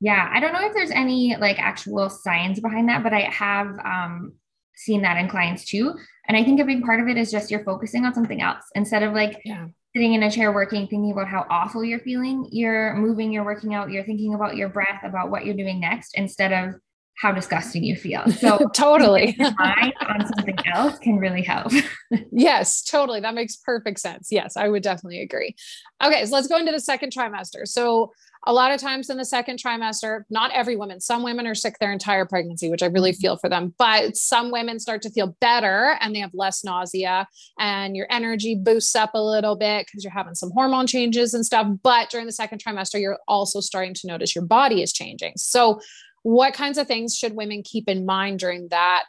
Yeah, 0.00 0.30
I 0.32 0.40
don't 0.40 0.52
know 0.52 0.64
if 0.64 0.74
there's 0.74 0.92
any 0.92 1.36
like 1.36 1.58
actual 1.58 2.08
science 2.08 2.60
behind 2.60 2.88
that, 2.88 3.02
but 3.02 3.12
I 3.12 3.22
have 3.22 3.78
um, 3.84 4.34
seen 4.78 5.02
that 5.02 5.16
in 5.16 5.28
clients 5.28 5.64
too. 5.64 5.94
And 6.28 6.36
I 6.36 6.44
think 6.44 6.60
a 6.60 6.64
big 6.64 6.82
part 6.84 7.00
of 7.00 7.08
it 7.08 7.16
is 7.16 7.30
just 7.30 7.50
you're 7.50 7.64
focusing 7.64 8.04
on 8.04 8.14
something 8.14 8.40
else 8.40 8.64
instead 8.74 9.02
of 9.02 9.12
like 9.12 9.40
yeah. 9.44 9.66
sitting 9.94 10.14
in 10.14 10.22
a 10.22 10.30
chair 10.30 10.52
working, 10.52 10.86
thinking 10.86 11.10
about 11.10 11.28
how 11.28 11.46
awful 11.50 11.82
you're 11.82 11.98
feeling. 12.00 12.48
You're 12.52 12.94
moving, 12.94 13.32
you're 13.32 13.44
working 13.44 13.74
out, 13.74 13.90
you're 13.90 14.04
thinking 14.04 14.34
about 14.34 14.56
your 14.56 14.68
breath, 14.68 15.02
about 15.04 15.30
what 15.30 15.44
you're 15.44 15.56
doing 15.56 15.80
next 15.80 16.16
instead 16.16 16.52
of 16.52 16.80
how 17.18 17.32
disgusting 17.32 17.82
you 17.82 17.96
feel. 17.96 18.22
So 18.38 18.70
totally 18.72 19.34
mind 19.38 19.94
on 20.06 20.26
something 20.26 20.56
else 20.72 20.98
can 21.00 21.16
really 21.16 21.42
help. 21.42 21.72
yes, 22.32 22.82
totally. 22.82 23.20
That 23.20 23.34
makes 23.34 23.56
perfect 23.56 23.98
sense. 23.98 24.28
Yes, 24.30 24.56
I 24.56 24.68
would 24.68 24.84
definitely 24.84 25.22
agree. 25.22 25.56
Okay, 26.02 26.24
so 26.24 26.32
let's 26.32 26.46
go 26.46 26.56
into 26.56 26.70
the 26.70 26.78
second 26.78 27.12
trimester. 27.12 27.66
So 27.66 28.12
a 28.46 28.52
lot 28.52 28.72
of 28.72 28.80
times 28.80 29.10
in 29.10 29.16
the 29.16 29.24
second 29.24 29.58
trimester, 29.58 30.22
not 30.30 30.52
every 30.52 30.76
woman, 30.76 31.00
some 31.00 31.22
women 31.22 31.46
are 31.46 31.54
sick 31.54 31.78
their 31.78 31.92
entire 31.92 32.24
pregnancy, 32.24 32.70
which 32.70 32.82
I 32.82 32.86
really 32.86 33.12
feel 33.12 33.36
for 33.36 33.48
them, 33.48 33.74
but 33.78 34.16
some 34.16 34.50
women 34.50 34.78
start 34.78 35.02
to 35.02 35.10
feel 35.10 35.36
better 35.40 35.96
and 36.00 36.14
they 36.14 36.20
have 36.20 36.30
less 36.34 36.64
nausea 36.64 37.26
and 37.58 37.96
your 37.96 38.06
energy 38.10 38.54
boosts 38.54 38.94
up 38.94 39.10
a 39.14 39.22
little 39.22 39.56
bit 39.56 39.86
because 39.86 40.04
you're 40.04 40.12
having 40.12 40.34
some 40.34 40.50
hormone 40.52 40.86
changes 40.86 41.34
and 41.34 41.44
stuff. 41.44 41.66
But 41.82 42.10
during 42.10 42.26
the 42.26 42.32
second 42.32 42.62
trimester, 42.62 43.00
you're 43.00 43.18
also 43.26 43.60
starting 43.60 43.94
to 43.94 44.06
notice 44.06 44.34
your 44.34 44.44
body 44.44 44.82
is 44.82 44.92
changing. 44.92 45.34
So 45.36 45.80
what 46.22 46.54
kinds 46.54 46.78
of 46.78 46.86
things 46.86 47.16
should 47.16 47.34
women 47.34 47.62
keep 47.62 47.88
in 47.88 48.06
mind 48.06 48.38
during 48.38 48.68
that 48.68 49.08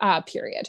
uh, 0.00 0.20
period? 0.22 0.68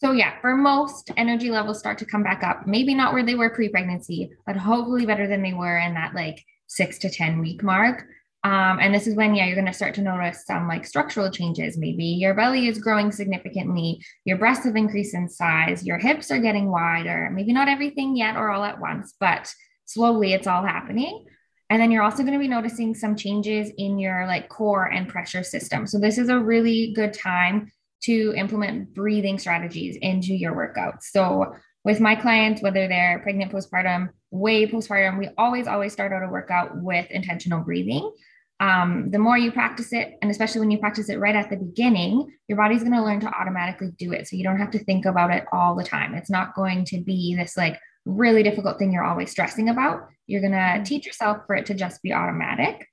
So, 0.00 0.12
yeah, 0.12 0.40
for 0.40 0.56
most, 0.56 1.10
energy 1.16 1.50
levels 1.50 1.80
start 1.80 1.98
to 1.98 2.04
come 2.04 2.22
back 2.22 2.44
up. 2.44 2.68
Maybe 2.68 2.94
not 2.94 3.12
where 3.12 3.24
they 3.24 3.34
were 3.34 3.50
pre 3.50 3.68
pregnancy, 3.68 4.30
but 4.46 4.56
hopefully 4.56 5.06
better 5.06 5.26
than 5.26 5.42
they 5.42 5.52
were 5.52 5.76
in 5.76 5.94
that 5.94 6.14
like 6.14 6.44
six 6.68 6.98
to 6.98 7.10
10 7.10 7.40
week 7.40 7.62
mark. 7.62 8.06
Um, 8.44 8.78
and 8.80 8.94
this 8.94 9.08
is 9.08 9.16
when, 9.16 9.34
yeah, 9.34 9.46
you're 9.46 9.56
going 9.56 9.66
to 9.66 9.72
start 9.72 9.94
to 9.94 10.00
notice 10.00 10.46
some 10.46 10.68
like 10.68 10.86
structural 10.86 11.30
changes. 11.30 11.76
Maybe 11.76 12.04
your 12.04 12.34
belly 12.34 12.68
is 12.68 12.78
growing 12.78 13.10
significantly, 13.10 14.00
your 14.24 14.38
breasts 14.38 14.64
have 14.64 14.76
increased 14.76 15.14
in 15.14 15.28
size, 15.28 15.84
your 15.84 15.98
hips 15.98 16.30
are 16.30 16.38
getting 16.38 16.70
wider. 16.70 17.30
Maybe 17.32 17.52
not 17.52 17.68
everything 17.68 18.16
yet 18.16 18.36
or 18.36 18.50
all 18.50 18.62
at 18.62 18.80
once, 18.80 19.14
but 19.18 19.52
slowly 19.86 20.34
it's 20.34 20.46
all 20.46 20.64
happening. 20.64 21.26
And 21.70 21.82
then 21.82 21.90
you're 21.90 22.04
also 22.04 22.22
going 22.22 22.32
to 22.32 22.38
be 22.38 22.48
noticing 22.48 22.94
some 22.94 23.16
changes 23.16 23.70
in 23.76 23.98
your 23.98 24.26
like 24.26 24.48
core 24.48 24.86
and 24.86 25.08
pressure 25.08 25.42
system. 25.42 25.86
So 25.86 25.98
this 25.98 26.16
is 26.16 26.28
a 26.28 26.38
really 26.38 26.92
good 26.94 27.12
time 27.12 27.70
to 28.04 28.32
implement 28.36 28.94
breathing 28.94 29.38
strategies 29.38 29.96
into 30.00 30.32
your 30.32 30.54
workouts. 30.54 31.02
So 31.10 31.54
with 31.88 32.00
my 32.00 32.14
clients, 32.14 32.60
whether 32.60 32.86
they're 32.86 33.18
pregnant, 33.20 33.50
postpartum, 33.50 34.10
way 34.30 34.66
postpartum, 34.66 35.18
we 35.18 35.30
always, 35.38 35.66
always 35.66 35.90
start 35.90 36.12
out 36.12 36.22
a 36.22 36.28
workout 36.30 36.76
with 36.82 37.10
intentional 37.10 37.62
breathing. 37.62 38.12
Um, 38.60 39.10
the 39.10 39.18
more 39.18 39.38
you 39.38 39.50
practice 39.52 39.94
it, 39.94 40.18
and 40.20 40.30
especially 40.30 40.60
when 40.60 40.70
you 40.70 40.76
practice 40.76 41.08
it 41.08 41.18
right 41.18 41.34
at 41.34 41.48
the 41.48 41.56
beginning, 41.56 42.30
your 42.46 42.58
body's 42.58 42.82
going 42.82 42.92
to 42.92 43.02
learn 43.02 43.20
to 43.20 43.32
automatically 43.40 43.90
do 43.98 44.12
it. 44.12 44.28
So 44.28 44.36
you 44.36 44.44
don't 44.44 44.58
have 44.58 44.70
to 44.72 44.78
think 44.78 45.06
about 45.06 45.30
it 45.30 45.46
all 45.50 45.74
the 45.74 45.82
time. 45.82 46.12
It's 46.12 46.28
not 46.28 46.54
going 46.54 46.84
to 46.86 47.00
be 47.00 47.34
this 47.34 47.56
like 47.56 47.80
really 48.04 48.42
difficult 48.42 48.78
thing 48.78 48.92
you're 48.92 49.02
always 49.02 49.30
stressing 49.30 49.70
about. 49.70 50.10
You're 50.26 50.42
going 50.42 50.52
to 50.52 50.58
mm-hmm. 50.58 50.82
teach 50.82 51.06
yourself 51.06 51.38
for 51.46 51.56
it 51.56 51.64
to 51.66 51.74
just 51.74 52.02
be 52.02 52.12
automatic. 52.12 52.86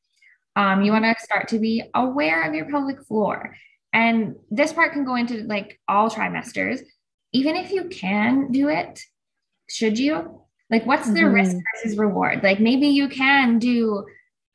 Um, 0.55 0.84
you 0.84 0.93
want 0.93 1.03
to 1.03 1.15
start 1.21 1.49
to 1.49 1.60
be 1.60 1.84
aware 1.93 2.47
of 2.47 2.53
your 2.53 2.69
pelvic 2.69 3.03
floor. 3.03 3.58
And 3.91 4.36
this 4.49 4.71
part 4.71 4.93
can 4.93 5.03
go 5.03 5.15
into 5.15 5.43
like 5.43 5.81
all 5.86 6.10
trimesters. 6.10 6.79
Even 7.36 7.58
if 7.58 7.69
you 7.69 7.89
can 7.89 8.50
do 8.52 8.69
it, 8.69 9.02
should 9.69 10.00
you? 10.00 10.41
Like, 10.69 10.86
what's 10.86 11.08
the 11.08 11.19
mm-hmm. 11.19 11.34
risk 11.34 11.58
versus 11.74 11.98
reward? 11.98 12.41
Like, 12.43 12.62
maybe 12.62 12.88
you 12.88 13.10
can 13.10 13.60
do 13.60 14.06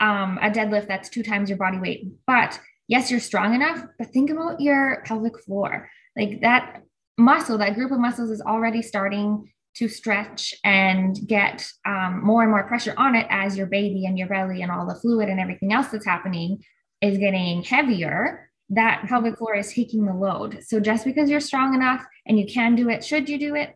um, 0.00 0.38
a 0.40 0.50
deadlift 0.50 0.88
that's 0.88 1.10
two 1.10 1.22
times 1.22 1.50
your 1.50 1.58
body 1.58 1.78
weight, 1.78 2.06
but 2.26 2.58
yes, 2.88 3.10
you're 3.10 3.20
strong 3.20 3.54
enough, 3.54 3.84
but 3.98 4.08
think 4.08 4.30
about 4.30 4.62
your 4.62 5.02
pelvic 5.04 5.38
floor. 5.44 5.90
Like, 6.16 6.40
that 6.40 6.82
muscle, 7.18 7.58
that 7.58 7.74
group 7.74 7.92
of 7.92 8.00
muscles 8.00 8.30
is 8.30 8.40
already 8.40 8.80
starting 8.80 9.52
to 9.76 9.86
stretch 9.86 10.54
and 10.64 11.18
get 11.28 11.70
um, 11.86 12.24
more 12.24 12.42
and 12.42 12.50
more 12.50 12.66
pressure 12.66 12.94
on 12.96 13.14
it 13.14 13.26
as 13.28 13.58
your 13.58 13.66
baby 13.66 14.06
and 14.06 14.18
your 14.18 14.26
belly 14.26 14.62
and 14.62 14.72
all 14.72 14.86
the 14.86 14.96
fluid 14.96 15.28
and 15.28 15.38
everything 15.38 15.72
else 15.72 15.88
that's 15.88 16.06
happening 16.06 16.64
is 17.02 17.18
getting 17.18 17.62
heavier 17.62 18.49
that 18.70 19.04
pelvic 19.08 19.36
floor 19.36 19.54
is 19.56 19.72
taking 19.72 20.06
the 20.06 20.14
load 20.14 20.62
so 20.62 20.80
just 20.80 21.04
because 21.04 21.28
you're 21.28 21.40
strong 21.40 21.74
enough 21.74 22.04
and 22.26 22.38
you 22.38 22.46
can 22.46 22.74
do 22.74 22.88
it 22.88 23.04
should 23.04 23.28
you 23.28 23.38
do 23.38 23.54
it 23.54 23.74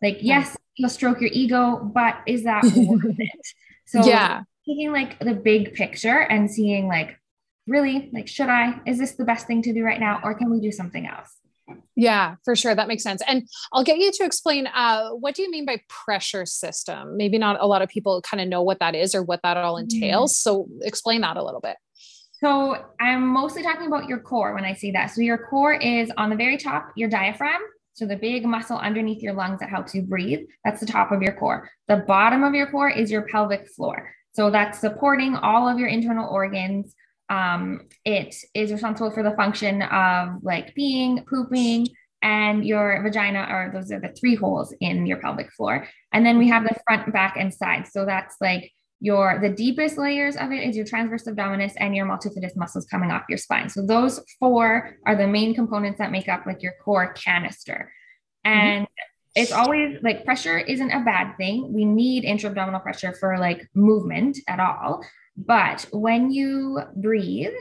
like 0.00 0.18
yes 0.20 0.56
you'll 0.76 0.88
stroke 0.88 1.20
your 1.20 1.30
ego 1.32 1.90
but 1.94 2.16
is 2.26 2.44
that 2.44 2.62
worth 2.76 3.18
it 3.18 3.46
so 3.86 4.04
yeah 4.06 4.42
taking 4.66 4.92
like 4.92 5.18
the 5.18 5.34
big 5.34 5.74
picture 5.74 6.20
and 6.20 6.50
seeing 6.50 6.86
like 6.86 7.18
really 7.66 8.10
like 8.12 8.28
should 8.28 8.48
i 8.48 8.80
is 8.86 8.98
this 8.98 9.12
the 9.12 9.24
best 9.24 9.46
thing 9.46 9.60
to 9.60 9.72
do 9.72 9.84
right 9.84 10.00
now 10.00 10.20
or 10.22 10.34
can 10.34 10.50
we 10.50 10.60
do 10.60 10.70
something 10.72 11.06
else 11.06 11.34
yeah, 11.96 12.36
for 12.44 12.54
sure. 12.54 12.74
That 12.74 12.88
makes 12.88 13.02
sense. 13.02 13.22
And 13.26 13.48
I'll 13.72 13.84
get 13.84 13.98
you 13.98 14.10
to 14.12 14.24
explain 14.24 14.68
uh, 14.68 15.10
what 15.10 15.34
do 15.34 15.42
you 15.42 15.50
mean 15.50 15.66
by 15.66 15.82
pressure 15.88 16.46
system? 16.46 17.16
Maybe 17.16 17.38
not 17.38 17.60
a 17.60 17.66
lot 17.66 17.82
of 17.82 17.88
people 17.88 18.22
kind 18.22 18.40
of 18.40 18.48
know 18.48 18.62
what 18.62 18.78
that 18.80 18.94
is 18.94 19.14
or 19.14 19.22
what 19.22 19.40
that 19.42 19.56
all 19.56 19.76
entails. 19.76 20.32
Mm. 20.32 20.36
So 20.36 20.68
explain 20.82 21.20
that 21.22 21.36
a 21.36 21.44
little 21.44 21.60
bit. 21.60 21.76
So 22.40 22.84
I'm 23.00 23.26
mostly 23.26 23.62
talking 23.62 23.86
about 23.86 24.08
your 24.08 24.20
core 24.20 24.54
when 24.54 24.64
I 24.64 24.74
say 24.74 24.90
that. 24.92 25.06
So 25.06 25.20
your 25.20 25.38
core 25.48 25.74
is 25.74 26.10
on 26.16 26.30
the 26.30 26.36
very 26.36 26.56
top, 26.56 26.92
your 26.96 27.08
diaphragm. 27.08 27.60
So 27.92 28.06
the 28.06 28.16
big 28.16 28.46
muscle 28.46 28.78
underneath 28.78 29.22
your 29.22 29.34
lungs 29.34 29.60
that 29.60 29.70
helps 29.70 29.94
you 29.94 30.02
breathe. 30.02 30.40
That's 30.64 30.80
the 30.80 30.86
top 30.86 31.10
of 31.10 31.20
your 31.20 31.32
core. 31.32 31.68
The 31.88 31.96
bottom 31.96 32.44
of 32.44 32.54
your 32.54 32.70
core 32.70 32.90
is 32.90 33.10
your 33.10 33.22
pelvic 33.22 33.68
floor. 33.74 34.12
So 34.32 34.50
that's 34.50 34.78
supporting 34.78 35.34
all 35.34 35.68
of 35.68 35.78
your 35.78 35.88
internal 35.88 36.28
organs 36.28 36.94
Um, 37.30 37.88
it 38.04 38.34
is 38.54 38.72
responsible 38.72 39.10
for 39.10 39.22
the 39.22 39.36
function 39.36 39.82
of 39.82 40.42
like 40.42 40.74
being, 40.74 41.24
pooping, 41.28 41.88
and 42.22 42.64
your 42.64 43.02
vagina 43.02 43.40
are 43.40 43.70
those 43.72 43.92
are 43.92 44.00
the 44.00 44.14
three 44.18 44.34
holes 44.34 44.74
in 44.80 45.06
your 45.06 45.18
pelvic 45.18 45.52
floor. 45.52 45.86
And 46.12 46.24
then 46.24 46.38
we 46.38 46.48
have 46.48 46.64
the 46.64 46.76
front, 46.86 47.12
back, 47.12 47.36
and 47.36 47.52
side. 47.52 47.86
So 47.86 48.06
that's 48.06 48.36
like 48.40 48.72
your 49.00 49.38
the 49.40 49.48
deepest 49.48 49.96
layers 49.96 50.36
of 50.36 50.50
it 50.50 50.68
is 50.68 50.76
your 50.76 50.84
transverse 50.84 51.24
abdominis 51.24 51.72
and 51.76 51.94
your 51.94 52.06
multifidus 52.06 52.56
muscles 52.56 52.86
coming 52.86 53.10
off 53.10 53.22
your 53.28 53.38
spine. 53.38 53.68
So 53.68 53.86
those 53.86 54.20
four 54.40 54.96
are 55.06 55.16
the 55.16 55.26
main 55.26 55.54
components 55.54 55.98
that 55.98 56.10
make 56.10 56.28
up 56.28 56.46
like 56.46 56.62
your 56.62 56.74
core 56.84 57.12
canister. 57.12 57.92
Mm-hmm. 58.46 58.58
And 58.58 58.82
mm-hmm. 58.86 59.40
it's 59.40 59.52
always 59.52 59.98
like 60.02 60.24
pressure 60.24 60.58
isn't 60.58 60.90
a 60.90 61.04
bad 61.04 61.36
thing. 61.36 61.72
We 61.72 61.84
need 61.84 62.24
intra-abdominal 62.24 62.80
pressure 62.80 63.14
for 63.14 63.38
like 63.38 63.68
movement 63.74 64.38
at 64.48 64.58
all. 64.58 65.04
But 65.36 65.86
when 65.92 66.32
you 66.32 66.80
breathe, 66.96 67.54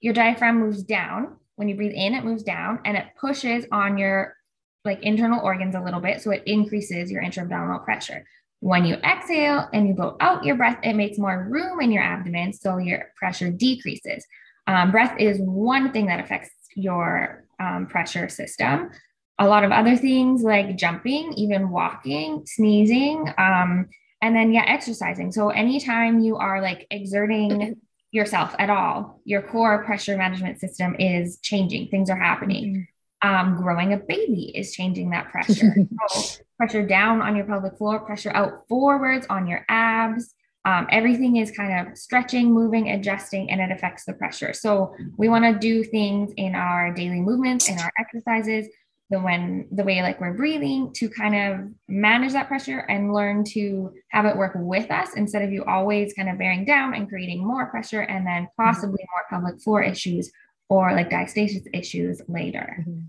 your 0.00 0.12
diaphragm 0.12 0.60
moves 0.60 0.82
down. 0.82 1.36
When 1.56 1.68
you 1.68 1.76
breathe 1.76 1.94
in, 1.94 2.14
it 2.14 2.24
moves 2.24 2.42
down 2.42 2.80
and 2.84 2.96
it 2.96 3.06
pushes 3.18 3.64
on 3.72 3.96
your 3.96 4.36
like 4.84 5.02
internal 5.02 5.40
organs 5.42 5.74
a 5.74 5.80
little 5.80 6.00
bit. 6.00 6.20
So 6.20 6.32
it 6.32 6.42
increases 6.44 7.10
your 7.10 7.22
intra-abdominal 7.22 7.78
pressure. 7.78 8.26
When 8.62 8.84
you 8.84 8.94
exhale 8.94 9.68
and 9.72 9.88
you 9.88 9.94
blow 9.94 10.16
out 10.20 10.44
your 10.44 10.56
breath, 10.56 10.78
it 10.82 10.94
makes 10.94 11.18
more 11.18 11.46
room 11.50 11.80
in 11.80 11.90
your 11.90 12.02
abdomen. 12.02 12.52
So 12.52 12.78
your 12.78 13.12
pressure 13.16 13.50
decreases. 13.50 14.24
Um, 14.66 14.92
breath 14.92 15.18
is 15.18 15.38
one 15.40 15.92
thing 15.92 16.06
that 16.06 16.20
affects 16.20 16.50
your 16.76 17.44
um, 17.60 17.86
pressure 17.86 18.28
system. 18.28 18.90
A 19.38 19.46
lot 19.46 19.64
of 19.64 19.72
other 19.72 19.96
things 19.96 20.42
like 20.42 20.76
jumping, 20.76 21.32
even 21.32 21.70
walking, 21.70 22.44
sneezing, 22.46 23.32
um, 23.36 23.88
and 24.22 24.36
then 24.36 24.52
yeah 24.52 24.64
exercising 24.66 25.30
so 25.30 25.50
anytime 25.50 26.20
you 26.20 26.36
are 26.36 26.62
like 26.62 26.86
exerting 26.90 27.76
yourself 28.12 28.54
at 28.58 28.70
all 28.70 29.20
your 29.24 29.42
core 29.42 29.84
pressure 29.84 30.16
management 30.16 30.58
system 30.60 30.96
is 30.98 31.38
changing 31.40 31.88
things 31.88 32.08
are 32.08 32.16
happening 32.16 32.86
mm-hmm. 33.24 33.28
um, 33.28 33.60
growing 33.60 33.92
a 33.92 33.98
baby 33.98 34.52
is 34.54 34.72
changing 34.72 35.10
that 35.10 35.28
pressure 35.30 35.74
so 36.08 36.42
pressure 36.62 36.86
down 36.86 37.20
on 37.20 37.34
your 37.34 37.44
pelvic 37.44 37.76
floor 37.76 37.98
pressure 37.98 38.30
out 38.34 38.68
forwards 38.68 39.26
on 39.28 39.48
your 39.48 39.64
abs 39.68 40.32
um, 40.64 40.86
everything 40.92 41.36
is 41.38 41.50
kind 41.50 41.88
of 41.88 41.98
stretching 41.98 42.52
moving 42.54 42.90
adjusting 42.90 43.50
and 43.50 43.60
it 43.60 43.72
affects 43.72 44.04
the 44.04 44.12
pressure 44.12 44.52
so 44.52 44.94
we 45.16 45.28
want 45.28 45.44
to 45.44 45.58
do 45.58 45.82
things 45.82 46.32
in 46.36 46.54
our 46.54 46.94
daily 46.94 47.20
movements 47.20 47.68
in 47.68 47.76
our 47.80 47.90
exercises 47.98 48.68
the 49.10 49.18
when 49.18 49.66
the 49.72 49.82
way 49.82 50.02
like 50.02 50.20
we're 50.20 50.34
breathing 50.34 50.92
to 50.92 51.08
kind 51.08 51.34
of 51.34 51.68
manage 51.88 52.32
that 52.32 52.46
pressure 52.46 52.78
and 52.88 53.12
learn 53.12 53.42
to 53.42 53.92
have 54.10 54.24
it 54.24 54.36
work 54.36 54.52
with 54.54 54.88
us 54.88 55.16
instead 55.16 55.42
of 55.42 55.50
you 55.50 55.64
always 55.64 56.14
kind 56.14 56.28
of 56.28 56.38
bearing 56.38 56.64
down 56.64 56.94
and 56.94 57.08
creating 57.08 57.44
more 57.44 57.66
pressure 57.66 58.02
and 58.02 58.24
then 58.24 58.44
mm-hmm. 58.44 58.62
possibly 58.64 59.04
more 59.10 59.24
pelvic 59.40 59.60
floor 59.60 59.82
issues 59.82 60.30
or 60.68 60.92
like 60.92 61.10
diastasis 61.10 61.66
issues 61.74 62.22
later. 62.28 62.76
Mm-hmm. 62.80 63.00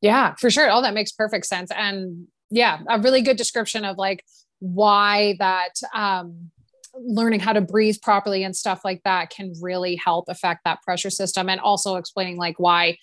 Yeah, 0.00 0.34
for 0.34 0.50
sure. 0.50 0.68
All 0.68 0.82
that 0.82 0.94
makes 0.94 1.12
perfect 1.12 1.46
sense. 1.46 1.70
And 1.70 2.26
yeah, 2.52 2.80
a 2.88 3.00
really 3.00 3.22
good 3.22 3.36
description 3.36 3.84
of 3.84 3.96
like 3.96 4.24
why 4.60 5.34
that 5.38 5.74
um 5.94 6.50
learning 6.94 7.40
how 7.40 7.54
to 7.54 7.60
breathe 7.60 7.96
properly 8.02 8.44
and 8.44 8.54
stuff 8.54 8.84
like 8.84 9.02
that 9.04 9.30
can 9.30 9.54
really 9.62 9.96
help 9.96 10.28
affect 10.28 10.60
that 10.64 10.82
pressure 10.82 11.08
system 11.08 11.48
and 11.48 11.58
also 11.58 11.96
explaining 11.96 12.36
like 12.36 12.58
why 12.58 12.96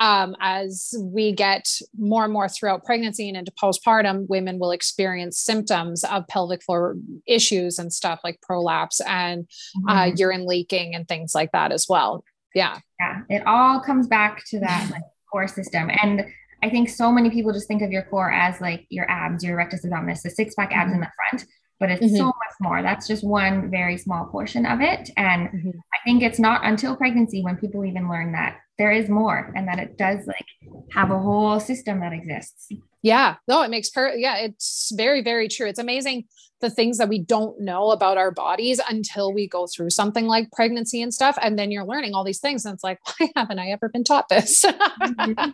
um, 0.00 0.34
as 0.40 0.94
we 0.98 1.30
get 1.30 1.68
more 1.96 2.24
and 2.24 2.32
more 2.32 2.48
throughout 2.48 2.84
pregnancy 2.84 3.28
and 3.28 3.36
into 3.36 3.52
postpartum 3.52 4.26
women 4.28 4.58
will 4.58 4.70
experience 4.70 5.38
symptoms 5.38 6.04
of 6.04 6.26
pelvic 6.26 6.62
floor 6.62 6.96
issues 7.26 7.78
and 7.78 7.92
stuff 7.92 8.20
like 8.24 8.40
prolapse 8.40 9.00
and 9.02 9.46
uh, 9.88 9.92
mm-hmm. 9.92 10.12
uh, 10.12 10.14
urine 10.16 10.46
leaking 10.46 10.94
and 10.94 11.06
things 11.06 11.34
like 11.34 11.52
that 11.52 11.70
as 11.70 11.86
well. 11.88 12.24
Yeah. 12.54 12.78
Yeah 12.98 13.20
it 13.28 13.46
all 13.46 13.78
comes 13.80 14.06
back 14.06 14.42
to 14.46 14.60
that 14.60 14.88
like 14.90 15.02
core 15.30 15.48
system. 15.48 15.90
And 16.02 16.24
I 16.64 16.70
think 16.70 16.88
so 16.88 17.12
many 17.12 17.30
people 17.30 17.52
just 17.52 17.68
think 17.68 17.82
of 17.82 17.92
your 17.92 18.02
core 18.04 18.32
as 18.32 18.60
like 18.60 18.86
your 18.88 19.08
abs, 19.10 19.44
your 19.44 19.56
rectus 19.56 19.84
abdominis, 19.84 20.22
the 20.22 20.30
six 20.30 20.54
pack 20.54 20.72
abs 20.72 20.92
in 20.92 21.00
the 21.00 21.10
front 21.14 21.46
but 21.80 21.90
it's 21.90 22.06
mm-hmm. 22.06 22.16
so 22.16 22.26
much 22.26 22.54
more. 22.60 22.82
That's 22.82 23.06
just 23.06 23.24
one 23.24 23.70
very 23.70 23.98
small 23.98 24.26
portion 24.26 24.64
of 24.64 24.80
it. 24.80 25.10
And 25.16 25.48
mm-hmm. 25.48 25.70
I 25.70 25.98
think 26.04 26.22
it's 26.22 26.38
not 26.38 26.64
until 26.64 26.96
pregnancy 26.96 27.42
when 27.42 27.56
people 27.56 27.84
even 27.84 28.08
learn 28.08 28.32
that 28.32 28.58
there 28.78 28.90
is 28.90 29.08
more 29.08 29.52
and 29.54 29.68
that 29.68 29.78
it 29.78 29.96
does 29.96 30.26
like 30.26 30.46
have 30.92 31.10
a 31.10 31.18
whole 31.18 31.60
system 31.60 32.00
that 32.00 32.12
exists. 32.12 32.68
Yeah, 33.02 33.36
no, 33.46 33.62
it 33.62 33.70
makes 33.70 33.90
per 33.90 34.14
yeah, 34.14 34.38
it's 34.38 34.92
very, 34.96 35.22
very 35.22 35.48
true. 35.48 35.68
It's 35.68 35.78
amazing 35.78 36.24
the 36.60 36.70
things 36.70 36.96
that 36.96 37.10
we 37.10 37.18
don't 37.18 37.60
know 37.60 37.90
about 37.90 38.16
our 38.16 38.30
bodies 38.30 38.80
until 38.88 39.32
we 39.32 39.46
go 39.46 39.66
through 39.66 39.90
something 39.90 40.26
like 40.26 40.50
pregnancy 40.52 41.02
and 41.02 41.12
stuff. 41.12 41.36
And 41.42 41.58
then 41.58 41.70
you're 41.70 41.84
learning 41.84 42.14
all 42.14 42.24
these 42.24 42.40
things. 42.40 42.64
And 42.64 42.74
it's 42.74 42.82
like, 42.82 42.98
why 43.18 43.30
haven't 43.36 43.58
I 43.58 43.68
ever 43.68 43.88
been 43.90 44.04
taught 44.04 44.28
this? 44.28 44.64
mm-hmm. 44.64 45.32
yeah, 45.36 45.52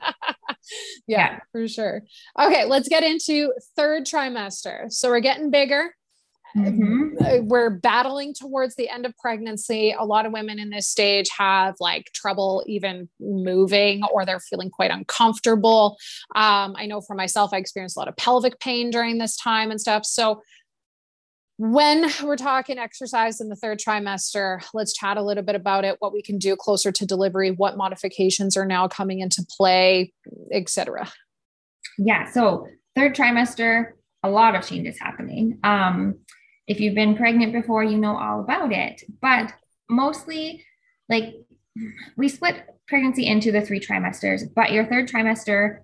yeah, 1.07 1.39
for 1.51 1.67
sure. 1.67 2.03
Okay, 2.41 2.65
let's 2.65 2.89
get 2.89 3.03
into 3.03 3.53
third 3.77 4.05
trimester. 4.07 4.91
So 4.91 5.09
we're 5.09 5.21
getting 5.21 5.51
bigger. 5.51 5.95
Mm-hmm. 6.57 7.25
Uh, 7.25 7.43
we're 7.43 7.71
battling 7.71 8.35
towards 8.35 8.75
the 8.77 8.89
end 8.89 9.07
of 9.07 9.17
pregnancy. 9.17 9.95
A 9.99 10.05
lot 10.05 10.27
of 10.27 10.33
women 10.33 10.59
in 10.59 10.71
this 10.71 10.89
stage 10.89 11.29
have 11.37 11.77
like 11.81 12.11
trouble 12.15 12.65
even 12.67 13.09
moving 13.21 14.03
or 14.13 14.25
they're 14.25 14.41
feeling 14.41 14.71
quite 14.71 14.91
uncomfortable. 14.91 15.97
Um, 16.35 16.75
I 16.77 16.87
know 16.87 17.01
for 17.01 17.15
myself, 17.15 17.51
I 17.53 17.59
experienced 17.59 17.97
a 17.97 18.01
lot 18.01 18.09
of 18.09 18.17
pelvic 18.17 18.59
pain 18.61 18.91
during 18.91 19.19
this 19.19 19.37
time 19.37 19.71
and 19.71 19.81
stuff. 19.81 20.05
So, 20.05 20.43
when 21.63 22.11
we're 22.23 22.39
talking 22.39 22.79
exercise 22.79 23.39
in 23.39 23.51
the 23.51 23.55
third 23.55 23.79
trimester, 23.79 24.65
let's 24.73 24.95
chat 24.95 25.19
a 25.19 25.23
little 25.23 25.43
bit 25.43 25.55
about 25.55 25.85
it, 25.85 25.97
what 25.99 26.11
we 26.11 26.23
can 26.23 26.39
do 26.39 26.57
closer 26.57 26.91
to 26.91 27.05
delivery, 27.05 27.51
what 27.51 27.77
modifications 27.77 28.57
are 28.57 28.65
now 28.65 28.89
coming 28.89 29.21
into 29.21 29.45
play, 29.59 30.11
etc. 30.53 31.13
Yeah. 31.99 32.31
So, 32.31 32.67
third 32.97 33.15
trimester, 33.15 33.93
a 34.23 34.31
lot 34.31 34.55
of 34.55 34.67
changes 34.67 34.99
happening. 34.99 35.59
Um, 35.63 36.21
if 36.71 36.79
you've 36.79 36.95
been 36.95 37.17
pregnant 37.17 37.53
before, 37.53 37.83
you 37.83 37.99
know 37.99 38.17
all 38.17 38.39
about 38.41 38.71
it. 38.71 39.03
But 39.21 39.53
mostly, 39.89 40.65
like 41.09 41.35
we 42.17 42.29
split 42.29 42.63
pregnancy 42.87 43.27
into 43.27 43.51
the 43.51 43.61
three 43.61 43.81
trimesters, 43.81 44.43
but 44.55 44.71
your 44.71 44.87
third 44.87 45.09
trimester 45.09 45.81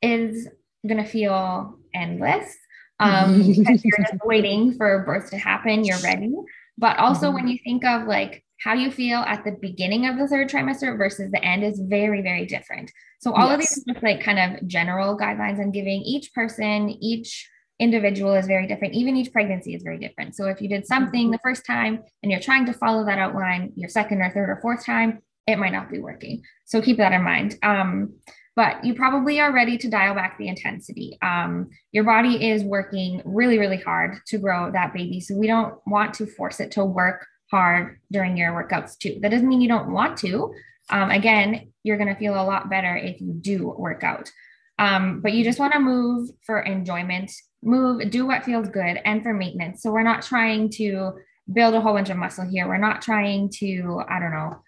is 0.00 0.48
going 0.88 1.04
to 1.04 1.08
feel 1.08 1.78
endless 1.94 2.56
um, 2.98 3.42
because 3.56 3.84
you're 3.84 3.98
just 3.98 4.24
waiting 4.24 4.72
for 4.72 5.04
birth 5.04 5.28
to 5.30 5.36
happen. 5.36 5.84
You're 5.84 5.98
ready. 5.98 6.32
But 6.78 6.98
also, 6.98 7.26
mm-hmm. 7.26 7.34
when 7.34 7.48
you 7.48 7.58
think 7.62 7.84
of 7.84 8.08
like 8.08 8.42
how 8.58 8.72
you 8.72 8.90
feel 8.90 9.18
at 9.18 9.44
the 9.44 9.58
beginning 9.60 10.06
of 10.06 10.16
the 10.16 10.26
third 10.28 10.48
trimester 10.48 10.96
versus 10.96 11.30
the 11.30 11.44
end 11.44 11.62
is 11.62 11.78
very, 11.78 12.22
very 12.22 12.46
different. 12.46 12.90
So, 13.20 13.34
all 13.34 13.48
yes. 13.48 13.54
of 13.54 13.60
these 13.60 13.84
just 13.86 14.02
like 14.02 14.22
kind 14.22 14.38
of 14.56 14.66
general 14.66 15.18
guidelines 15.18 15.60
I'm 15.60 15.72
giving 15.72 16.00
each 16.00 16.32
person, 16.32 16.88
each 16.88 17.50
individual 17.78 18.34
is 18.34 18.46
very 18.46 18.66
different. 18.66 18.94
Even 18.94 19.16
each 19.16 19.32
pregnancy 19.32 19.74
is 19.74 19.82
very 19.82 19.98
different. 19.98 20.36
So 20.36 20.46
if 20.46 20.60
you 20.60 20.68
did 20.68 20.86
something 20.86 21.30
the 21.30 21.38
first 21.42 21.66
time 21.66 22.02
and 22.22 22.30
you're 22.30 22.40
trying 22.40 22.66
to 22.66 22.72
follow 22.72 23.04
that 23.06 23.18
outline 23.18 23.72
your 23.76 23.88
second 23.88 24.20
or 24.20 24.30
third 24.30 24.50
or 24.50 24.58
fourth 24.60 24.84
time, 24.84 25.20
it 25.46 25.58
might 25.58 25.72
not 25.72 25.90
be 25.90 25.98
working. 25.98 26.42
So 26.64 26.80
keep 26.80 26.98
that 26.98 27.12
in 27.12 27.22
mind. 27.22 27.56
Um, 27.62 28.14
but 28.54 28.84
you 28.84 28.94
probably 28.94 29.40
are 29.40 29.52
ready 29.52 29.78
to 29.78 29.88
dial 29.88 30.14
back 30.14 30.36
the 30.38 30.48
intensity. 30.48 31.18
Um, 31.22 31.70
your 31.90 32.04
body 32.04 32.50
is 32.50 32.62
working 32.62 33.22
really, 33.24 33.58
really 33.58 33.78
hard 33.78 34.18
to 34.26 34.38
grow 34.38 34.70
that 34.70 34.92
baby. 34.92 35.20
So 35.20 35.34
we 35.34 35.46
don't 35.46 35.74
want 35.86 36.14
to 36.14 36.26
force 36.26 36.60
it 36.60 36.70
to 36.72 36.84
work 36.84 37.26
hard 37.50 37.98
during 38.10 38.36
your 38.36 38.52
workouts 38.52 38.98
too. 38.98 39.18
That 39.22 39.30
doesn't 39.30 39.48
mean 39.48 39.62
you 39.62 39.68
don't 39.68 39.92
want 39.92 40.18
to. 40.18 40.52
Um, 40.90 41.10
again, 41.10 41.72
you're 41.82 41.96
going 41.96 42.12
to 42.12 42.18
feel 42.18 42.34
a 42.34 42.44
lot 42.44 42.68
better 42.68 42.94
if 42.94 43.20
you 43.20 43.32
do 43.32 43.74
work 43.76 44.04
out. 44.04 44.30
Um, 44.78 45.20
but 45.20 45.32
you 45.32 45.44
just 45.44 45.58
want 45.58 45.72
to 45.72 45.80
move 45.80 46.30
for 46.44 46.60
enjoyment 46.60 47.32
move, 47.62 48.10
do 48.10 48.26
what 48.26 48.44
feels 48.44 48.68
good, 48.68 48.98
and 49.04 49.22
for 49.22 49.32
maintenance. 49.32 49.82
So 49.82 49.92
we're 49.92 50.02
not 50.02 50.22
trying 50.22 50.70
to 50.70 51.12
build 51.52 51.74
a 51.74 51.80
whole 51.80 51.94
bunch 51.94 52.10
of 52.10 52.16
muscle 52.16 52.46
here. 52.46 52.68
We're 52.68 52.78
not 52.78 53.02
trying 53.02 53.50
to, 53.58 54.02
I 54.08 54.18
don't 54.18 54.32
know, 54.32 54.62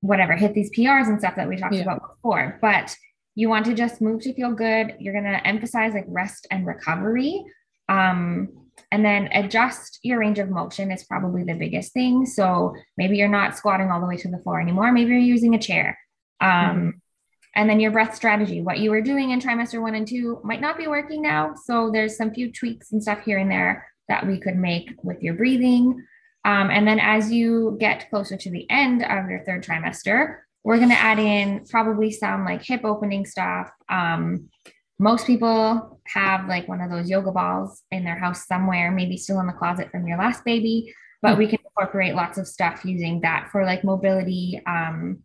whatever, 0.00 0.34
hit 0.34 0.54
these 0.54 0.70
PRs 0.70 1.08
and 1.08 1.18
stuff 1.18 1.36
that 1.36 1.48
we 1.48 1.56
talked 1.56 1.74
yeah. 1.74 1.82
about 1.82 2.16
before. 2.16 2.58
But 2.60 2.96
you 3.34 3.48
want 3.48 3.66
to 3.66 3.74
just 3.74 4.00
move 4.00 4.20
to 4.22 4.34
feel 4.34 4.52
good. 4.52 4.96
You're 4.98 5.12
going 5.12 5.24
to 5.24 5.46
emphasize 5.46 5.94
like 5.94 6.06
rest 6.08 6.46
and 6.50 6.66
recovery. 6.66 7.44
Um, 7.88 8.48
and 8.90 9.04
then 9.04 9.28
adjust 9.32 9.98
your 10.02 10.20
range 10.20 10.38
of 10.38 10.50
motion 10.50 10.90
is 10.90 11.04
probably 11.04 11.44
the 11.44 11.54
biggest 11.54 11.92
thing. 11.92 12.26
So 12.26 12.74
maybe 12.96 13.16
you're 13.16 13.28
not 13.28 13.56
squatting 13.56 13.90
all 13.90 14.00
the 14.00 14.06
way 14.06 14.16
to 14.16 14.28
the 14.28 14.38
floor 14.38 14.60
anymore. 14.60 14.92
Maybe 14.92 15.10
you're 15.10 15.18
using 15.18 15.54
a 15.54 15.58
chair. 15.58 15.98
Um, 16.40 16.50
mm-hmm. 16.50 16.88
And 17.54 17.68
then 17.68 17.80
your 17.80 17.90
breath 17.90 18.14
strategy, 18.14 18.60
what 18.60 18.78
you 18.78 18.90
were 18.90 19.00
doing 19.00 19.30
in 19.30 19.40
trimester 19.40 19.80
one 19.80 19.94
and 19.94 20.06
two 20.06 20.40
might 20.44 20.60
not 20.60 20.78
be 20.78 20.86
working 20.86 21.22
now. 21.22 21.54
So 21.64 21.90
there's 21.92 22.16
some 22.16 22.32
few 22.32 22.52
tweaks 22.52 22.92
and 22.92 23.02
stuff 23.02 23.20
here 23.24 23.38
and 23.38 23.50
there 23.50 23.86
that 24.08 24.26
we 24.26 24.38
could 24.38 24.56
make 24.56 24.92
with 25.02 25.22
your 25.22 25.34
breathing. 25.34 26.04
Um, 26.44 26.70
and 26.70 26.86
then 26.86 26.98
as 27.00 27.32
you 27.32 27.76
get 27.80 28.08
closer 28.10 28.36
to 28.36 28.50
the 28.50 28.68
end 28.70 29.02
of 29.02 29.28
your 29.28 29.44
third 29.44 29.64
trimester, 29.64 30.38
we're 30.64 30.76
going 30.76 30.90
to 30.90 30.94
add 30.94 31.18
in 31.18 31.64
probably 31.68 32.10
some 32.10 32.44
like 32.44 32.62
hip 32.62 32.82
opening 32.84 33.26
stuff. 33.26 33.70
Um, 33.88 34.48
most 34.98 35.26
people 35.26 36.00
have 36.06 36.48
like 36.48 36.68
one 36.68 36.80
of 36.80 36.90
those 36.90 37.08
yoga 37.08 37.30
balls 37.30 37.82
in 37.90 38.04
their 38.04 38.18
house 38.18 38.46
somewhere, 38.46 38.90
maybe 38.90 39.16
still 39.16 39.40
in 39.40 39.46
the 39.46 39.52
closet 39.52 39.90
from 39.90 40.06
your 40.06 40.18
last 40.18 40.44
baby. 40.44 40.94
but 41.20 41.36
we 41.36 41.46
can 41.46 41.58
incorporate 41.64 42.14
lots 42.14 42.38
of 42.38 42.46
stuff 42.46 42.84
using 42.84 43.20
that 43.22 43.48
for 43.50 43.64
like 43.64 43.84
mobility. 43.84 44.60
Um, 44.66 45.18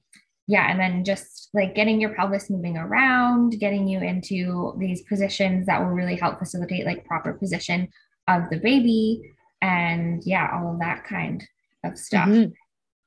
yeah, 0.48 0.70
and 0.70 0.80
then 0.80 1.06
just 1.06 1.50
like 1.54 1.76
getting 1.76 2.02
your 2.02 2.14
pelvis 2.14 2.50
moving 2.50 2.78
around, 2.78 3.60
getting 3.60 3.88
you 3.88 4.00
into 4.00 4.74
these 4.78 5.02
positions 5.04 5.66
that 5.68 5.82
will 5.82 5.92
really 5.92 6.16
help 6.16 6.40
facilitate 6.40 6.86
like 6.86 7.06
proper 7.06 7.34
position 7.34 7.88
of 8.28 8.50
the 8.50 8.58
baby, 8.58 9.22
and 9.62 10.22
yeah, 10.26 10.50
all 10.54 10.74
of 10.74 10.80
that 10.80 11.06
kind 11.06 11.44
of 11.84 11.98
stuff. 11.98 12.28
Mm-hmm. 12.28 12.52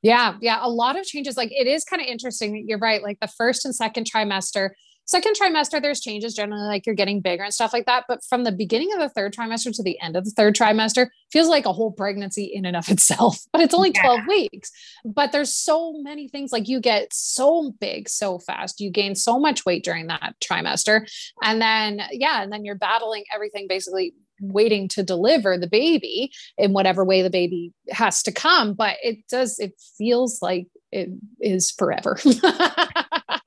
Yeah, 0.03 0.37
yeah, 0.41 0.59
a 0.63 0.69
lot 0.69 0.99
of 0.99 1.05
changes. 1.05 1.37
Like 1.37 1.51
it 1.53 1.67
is 1.67 1.85
kind 1.85 2.01
of 2.01 2.09
interesting. 2.09 2.65
You're 2.69 2.79
right. 2.79 3.03
Like 3.03 3.19
the 3.21 3.29
first 3.29 3.65
and 3.65 3.75
second 3.75 4.07
trimester, 4.11 4.71
second 5.07 5.35
trimester 5.37 5.81
there's 5.81 6.01
changes 6.01 6.35
generally 6.35 6.67
like 6.67 6.85
you're 6.85 6.95
getting 6.95 7.21
bigger 7.21 7.45
and 7.45 7.55
stuff 7.55 7.73
like 7.73 7.87
that. 7.87 8.05
But 8.09 8.25
from 8.25 8.45
the 8.45 8.53
beginning 8.53 8.93
of 8.93 8.99
the 8.99 9.09
third 9.09 9.35
trimester 9.35 9.75
to 9.75 9.83
the 9.83 9.99
end 10.01 10.17
of 10.17 10.25
the 10.25 10.31
third 10.33 10.55
trimester 10.55 11.09
feels 11.33 11.49
like 11.49 11.65
a 11.65 11.73
whole 11.73 11.93
pregnancy 11.93 12.45
in 12.45 12.65
and 12.65 12.77
of 12.77 12.89
itself 12.97 13.39
but 13.53 13.63
it's 13.63 13.75
only 13.75 13.93
12 13.93 14.19
yeah. 14.21 14.27
weeks. 14.29 14.71
But 15.05 15.33
there's 15.33 15.55
so 15.55 15.95
many 16.03 16.29
things 16.29 16.53
like 16.53 16.69
you 16.69 16.81
get 16.81 17.13
so 17.13 17.73
big 17.81 18.09
so 18.09 18.39
fast. 18.39 18.81
You 18.81 18.91
gain 18.91 19.15
so 19.15 19.39
much 19.39 19.65
weight 19.65 19.85
during 19.85 20.09
that 20.09 20.35
trimester. 20.41 21.09
And 21.43 21.61
then 21.61 22.03
yeah 22.11 22.43
and 22.43 22.53
then 22.53 22.65
you're 22.65 22.75
battling 22.75 23.25
everything 23.35 23.67
basically 23.69 24.15
waiting 24.41 24.87
to 24.87 25.03
deliver 25.03 25.57
the 25.57 25.67
baby 25.67 26.31
in 26.59 26.75
whatever 26.75 27.05
way 27.05 27.23
the 27.23 27.31
baby 27.31 27.73
has 27.91 28.23
to 28.25 28.33
come. 28.33 28.75
But 28.75 28.97
it 29.03 29.19
does 29.31 29.59
it 29.59 29.73
feels 29.97 30.43
like 30.43 30.67
it 30.93 31.09
is 31.41 31.73
forever 31.73 32.19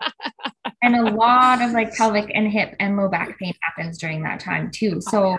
and 0.82 0.96
a 0.96 1.12
lot 1.12 1.62
of 1.62 1.72
like 1.72 1.94
pelvic 1.94 2.32
and 2.34 2.52
hip 2.52 2.76
and 2.80 2.98
low 2.98 3.10
back 3.10 3.38
pain 3.40 3.54
happens 3.62 3.98
during 3.98 4.24
that 4.24 4.40
time 4.40 4.72
too. 4.72 5.02
So, 5.02 5.24
oh, 5.24 5.38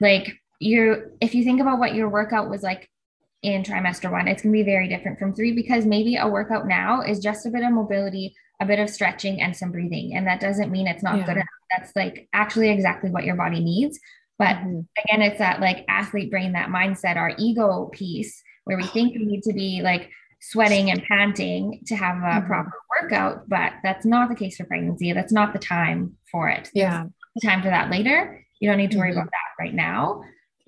like 0.00 0.38
you, 0.58 1.10
if 1.20 1.34
you 1.34 1.44
think 1.44 1.60
about 1.60 1.78
what 1.78 1.94
your 1.94 2.08
workout 2.08 2.48
was 2.48 2.62
like 2.62 2.88
in 3.42 3.62
trimester 3.62 4.10
one, 4.10 4.26
it's 4.26 4.42
gonna 4.42 4.52
be 4.52 4.62
very 4.62 4.88
different 4.88 5.18
from 5.18 5.34
three 5.34 5.52
because 5.52 5.84
maybe 5.84 6.16
a 6.16 6.26
workout 6.26 6.66
now 6.66 7.02
is 7.02 7.18
just 7.18 7.46
a 7.46 7.50
bit 7.50 7.62
of 7.62 7.72
mobility, 7.72 8.34
a 8.60 8.66
bit 8.66 8.78
of 8.78 8.88
stretching, 8.88 9.40
and 9.40 9.56
some 9.56 9.70
breathing, 9.70 10.14
and 10.14 10.26
that 10.26 10.40
doesn't 10.40 10.70
mean 10.70 10.86
it's 10.86 11.02
not 11.02 11.18
yeah. 11.18 11.26
good 11.26 11.36
enough. 11.36 11.46
That's 11.76 11.92
like 11.94 12.28
actually 12.32 12.70
exactly 12.70 13.10
what 13.10 13.24
your 13.24 13.36
body 13.36 13.60
needs. 13.60 13.98
But 14.38 14.56
mm-hmm. 14.56 14.80
again, 15.04 15.22
it's 15.22 15.38
that 15.38 15.60
like 15.60 15.84
athlete 15.88 16.30
brain, 16.30 16.52
that 16.52 16.70
mindset, 16.70 17.16
our 17.16 17.34
ego 17.38 17.90
piece 17.92 18.42
where 18.64 18.76
we 18.76 18.84
think 18.84 19.14
we 19.14 19.24
need 19.24 19.42
to 19.42 19.52
be 19.52 19.82
like 19.82 20.10
sweating 20.50 20.90
and 20.90 21.02
panting 21.04 21.82
to 21.86 21.96
have 21.96 22.16
a 22.16 22.40
mm-hmm. 22.40 22.46
proper 22.46 22.72
workout, 23.00 23.48
but 23.48 23.72
that's 23.82 24.04
not 24.04 24.28
the 24.28 24.34
case 24.34 24.56
for 24.56 24.64
pregnancy. 24.64 25.12
That's 25.12 25.32
not 25.32 25.52
the 25.52 25.58
time 25.58 26.16
for 26.30 26.48
it. 26.48 26.70
Yeah. 26.74 27.06
The 27.34 27.46
time 27.46 27.62
for 27.62 27.68
that 27.68 27.90
later. 27.90 28.44
You 28.60 28.68
don't 28.68 28.78
need 28.78 28.90
to 28.92 28.98
worry 28.98 29.10
mm-hmm. 29.10 29.20
about 29.20 29.30
that 29.30 29.62
right 29.62 29.74
now. 29.74 30.22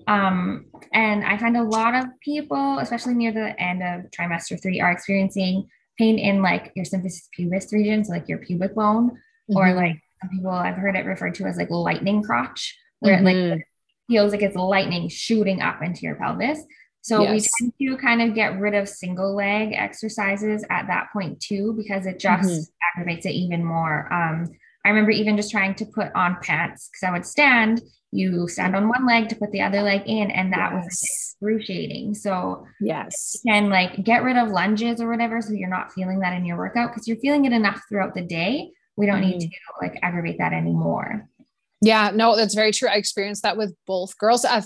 Um, 0.07 0.67
and 0.93 1.23
I 1.25 1.37
find 1.37 1.57
a 1.57 1.63
lot 1.63 1.95
of 1.95 2.05
people, 2.21 2.79
especially 2.79 3.13
near 3.13 3.31
the 3.31 3.59
end 3.61 3.83
of 3.83 4.09
trimester 4.11 4.61
three, 4.61 4.79
are 4.79 4.91
experiencing 4.91 5.67
pain 5.97 6.17
in 6.17 6.41
like 6.41 6.71
your 6.75 6.85
symphysis 6.85 7.27
pubis 7.37 7.71
region, 7.73 8.03
so 8.03 8.13
like 8.13 8.27
your 8.27 8.37
pubic 8.37 8.75
bone, 8.75 9.09
mm-hmm. 9.11 9.57
or 9.57 9.73
like 9.73 9.99
some 10.21 10.29
people 10.29 10.51
I've 10.51 10.75
heard 10.75 10.95
it 10.95 11.05
referred 11.05 11.35
to 11.35 11.45
as 11.45 11.57
like 11.57 11.69
lightning 11.69 12.23
crotch, 12.23 12.77
where 12.99 13.17
mm-hmm. 13.17 13.27
it 13.27 13.49
like 13.51 13.67
feels 14.09 14.31
like 14.31 14.41
it's 14.41 14.55
lightning 14.55 15.09
shooting 15.09 15.61
up 15.61 15.81
into 15.81 16.01
your 16.01 16.15
pelvis. 16.15 16.59
So 17.07 17.21
yes. 17.21 17.31
we 17.31 17.69
tend 17.69 17.73
to 17.79 18.01
kind 18.01 18.21
of 18.21 18.35
get 18.35 18.59
rid 18.59 18.73
of 18.73 18.89
single 18.89 19.33
leg 19.33 19.71
exercises 19.71 20.65
at 20.69 20.87
that 20.87 21.07
point 21.13 21.39
too, 21.39 21.73
because 21.77 22.05
it 22.05 22.19
just 22.19 22.49
mm-hmm. 22.49 22.99
aggravates 22.99 23.25
it 23.25 23.29
even 23.29 23.63
more. 23.63 24.11
Um, 24.11 24.49
I 24.83 24.89
remember 24.89 25.11
even 25.11 25.37
just 25.37 25.49
trying 25.49 25.73
to 25.75 25.85
put 25.85 26.13
on 26.15 26.35
pants 26.41 26.89
because 26.91 27.07
I 27.07 27.13
would 27.13 27.25
stand, 27.25 27.81
you 28.11 28.49
stand 28.49 28.75
on 28.75 28.89
one 28.89 29.07
leg 29.07 29.29
to 29.29 29.37
put 29.37 29.53
the 29.53 29.61
other 29.61 29.83
leg 29.83 30.01
in, 30.05 30.31
and 30.31 30.51
that 30.51 30.73
yes. 30.73 30.83
was 30.83 31.01
excruciating. 31.01 32.13
So 32.13 32.67
yes, 32.81 33.39
you 33.41 33.53
can 33.53 33.69
like 33.69 34.03
get 34.03 34.23
rid 34.23 34.35
of 34.35 34.49
lunges 34.49 34.99
or 34.99 35.09
whatever, 35.09 35.41
so 35.41 35.53
you're 35.53 35.69
not 35.69 35.93
feeling 35.93 36.19
that 36.19 36.33
in 36.33 36.45
your 36.45 36.57
workout 36.57 36.91
because 36.91 37.07
you're 37.07 37.15
feeling 37.19 37.45
it 37.45 37.53
enough 37.53 37.81
throughout 37.87 38.15
the 38.15 38.21
day. 38.21 38.71
We 38.97 39.05
don't 39.05 39.21
mm-hmm. 39.21 39.37
need 39.37 39.41
to 39.41 39.49
like 39.81 39.97
aggravate 40.01 40.39
that 40.39 40.51
anymore. 40.51 41.29
Yeah, 41.79 42.11
no, 42.13 42.35
that's 42.35 42.55
very 42.55 42.71
true. 42.71 42.89
I 42.89 42.95
experienced 42.95 43.43
that 43.43 43.55
with 43.55 43.75
both 43.85 44.17
girls. 44.17 44.43
Uh, 44.43 44.61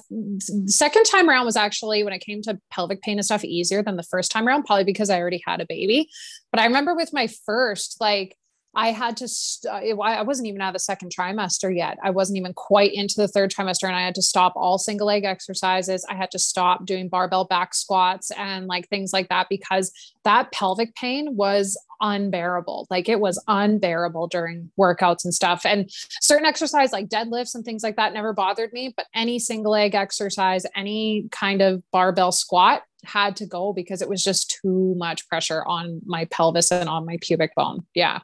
second 0.67 1.03
time 1.03 1.29
around 1.29 1.45
was 1.45 1.57
actually 1.57 2.03
when 2.03 2.13
it 2.13 2.19
came 2.19 2.41
to 2.43 2.57
pelvic 2.71 3.01
pain 3.01 3.17
and 3.17 3.25
stuff 3.25 3.43
easier 3.43 3.83
than 3.83 3.97
the 3.97 4.03
first 4.03 4.31
time 4.31 4.47
around, 4.47 4.63
probably 4.63 4.85
because 4.85 5.09
I 5.09 5.19
already 5.19 5.41
had 5.45 5.59
a 5.59 5.65
baby. 5.67 6.09
But 6.51 6.61
I 6.61 6.65
remember 6.65 6.95
with 6.95 7.11
my 7.11 7.27
first, 7.45 7.97
like 7.99 8.37
I 8.73 8.91
had 8.91 9.17
to, 9.17 9.27
st- 9.27 9.71
uh, 9.71 10.01
I 10.01 10.21
wasn't 10.21 10.47
even 10.47 10.61
out 10.61 10.69
of 10.69 10.73
the 10.73 10.79
second 10.79 11.13
trimester 11.13 11.75
yet. 11.75 11.97
I 12.01 12.09
wasn't 12.09 12.37
even 12.37 12.53
quite 12.53 12.93
into 12.93 13.15
the 13.17 13.27
third 13.27 13.51
trimester 13.51 13.83
and 13.85 13.95
I 13.95 14.01
had 14.01 14.15
to 14.15 14.21
stop 14.21 14.53
all 14.55 14.77
single 14.77 15.07
leg 15.07 15.25
exercises. 15.25 16.05
I 16.09 16.15
had 16.15 16.31
to 16.31 16.39
stop 16.39 16.85
doing 16.85 17.09
barbell 17.09 17.45
back 17.45 17.73
squats 17.73 18.31
and 18.31 18.67
like 18.67 18.87
things 18.87 19.11
like 19.11 19.27
that 19.29 19.47
because 19.49 19.91
that 20.23 20.51
pelvic 20.53 20.95
pain 20.95 21.35
was 21.35 21.77
unbearable. 21.99 22.87
Like 22.89 23.09
it 23.09 23.19
was 23.19 23.43
unbearable 23.47 24.27
during 24.27 24.71
workouts 24.79 25.25
and 25.25 25.33
stuff. 25.33 25.65
And 25.65 25.89
certain 26.21 26.45
exercise 26.45 26.93
like 26.93 27.09
deadlifts 27.09 27.55
and 27.55 27.65
things 27.65 27.83
like 27.83 27.97
that 27.97 28.13
never 28.13 28.31
bothered 28.31 28.71
me, 28.71 28.93
but 28.95 29.05
any 29.13 29.37
single 29.37 29.73
leg 29.73 29.95
exercise, 29.95 30.65
any 30.75 31.27
kind 31.31 31.61
of 31.61 31.83
barbell 31.91 32.31
squat 32.31 32.83
had 33.03 33.35
to 33.35 33.45
go 33.45 33.73
because 33.73 34.01
it 34.01 34.07
was 34.09 34.23
just 34.23 34.59
too 34.61 34.93
much 34.95 35.27
pressure 35.27 35.65
on 35.65 36.01
my 36.05 36.25
pelvis 36.25 36.71
and 36.71 36.87
on 36.87 37.05
my 37.05 37.17
pubic 37.21 37.53
bone. 37.55 37.85
Yeah 37.93 38.19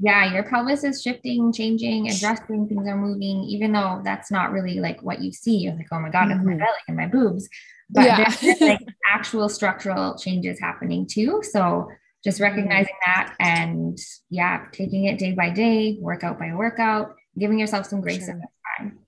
yeah, 0.00 0.32
your 0.32 0.44
pelvis 0.44 0.84
is 0.84 1.02
shifting, 1.02 1.52
changing, 1.52 2.08
adjusting, 2.08 2.68
things 2.68 2.86
are 2.86 2.96
moving, 2.96 3.42
even 3.44 3.72
though 3.72 4.00
that's 4.04 4.30
not 4.30 4.52
really 4.52 4.78
like 4.78 5.02
what 5.02 5.20
you 5.20 5.32
see. 5.32 5.56
You're 5.56 5.74
like, 5.74 5.88
oh 5.90 5.98
my 5.98 6.08
God, 6.08 6.28
mm-hmm. 6.28 6.38
it's 6.38 6.46
my 6.46 6.54
belly 6.54 6.78
and 6.86 6.96
my 6.96 7.06
boobs. 7.08 7.48
But 7.90 8.04
yeah. 8.04 8.30
there's 8.40 8.60
like 8.60 8.80
actual 9.10 9.48
structural 9.48 10.16
changes 10.16 10.60
happening 10.60 11.06
too. 11.10 11.42
So 11.42 11.88
just 12.24 12.36
mm-hmm. 12.36 12.44
recognizing 12.44 12.94
that 13.06 13.34
and 13.40 13.98
yeah, 14.30 14.66
taking 14.72 15.06
it 15.06 15.18
day 15.18 15.32
by 15.32 15.50
day, 15.50 15.98
workout 16.00 16.38
by 16.38 16.54
workout, 16.54 17.16
giving 17.36 17.58
yourself 17.58 17.86
some 17.86 18.00
grace 18.00 18.24
sure. 18.24 18.34
in 18.34 18.38
this 18.38 18.50
time. 18.78 18.98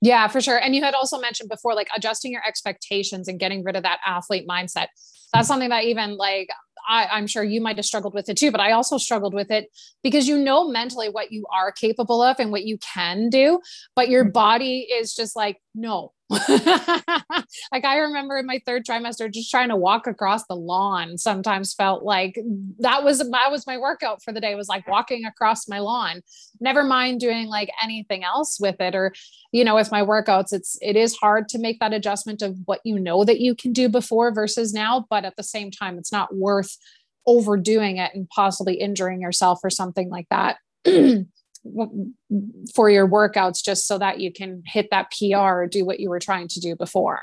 Yeah, 0.00 0.28
for 0.28 0.40
sure. 0.40 0.58
And 0.58 0.76
you 0.76 0.84
had 0.84 0.94
also 0.94 1.18
mentioned 1.18 1.48
before, 1.48 1.74
like 1.74 1.88
adjusting 1.96 2.30
your 2.30 2.46
expectations 2.46 3.26
and 3.26 3.40
getting 3.40 3.64
rid 3.64 3.74
of 3.74 3.82
that 3.82 3.98
athlete 4.06 4.46
mindset. 4.46 4.88
That's 5.32 5.48
something 5.48 5.70
that 5.70 5.84
even 5.84 6.16
like 6.16 6.48
I, 6.86 7.06
I'm 7.06 7.26
sure 7.26 7.42
you 7.42 7.60
might 7.60 7.76
have 7.76 7.84
struggled 7.84 8.14
with 8.14 8.28
it 8.28 8.36
too, 8.36 8.50
but 8.50 8.60
I 8.60 8.72
also 8.72 8.98
struggled 8.98 9.34
with 9.34 9.50
it 9.50 9.68
because 10.02 10.28
you 10.28 10.38
know 10.38 10.68
mentally 10.68 11.08
what 11.08 11.32
you 11.32 11.44
are 11.52 11.72
capable 11.72 12.22
of 12.22 12.36
and 12.38 12.50
what 12.50 12.64
you 12.64 12.78
can 12.78 13.28
do, 13.28 13.60
but 13.94 14.08
your 14.08 14.24
mm-hmm. 14.24 14.32
body 14.32 14.78
is 14.90 15.14
just 15.14 15.36
like, 15.36 15.60
no, 15.74 16.12
like 16.48 17.84
I 17.84 17.98
remember 17.98 18.36
in 18.36 18.46
my 18.46 18.60
third 18.66 18.84
trimester, 18.84 19.32
just 19.32 19.48
trying 19.48 19.68
to 19.68 19.76
walk 19.76 20.08
across 20.08 20.44
the 20.46 20.56
lawn 20.56 21.18
sometimes 21.18 21.72
felt 21.72 22.02
like 22.02 22.36
that 22.80 23.04
was 23.04 23.18
that 23.18 23.50
was 23.52 23.64
my 23.64 23.78
workout 23.78 24.24
for 24.24 24.32
the 24.32 24.40
day 24.40 24.56
was 24.56 24.68
like 24.68 24.88
walking 24.88 25.24
across 25.24 25.68
my 25.68 25.78
lawn. 25.78 26.22
Never 26.58 26.82
mind 26.82 27.20
doing 27.20 27.46
like 27.46 27.70
anything 27.80 28.24
else 28.24 28.58
with 28.58 28.80
it 28.80 28.96
or 28.96 29.14
you 29.52 29.64
know 29.64 29.76
with 29.76 29.92
my 29.92 30.02
workouts 30.02 30.52
it's 30.52 30.76
it 30.82 30.96
is 30.96 31.14
hard 31.14 31.48
to 31.50 31.58
make 31.58 31.78
that 31.78 31.92
adjustment 31.92 32.42
of 32.42 32.56
what 32.64 32.80
you 32.82 32.98
know 32.98 33.24
that 33.24 33.38
you 33.38 33.54
can 33.54 33.72
do 33.72 33.88
before 33.88 34.34
versus 34.34 34.74
now, 34.74 35.06
but 35.08 35.24
at 35.24 35.36
the 35.36 35.44
same 35.44 35.70
time 35.70 35.96
it's 35.96 36.10
not 36.10 36.34
worth 36.34 36.76
overdoing 37.24 37.98
it 37.98 38.10
and 38.14 38.28
possibly 38.30 38.74
injuring 38.74 39.20
yourself 39.20 39.60
or 39.62 39.70
something 39.70 40.10
like 40.10 40.26
that. 40.30 40.56
for 42.74 42.90
your 42.90 43.08
workouts 43.08 43.62
just 43.62 43.86
so 43.86 43.98
that 43.98 44.20
you 44.20 44.32
can 44.32 44.62
hit 44.66 44.88
that 44.90 45.12
PR 45.12 45.36
or 45.36 45.66
do 45.66 45.84
what 45.84 46.00
you 46.00 46.10
were 46.10 46.20
trying 46.20 46.48
to 46.48 46.60
do 46.60 46.76
before. 46.76 47.20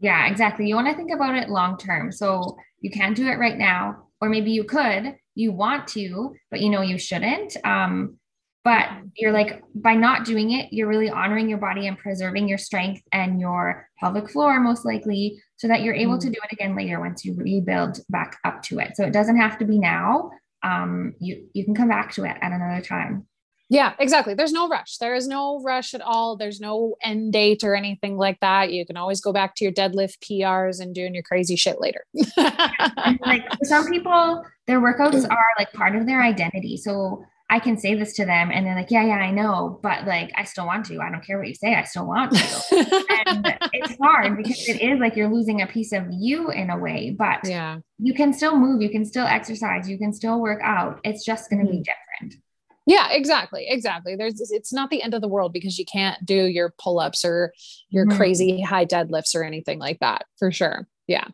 Yeah, 0.00 0.26
exactly. 0.26 0.66
You 0.66 0.74
want 0.74 0.88
to 0.88 0.94
think 0.94 1.12
about 1.12 1.36
it 1.36 1.48
long 1.48 1.78
term. 1.78 2.12
So 2.12 2.56
you 2.80 2.90
can't 2.90 3.16
do 3.16 3.26
it 3.26 3.38
right 3.38 3.56
now, 3.56 4.08
or 4.20 4.28
maybe 4.28 4.50
you 4.50 4.64
could, 4.64 5.14
you 5.34 5.52
want 5.52 5.88
to, 5.88 6.34
but 6.50 6.60
you 6.60 6.68
know 6.70 6.82
you 6.82 6.98
shouldn't. 6.98 7.56
Um, 7.64 8.18
but 8.64 8.88
you're 9.14 9.32
like, 9.32 9.62
by 9.74 9.94
not 9.94 10.24
doing 10.24 10.52
it, 10.52 10.72
you're 10.72 10.88
really 10.88 11.10
honoring 11.10 11.50
your 11.50 11.58
body 11.58 11.86
and 11.86 11.98
preserving 11.98 12.48
your 12.48 12.56
strength 12.56 13.02
and 13.12 13.38
your 13.38 13.86
pelvic 14.00 14.30
floor, 14.30 14.58
most 14.58 14.86
likely, 14.86 15.38
so 15.56 15.68
that 15.68 15.82
you're 15.82 15.94
able 15.94 16.18
to 16.18 16.30
do 16.30 16.38
it 16.42 16.52
again 16.52 16.74
later 16.74 16.98
once 16.98 17.26
you 17.26 17.34
rebuild 17.36 18.00
back 18.08 18.38
up 18.44 18.62
to 18.62 18.78
it. 18.78 18.96
So 18.96 19.04
it 19.04 19.12
doesn't 19.12 19.36
have 19.36 19.58
to 19.58 19.66
be 19.66 19.78
now. 19.78 20.30
Um, 20.62 21.14
you 21.20 21.46
you 21.52 21.64
can 21.66 21.74
come 21.74 21.88
back 21.88 22.12
to 22.14 22.24
it 22.24 22.36
at 22.40 22.52
another 22.52 22.80
time. 22.80 23.26
Yeah, 23.70 23.94
exactly. 23.98 24.34
There's 24.34 24.52
no 24.52 24.68
rush. 24.68 24.98
There 24.98 25.14
is 25.14 25.26
no 25.26 25.62
rush 25.62 25.94
at 25.94 26.02
all. 26.02 26.36
There's 26.36 26.60
no 26.60 26.96
end 27.02 27.32
date 27.32 27.64
or 27.64 27.74
anything 27.74 28.16
like 28.16 28.38
that. 28.40 28.72
You 28.72 28.84
can 28.84 28.96
always 28.96 29.20
go 29.20 29.32
back 29.32 29.54
to 29.56 29.64
your 29.64 29.72
deadlift 29.72 30.18
PRs 30.18 30.80
and 30.80 30.94
doing 30.94 31.14
your 31.14 31.22
crazy 31.22 31.56
shit 31.56 31.80
later. 31.80 32.04
like 32.36 33.48
for 33.48 33.64
some 33.64 33.86
people, 33.90 34.44
their 34.66 34.80
workouts 34.80 35.28
are 35.28 35.46
like 35.58 35.72
part 35.72 35.96
of 35.96 36.06
their 36.06 36.22
identity. 36.22 36.76
So 36.76 37.24
I 37.50 37.58
can 37.58 37.76
say 37.76 37.94
this 37.94 38.14
to 38.14 38.24
them 38.24 38.50
and 38.50 38.66
they're 38.66 38.74
like, 38.74 38.90
yeah, 38.90 39.04
yeah, 39.04 39.16
I 39.16 39.30
know, 39.30 39.78
but 39.82 40.06
like, 40.06 40.30
I 40.36 40.44
still 40.44 40.66
want 40.66 40.86
to. 40.86 41.00
I 41.00 41.10
don't 41.10 41.24
care 41.24 41.38
what 41.38 41.48
you 41.48 41.54
say. 41.54 41.74
I 41.74 41.84
still 41.84 42.06
want 42.06 42.32
to. 42.32 42.66
and 43.26 43.58
it's 43.72 43.96
hard 44.00 44.36
because 44.36 44.68
it 44.68 44.80
is 44.80 44.98
like 44.98 45.14
you're 45.14 45.32
losing 45.32 45.62
a 45.62 45.66
piece 45.66 45.92
of 45.92 46.04
you 46.10 46.50
in 46.50 46.70
a 46.70 46.78
way, 46.78 47.14
but 47.16 47.40
yeah, 47.44 47.78
you 47.98 48.14
can 48.14 48.32
still 48.32 48.56
move, 48.56 48.82
you 48.82 48.90
can 48.90 49.04
still 49.04 49.26
exercise, 49.26 49.88
you 49.88 49.98
can 49.98 50.12
still 50.12 50.40
work 50.40 50.60
out. 50.62 51.00
It's 51.04 51.24
just 51.24 51.50
going 51.50 51.64
to 51.64 51.70
mm-hmm. 51.70 51.82
be 51.82 51.84
different. 51.84 52.43
Yeah, 52.86 53.08
exactly. 53.10 53.66
Exactly. 53.68 54.14
There's 54.14 54.50
it's 54.50 54.72
not 54.72 54.90
the 54.90 55.02
end 55.02 55.14
of 55.14 55.22
the 55.22 55.28
world 55.28 55.52
because 55.52 55.78
you 55.78 55.86
can't 55.86 56.24
do 56.24 56.34
your 56.34 56.74
pull-ups 56.78 57.24
or 57.24 57.52
your 57.88 58.06
mm-hmm. 58.06 58.16
crazy 58.16 58.60
high 58.60 58.84
deadlifts 58.84 59.34
or 59.34 59.42
anything 59.42 59.78
like 59.78 60.00
that, 60.00 60.26
for 60.38 60.52
sure. 60.52 60.86
Yeah. 61.06 61.24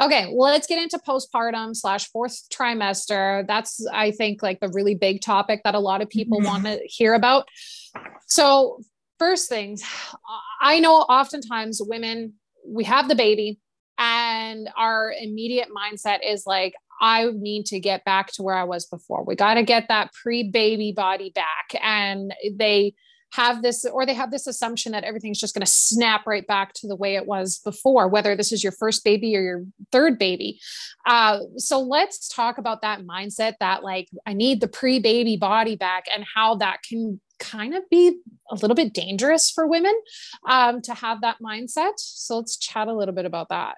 Okay. 0.00 0.30
Well, 0.32 0.50
let's 0.50 0.66
get 0.66 0.82
into 0.82 0.98
postpartum 0.98 1.74
slash 1.74 2.08
fourth 2.08 2.48
trimester. 2.50 3.46
That's, 3.46 3.86
I 3.92 4.10
think, 4.10 4.42
like 4.42 4.60
the 4.60 4.70
really 4.70 4.94
big 4.94 5.22
topic 5.22 5.62
that 5.64 5.74
a 5.74 5.80
lot 5.80 6.02
of 6.02 6.08
people 6.08 6.38
mm-hmm. 6.38 6.46
want 6.46 6.64
to 6.64 6.80
hear 6.84 7.14
about. 7.14 7.46
So, 8.26 8.80
first 9.18 9.48
things, 9.48 9.82
I 10.60 10.80
know 10.80 10.96
oftentimes 10.96 11.80
women, 11.82 12.34
we 12.66 12.84
have 12.84 13.08
the 13.08 13.14
baby, 13.14 13.58
and 13.98 14.68
our 14.76 15.14
immediate 15.18 15.68
mindset 15.74 16.18
is 16.26 16.44
like, 16.46 16.74
I 17.00 17.30
need 17.34 17.66
to 17.66 17.80
get 17.80 18.04
back 18.04 18.32
to 18.32 18.42
where 18.42 18.54
I 18.54 18.64
was 18.64 18.86
before. 18.86 19.24
We 19.24 19.34
got 19.34 19.54
to 19.54 19.62
get 19.62 19.88
that 19.88 20.12
pre 20.12 20.50
baby 20.50 20.92
body 20.92 21.30
back. 21.30 21.80
And 21.82 22.34
they, 22.54 22.94
have 23.32 23.62
this 23.62 23.84
or 23.84 24.06
they 24.06 24.14
have 24.14 24.30
this 24.30 24.46
assumption 24.46 24.92
that 24.92 25.04
everything's 25.04 25.38
just 25.38 25.54
going 25.54 25.64
to 25.64 25.70
snap 25.70 26.26
right 26.26 26.46
back 26.46 26.72
to 26.72 26.86
the 26.86 26.96
way 26.96 27.16
it 27.16 27.26
was 27.26 27.58
before 27.64 28.08
whether 28.08 28.36
this 28.36 28.52
is 28.52 28.62
your 28.62 28.72
first 28.72 29.04
baby 29.04 29.36
or 29.36 29.42
your 29.42 29.64
third 29.92 30.18
baby 30.18 30.60
uh, 31.06 31.40
so 31.56 31.80
let's 31.80 32.28
talk 32.28 32.58
about 32.58 32.82
that 32.82 33.02
mindset 33.02 33.54
that 33.60 33.82
like 33.82 34.08
i 34.26 34.32
need 34.32 34.60
the 34.60 34.68
pre-baby 34.68 35.36
body 35.36 35.76
back 35.76 36.04
and 36.14 36.24
how 36.34 36.54
that 36.54 36.78
can 36.88 37.20
kind 37.38 37.74
of 37.74 37.82
be 37.90 38.18
a 38.50 38.54
little 38.54 38.74
bit 38.74 38.94
dangerous 38.94 39.50
for 39.50 39.66
women 39.66 39.94
um, 40.48 40.80
to 40.80 40.94
have 40.94 41.20
that 41.20 41.36
mindset 41.42 41.92
so 41.96 42.38
let's 42.38 42.56
chat 42.56 42.88
a 42.88 42.94
little 42.94 43.14
bit 43.14 43.26
about 43.26 43.48
that 43.50 43.76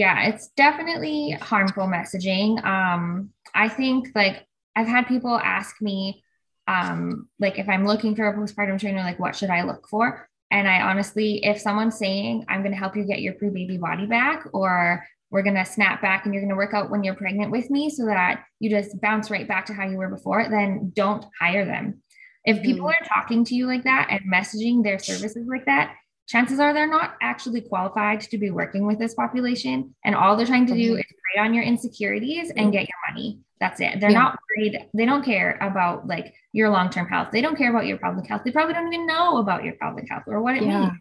yeah 0.00 0.28
it's 0.28 0.48
definitely 0.56 1.36
harmful 1.40 1.86
messaging 1.86 2.62
um, 2.64 3.30
i 3.54 3.68
think 3.68 4.08
like 4.14 4.46
i've 4.74 4.88
had 4.88 5.06
people 5.06 5.36
ask 5.38 5.80
me 5.80 6.22
um, 6.70 7.28
like 7.40 7.58
if 7.58 7.68
I'm 7.68 7.84
looking 7.84 8.14
for 8.14 8.28
a 8.28 8.34
postpartum 8.34 8.78
trainer, 8.78 9.00
like 9.00 9.18
what 9.18 9.34
should 9.34 9.50
I 9.50 9.62
look 9.62 9.88
for? 9.88 10.28
And 10.52 10.68
I 10.68 10.82
honestly, 10.82 11.44
if 11.44 11.60
someone's 11.60 11.98
saying, 11.98 12.44
I'm 12.48 12.60
going 12.60 12.72
to 12.72 12.78
help 12.78 12.96
you 12.96 13.04
get 13.04 13.20
your 13.20 13.34
pre 13.34 13.50
baby 13.50 13.76
body 13.76 14.06
back, 14.06 14.46
or 14.52 15.04
we're 15.30 15.42
going 15.42 15.56
to 15.56 15.64
snap 15.64 16.00
back 16.00 16.24
and 16.24 16.34
you're 16.34 16.42
going 16.42 16.50
to 16.50 16.56
work 16.56 16.74
out 16.74 16.90
when 16.90 17.02
you're 17.02 17.14
pregnant 17.14 17.50
with 17.50 17.70
me 17.70 17.88
so 17.90 18.06
that 18.06 18.44
you 18.58 18.70
just 18.70 19.00
bounce 19.00 19.30
right 19.30 19.46
back 19.46 19.66
to 19.66 19.74
how 19.74 19.88
you 19.88 19.96
were 19.96 20.08
before, 20.08 20.48
then 20.48 20.92
don't 20.94 21.24
hire 21.38 21.64
them. 21.64 22.02
If 22.44 22.62
people 22.62 22.88
mm-hmm. 22.88 23.04
are 23.04 23.08
talking 23.08 23.44
to 23.44 23.54
you 23.54 23.66
like 23.66 23.84
that 23.84 24.08
and 24.10 24.32
messaging 24.32 24.82
their 24.82 24.98
services 24.98 25.46
like 25.48 25.66
that, 25.66 25.94
chances 26.30 26.60
are 26.60 26.72
they're 26.72 26.86
not 26.86 27.16
actually 27.20 27.60
qualified 27.60 28.20
to 28.20 28.38
be 28.38 28.50
working 28.50 28.86
with 28.86 29.00
this 29.00 29.14
population. 29.14 29.92
And 30.04 30.14
all 30.14 30.36
they're 30.36 30.46
trying 30.46 30.66
to 30.66 30.74
do 30.74 30.92
mm-hmm. 30.92 31.00
is 31.00 31.04
prey 31.34 31.42
on 31.42 31.52
your 31.52 31.64
insecurities 31.64 32.52
and 32.56 32.70
get 32.70 32.82
your 32.82 32.98
money. 33.10 33.40
That's 33.58 33.80
it. 33.80 33.98
They're 33.98 34.12
yeah. 34.12 34.18
not 34.20 34.38
worried. 34.56 34.88
They 34.94 35.04
don't 35.06 35.24
care 35.24 35.58
about 35.60 36.06
like 36.06 36.32
your 36.52 36.70
long-term 36.70 37.08
health. 37.08 37.30
They 37.32 37.40
don't 37.40 37.56
care 37.56 37.70
about 37.70 37.86
your 37.86 37.98
pelvic 37.98 38.28
health. 38.28 38.42
They 38.44 38.52
probably 38.52 38.74
don't 38.74 38.92
even 38.92 39.08
know 39.08 39.38
about 39.38 39.64
your 39.64 39.74
pelvic 39.74 40.08
health 40.08 40.22
or 40.28 40.40
what 40.40 40.54
it 40.54 40.62
yeah. 40.62 40.80
means. 40.80 40.92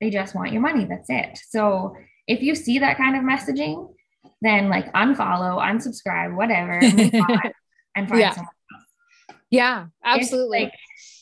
They 0.00 0.10
just 0.10 0.34
want 0.34 0.52
your 0.52 0.60
money. 0.60 0.84
That's 0.84 1.08
it. 1.08 1.38
So 1.48 1.94
if 2.26 2.42
you 2.42 2.56
see 2.56 2.80
that 2.80 2.96
kind 2.96 3.16
of 3.16 3.22
messaging, 3.22 3.94
then 4.40 4.68
like 4.68 4.92
unfollow, 4.94 5.62
unsubscribe, 5.62 6.34
whatever, 6.34 6.72
and 6.72 6.92
find 8.08 8.20
yeah. 8.20 8.32
someone 8.32 8.48
else. 8.74 9.36
Yeah, 9.48 9.86
absolutely. 10.04 10.58
If, 10.58 10.64
like, 10.64 10.72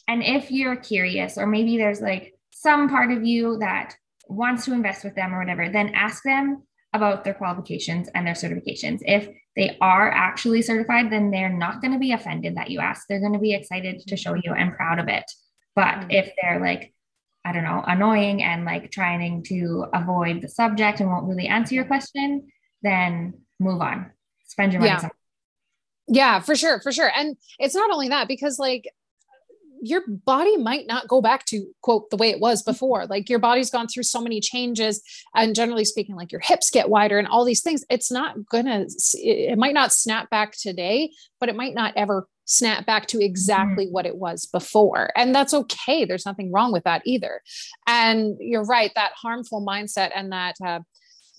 and 0.09 0.23
if 0.23 0.51
you're 0.51 0.77
curious, 0.77 1.37
or 1.37 1.47
maybe 1.47 1.77
there's 1.77 2.01
like 2.01 2.35
some 2.61 2.91
part 2.91 3.11
of 3.11 3.25
you 3.25 3.57
that 3.59 3.95
wants 4.29 4.67
to 4.67 4.75
invest 4.75 5.03
with 5.03 5.15
them 5.15 5.35
or 5.35 5.39
whatever, 5.39 5.71
then 5.71 5.95
ask 5.95 6.23
them 6.23 6.63
about 6.93 7.25
their 7.25 7.33
qualifications 7.33 8.09
and 8.15 8.27
their 8.27 8.35
certifications. 8.35 8.99
If 9.03 9.29
they 9.57 9.79
are 9.81 10.11
actually 10.11 10.61
certified, 10.61 11.11
then 11.11 11.31
they're 11.31 11.57
not 11.57 11.81
going 11.81 11.93
to 11.93 11.99
be 11.99 12.13
offended 12.13 12.57
that 12.57 12.71
you 12.71 12.81
ask. 12.81 13.07
They're 13.09 13.21
going 13.21 13.33
to 13.33 13.39
be 13.39 13.55
excited 13.55 14.01
to 14.07 14.17
show 14.17 14.35
you 14.35 14.53
and 14.53 14.75
proud 14.75 14.99
of 14.99 15.09
it. 15.09 15.25
But 15.75 15.95
mm-hmm. 15.95 16.11
if 16.11 16.33
they're 16.41 16.61
like, 16.61 16.93
I 17.47 17.53
don't 17.53 17.65
know, 17.65 17.83
annoying 17.87 18.43
and 18.43 18.67
like 18.67 18.91
trying 18.91 19.43
to 19.45 19.87
avoid 19.95 20.43
the 20.43 20.49
subject 20.49 21.01
and 21.01 21.09
won't 21.09 21.29
really 21.29 21.47
answer 21.47 21.75
your 21.75 21.87
question, 21.87 22.49
then 22.83 23.35
move 23.59 23.81
on. 23.81 24.11
Spend 24.49 24.75
your 24.75 24.81
money. 24.81 24.93
Yeah. 24.93 25.09
Yeah, 26.13 26.41
for 26.41 26.57
sure, 26.57 26.81
for 26.81 26.93
sure. 26.93 27.11
And 27.17 27.37
it's 27.59 27.75
not 27.75 27.91
only 27.91 28.09
that 28.09 28.27
because 28.27 28.59
like 28.59 28.85
your 29.83 30.03
body 30.07 30.57
might 30.57 30.87
not 30.87 31.09
go 31.09 31.21
back 31.21 31.47
to 31.47 31.67
quote 31.83 32.11
the 32.11 32.17
way 32.17 32.31
it 32.31 32.41
was 32.41 32.63
before. 32.63 33.07
Like 33.07 33.29
your 33.29 33.39
body's 33.39 33.71
gone 33.71 33.89
through 33.89 34.03
so 34.03 34.21
many 34.21 34.41
changes 34.41 35.03
and 35.35 35.55
generally 35.55 35.85
speaking 35.85 36.17
like 36.17 36.33
your 36.33 36.41
hips 36.41 36.71
get 36.71 36.91
wider 36.91 37.19
and 37.19 37.29
all 37.29 37.45
these 37.45 37.63
things. 37.63 37.85
It's 37.89 38.11
not 38.11 38.37
gonna 38.51 38.87
it 39.15 39.59
might 39.59 39.75
not 39.75 39.93
snap 39.93 40.31
back 40.31 40.53
today 40.57 41.11
but 41.41 41.49
it 41.49 41.57
might 41.57 41.75
not 41.75 41.95
ever 41.97 42.29
snap 42.45 42.85
back 42.85 43.07
to 43.07 43.25
exactly 43.25 43.87
mm-hmm. 43.87 43.93
what 43.93 44.07
it 44.07 44.17
was 44.17 44.47
before. 44.47 45.11
And 45.17 45.35
that's 45.35 45.55
okay. 45.55 46.05
There's 46.05 46.27
nothing 46.27 46.53
wrong 46.53 46.73
with 46.73 46.85
that 46.85 47.03
either. 47.05 47.43
And 47.87 48.37
you're 48.41 48.65
right 48.65 48.91
that 48.95 49.13
harmful 49.15 49.65
mindset 49.65 50.11
and 50.15 50.33
that 50.33 50.57
uh, 50.65 50.81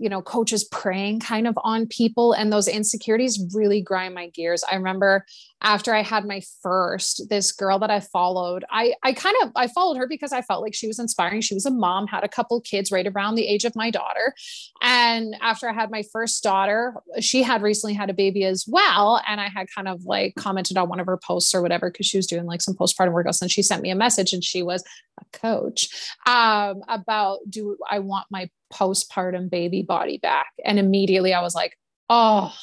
you 0.01 0.09
know 0.09 0.21
coaches 0.21 0.63
preying 0.63 1.19
kind 1.19 1.47
of 1.47 1.57
on 1.63 1.85
people 1.85 2.33
and 2.33 2.51
those 2.51 2.67
insecurities 2.67 3.39
really 3.53 3.81
grind 3.81 4.15
my 4.15 4.27
gears. 4.29 4.63
I 4.69 4.75
remember 4.75 5.25
after 5.61 5.93
i 5.93 6.01
had 6.01 6.25
my 6.25 6.41
first 6.61 7.29
this 7.29 7.51
girl 7.51 7.77
that 7.77 7.91
i 7.91 7.99
followed 7.99 8.65
i 8.71 8.93
i 9.03 9.13
kind 9.13 9.35
of 9.43 9.51
i 9.55 9.67
followed 9.67 9.95
her 9.95 10.07
because 10.07 10.33
i 10.33 10.41
felt 10.41 10.63
like 10.63 10.73
she 10.73 10.87
was 10.87 10.99
inspiring. 10.99 11.41
She 11.41 11.53
was 11.53 11.65
a 11.65 11.71
mom 11.71 12.07
had 12.07 12.23
a 12.23 12.27
couple 12.27 12.59
kids 12.61 12.91
right 12.91 13.05
around 13.05 13.35
the 13.35 13.47
age 13.47 13.63
of 13.63 13.75
my 13.75 13.91
daughter. 13.91 14.33
And 14.81 15.35
after 15.41 15.69
i 15.69 15.73
had 15.73 15.91
my 15.91 16.03
first 16.11 16.41
daughter 16.43 16.95
she 17.19 17.43
had 17.43 17.61
recently 17.61 17.93
had 17.93 18.09
a 18.09 18.13
baby 18.13 18.43
as 18.43 18.65
well. 18.67 19.21
And 19.27 19.39
i 19.39 19.49
had 19.49 19.67
kind 19.73 19.87
of 19.87 20.03
like 20.03 20.33
commented 20.35 20.77
on 20.77 20.89
one 20.89 20.99
of 20.99 21.05
her 21.05 21.17
posts 21.17 21.53
or 21.53 21.61
whatever 21.61 21.91
because 21.91 22.07
she 22.07 22.17
was 22.17 22.27
doing 22.27 22.45
like 22.45 22.61
some 22.61 22.75
postpartum 22.75 23.13
workouts 23.13 23.41
and 23.41 23.51
she 23.51 23.61
sent 23.61 23.83
me 23.83 23.91
a 23.91 23.95
message 23.95 24.33
and 24.33 24.43
she 24.43 24.63
was 24.63 24.83
a 25.19 25.37
coach 25.37 25.89
um, 26.25 26.81
about 26.87 27.39
do 27.49 27.77
i 27.89 27.99
want 27.99 28.25
my 28.31 28.49
postpartum 28.71 29.49
baby 29.49 29.81
body 29.81 30.17
back. 30.17 30.47
And 30.63 30.79
immediately 30.79 31.33
I 31.33 31.41
was 31.41 31.55
like, 31.55 31.77
oh, 32.09 32.53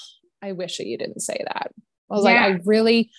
I 0.43 0.53
wish 0.53 0.79
that 0.79 0.87
you 0.87 0.99
didn't 0.99 1.21
say 1.21 1.43
that. 1.47 1.73
I 2.11 2.15
was 2.15 2.25
yeah. 2.25 2.47
like, 2.47 2.61
I 2.61 2.61
really, 2.65 3.11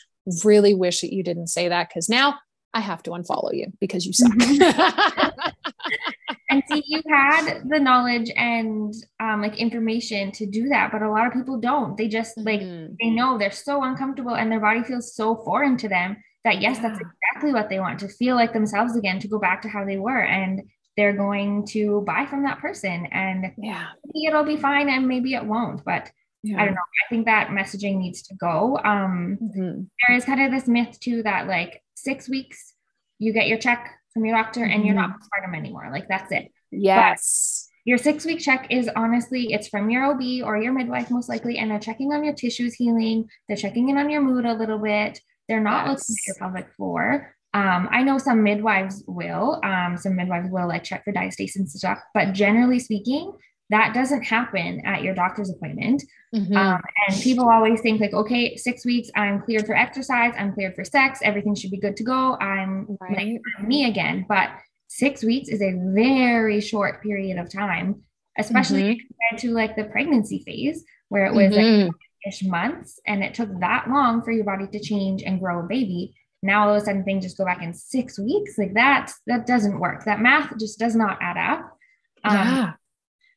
really 0.43 0.73
wish 0.73 1.01
that 1.01 1.13
you 1.13 1.23
didn't 1.23 1.47
say 1.47 1.69
that 1.69 1.89
because 1.89 2.09
now 2.09 2.35
I 2.73 2.81
have 2.81 3.03
to 3.03 3.11
unfollow 3.11 3.53
you 3.53 3.67
because 3.79 4.05
you 4.05 4.13
suck. 4.13 4.31
Mm-hmm. 4.31 5.49
and 6.49 6.63
see, 6.71 6.83
you 6.85 7.01
had 7.09 7.63
the 7.67 7.79
knowledge 7.79 8.31
and 8.35 8.93
um, 9.19 9.41
like 9.41 9.57
information 9.57 10.31
to 10.33 10.45
do 10.45 10.69
that, 10.69 10.91
but 10.91 11.01
a 11.01 11.09
lot 11.09 11.27
of 11.27 11.33
people 11.33 11.59
don't. 11.59 11.97
They 11.97 12.07
just 12.07 12.37
like 12.37 12.61
mm-hmm. 12.61 12.93
they 13.01 13.09
know 13.09 13.37
they're 13.37 13.51
so 13.51 13.83
uncomfortable 13.83 14.35
and 14.35 14.51
their 14.51 14.59
body 14.59 14.83
feels 14.83 15.15
so 15.15 15.35
foreign 15.35 15.77
to 15.77 15.89
them 15.89 16.17
that 16.43 16.61
yes, 16.61 16.79
that's 16.79 16.99
exactly 16.99 17.53
what 17.53 17.69
they 17.69 17.79
want 17.79 17.99
to 17.99 18.07
feel 18.07 18.35
like 18.35 18.53
themselves 18.53 18.95
again, 18.95 19.19
to 19.19 19.27
go 19.27 19.39
back 19.39 19.61
to 19.63 19.69
how 19.69 19.83
they 19.83 19.97
were. 19.97 20.21
And 20.21 20.61
they're 20.99 21.13
going 21.13 21.65
to 21.65 22.01
buy 22.05 22.25
from 22.25 22.43
that 22.43 22.59
person 22.59 23.05
and 23.13 23.53
yeah 23.57 23.87
maybe 24.03 24.25
it'll 24.25 24.43
be 24.43 24.57
fine 24.57 24.89
and 24.89 25.07
maybe 25.07 25.33
it 25.33 25.45
won't 25.45 25.81
but 25.85 26.11
yeah. 26.43 26.61
i 26.61 26.65
don't 26.65 26.73
know 26.73 26.81
i 26.81 27.09
think 27.09 27.25
that 27.25 27.47
messaging 27.47 27.97
needs 27.97 28.21
to 28.21 28.35
go 28.35 28.77
um 28.83 29.37
mm-hmm. 29.41 29.81
there 30.07 30.17
is 30.17 30.25
kind 30.25 30.41
of 30.41 30.51
this 30.51 30.67
myth 30.67 30.99
too 30.99 31.23
that 31.23 31.47
like 31.47 31.81
six 31.95 32.27
weeks 32.27 32.73
you 33.17 33.31
get 33.31 33.47
your 33.47 33.57
check 33.57 33.95
from 34.13 34.25
your 34.25 34.35
doctor 34.35 34.59
mm-hmm. 34.59 34.71
and 34.71 34.85
you're 34.85 34.93
not 34.93 35.11
mm-hmm. 35.11 35.51
postpartum 35.51 35.57
anymore 35.57 35.87
like 35.89 36.09
that's 36.09 36.33
it 36.33 36.51
yes 36.69 37.69
but 37.69 37.89
your 37.89 37.97
six 37.97 38.25
week 38.25 38.41
check 38.41 38.67
is 38.69 38.89
honestly 38.97 39.53
it's 39.53 39.69
from 39.69 39.89
your 39.89 40.03
ob 40.03 40.21
or 40.43 40.57
your 40.57 40.73
midwife 40.73 41.09
most 41.09 41.29
likely 41.29 41.57
and 41.59 41.71
they're 41.71 41.79
checking 41.79 42.11
on 42.11 42.25
your 42.25 42.33
tissues 42.33 42.73
healing 42.73 43.25
they're 43.47 43.55
checking 43.55 43.87
in 43.87 43.97
on 43.97 44.09
your 44.09 44.21
mood 44.21 44.45
a 44.45 44.53
little 44.53 44.79
bit 44.79 45.21
they're 45.47 45.61
not 45.61 45.87
yes. 45.87 46.09
looking 46.09 46.15
at 46.15 46.27
your 46.27 46.35
pelvic 46.35 46.75
floor 46.75 47.33
um, 47.53 47.89
I 47.91 48.03
know 48.03 48.17
some 48.17 48.43
midwives 48.43 49.03
will, 49.07 49.59
um, 49.63 49.97
some 49.97 50.15
midwives 50.15 50.49
will 50.51 50.67
like 50.67 50.83
check 50.83 51.03
for 51.03 51.11
diastasis 51.11 51.55
and 51.55 51.69
stuff, 51.69 51.99
but 52.13 52.33
generally 52.33 52.79
speaking, 52.79 53.33
that 53.71 53.93
doesn't 53.93 54.23
happen 54.23 54.85
at 54.85 55.01
your 55.01 55.15
doctor's 55.15 55.49
appointment. 55.49 56.03
Mm-hmm. 56.35 56.55
Um, 56.55 56.81
and 57.07 57.21
people 57.21 57.49
always 57.49 57.81
think 57.81 58.01
like, 58.01 58.13
okay, 58.13 58.55
six 58.55 58.85
weeks, 58.85 59.09
I'm 59.15 59.41
cleared 59.41 59.65
for 59.65 59.75
exercise, 59.75 60.33
I'm 60.37 60.53
cleared 60.53 60.75
for 60.75 60.83
sex, 60.83 61.19
everything 61.23 61.55
should 61.55 61.71
be 61.71 61.79
good 61.79 61.97
to 61.97 62.03
go. 62.03 62.35
I'm 62.39 62.97
right. 62.99 63.17
like 63.17 63.41
I'm 63.57 63.67
me 63.67 63.85
again. 63.87 64.25
But 64.27 64.49
six 64.87 65.23
weeks 65.23 65.49
is 65.49 65.61
a 65.61 65.73
very 65.93 66.61
short 66.61 67.01
period 67.01 67.37
of 67.37 67.51
time, 67.51 68.03
especially 68.37 68.81
mm-hmm. 68.81 69.07
compared 69.07 69.41
to 69.41 69.51
like 69.51 69.75
the 69.75 69.85
pregnancy 69.85 70.43
phase 70.45 70.83
where 71.09 71.25
it 71.25 71.33
was 71.33 71.53
mm-hmm. 71.53 71.87
like 71.87 71.95
ish 72.27 72.43
months 72.43 72.99
and 73.07 73.23
it 73.23 73.33
took 73.33 73.49
that 73.59 73.89
long 73.89 74.21
for 74.21 74.31
your 74.31 74.43
body 74.43 74.67
to 74.67 74.79
change 74.79 75.23
and 75.23 75.39
grow 75.39 75.63
a 75.63 75.67
baby 75.67 76.13
now 76.41 76.63
all 76.63 76.75
of 76.75 76.81
a 76.81 76.85
sudden 76.85 77.03
things 77.03 77.23
just 77.23 77.37
go 77.37 77.45
back 77.45 77.61
in 77.61 77.73
six 77.73 78.17
weeks. 78.19 78.57
Like 78.57 78.73
that 78.73 79.11
that 79.27 79.45
doesn't 79.45 79.79
work. 79.79 80.05
That 80.05 80.21
math 80.21 80.57
just 80.57 80.79
does 80.79 80.95
not 80.95 81.17
add 81.21 81.37
up. 81.37 81.77
Um, 82.23 82.35
yeah. 82.35 82.73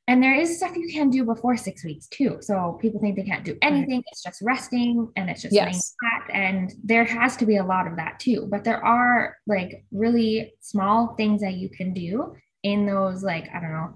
and 0.08 0.22
there 0.22 0.34
is 0.34 0.56
stuff 0.56 0.76
you 0.76 0.92
can 0.92 1.08
do 1.10 1.24
before 1.24 1.56
six 1.56 1.84
weeks 1.84 2.08
too. 2.08 2.38
So 2.40 2.78
people 2.80 3.00
think 3.00 3.16
they 3.16 3.22
can't 3.22 3.44
do 3.44 3.56
anything. 3.62 3.96
Right. 3.96 4.04
it's 4.10 4.22
just 4.22 4.42
resting 4.42 5.08
and 5.16 5.30
it's 5.30 5.42
just 5.42 5.54
yes. 5.54 5.94
flat. 6.00 6.36
And 6.36 6.72
there 6.82 7.04
has 7.04 7.36
to 7.36 7.46
be 7.46 7.56
a 7.56 7.64
lot 7.64 7.86
of 7.86 7.96
that 7.96 8.18
too. 8.18 8.48
But 8.50 8.64
there 8.64 8.84
are 8.84 9.36
like 9.46 9.84
really 9.92 10.54
small 10.60 11.14
things 11.14 11.42
that 11.42 11.54
you 11.54 11.68
can 11.68 11.92
do 11.92 12.34
in 12.64 12.86
those 12.86 13.24
like 13.24 13.48
i 13.52 13.58
don't 13.58 13.72
know 13.72 13.92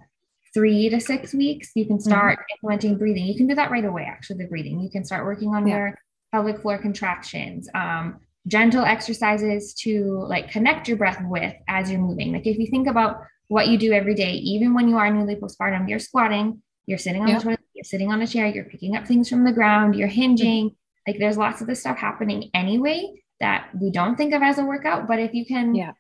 three 0.57 0.89
to 0.89 0.99
six 0.99 1.35
weeks. 1.35 1.73
You 1.75 1.85
can 1.85 2.01
start 2.01 2.39
mm-hmm. 2.39 2.57
implementing 2.57 2.97
breathing. 2.97 3.27
You 3.27 3.37
can 3.37 3.47
do 3.47 3.55
that 3.57 3.71
right 3.71 3.85
away 3.85 4.09
actually 4.11 4.39
the 4.39 4.49
breathing. 4.49 4.81
You 4.81 4.89
can 4.89 5.05
start 5.05 5.27
working 5.27 5.55
on 5.55 5.67
yeah. 5.67 5.77
your 5.77 5.99
pelvic 6.33 6.63
floor 6.63 6.79
contractions. 6.79 7.69
Um, 7.75 8.21
gentle 8.47 8.85
exercises 8.85 9.75
to 9.75 10.25
like 10.29 10.51
connect 10.51 10.89
your 10.89 10.97
breath 10.97 11.21
with 11.25 11.55
as 11.69 11.91
you're 11.91 12.01
moving. 12.01 12.33
Like 12.33 12.47
if 12.47 12.59
you 12.59 12.67
think 12.69 12.87
about 12.87 13.21
what 13.49 13.69
you 13.69 13.79
do 13.79 13.93
every 13.93 14.15
day, 14.15 14.33
even 14.33 14.75
when 14.75 14.89
you 14.89 14.97
are 14.97 15.11
newly 15.11 15.37
postpartum, 15.37 15.89
you're 15.89 15.99
squatting, 15.99 16.63
you're 16.87 16.99
sitting 16.99 17.23
on 17.23 17.29
yeah. 17.29 17.39
the 17.39 17.45
toilet, 17.45 17.61
you're 17.75 17.85
sitting 17.85 18.11
on 18.11 18.23
a 18.23 18.27
chair, 18.27 18.47
you're 18.47 18.65
picking 18.65 18.97
up 18.97 19.07
things 19.07 19.29
from 19.29 19.45
the 19.45 19.53
ground, 19.53 19.95
you're 19.95 20.09
hinging. 20.09 20.71
Mm-hmm. 20.71 21.11
Like 21.11 21.19
there's 21.19 21.37
lots 21.37 21.61
of 21.61 21.67
this 21.67 21.81
stuff 21.81 21.99
happening 21.99 22.51
anyway 22.55 23.13
that 23.41 23.69
we 23.81 23.91
don't 23.91 24.17
think 24.17 24.33
of 24.33 24.43
as 24.43 24.59
a 24.59 24.65
workout. 24.65 25.07
But 25.07 25.19
if 25.19 25.35
you 25.35 25.45
can 25.45 25.75
yeah. 25.75 25.93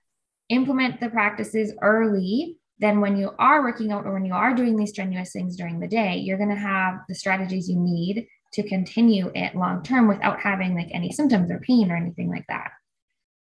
implement 0.48 1.00
the 1.00 1.10
practices 1.10 1.72
early, 1.82 2.58
then 2.78 3.00
when 3.00 3.16
you 3.16 3.30
are 3.38 3.62
working 3.62 3.92
out 3.92 4.04
or 4.04 4.12
when 4.12 4.24
you 4.24 4.34
are 4.34 4.54
doing 4.54 4.76
these 4.76 4.90
strenuous 4.90 5.32
things 5.32 5.56
during 5.56 5.80
the 5.80 5.88
day, 5.88 6.16
you're 6.16 6.38
going 6.38 6.50
to 6.50 6.56
have 6.56 7.00
the 7.08 7.14
strategies 7.14 7.68
you 7.68 7.78
need 7.78 8.26
to 8.52 8.68
continue 8.68 9.30
it 9.34 9.54
long 9.54 9.82
term 9.82 10.08
without 10.08 10.40
having 10.40 10.74
like 10.74 10.88
any 10.92 11.12
symptoms 11.12 11.50
or 11.50 11.58
pain 11.60 11.90
or 11.90 11.96
anything 11.96 12.30
like 12.30 12.44
that. 12.48 12.72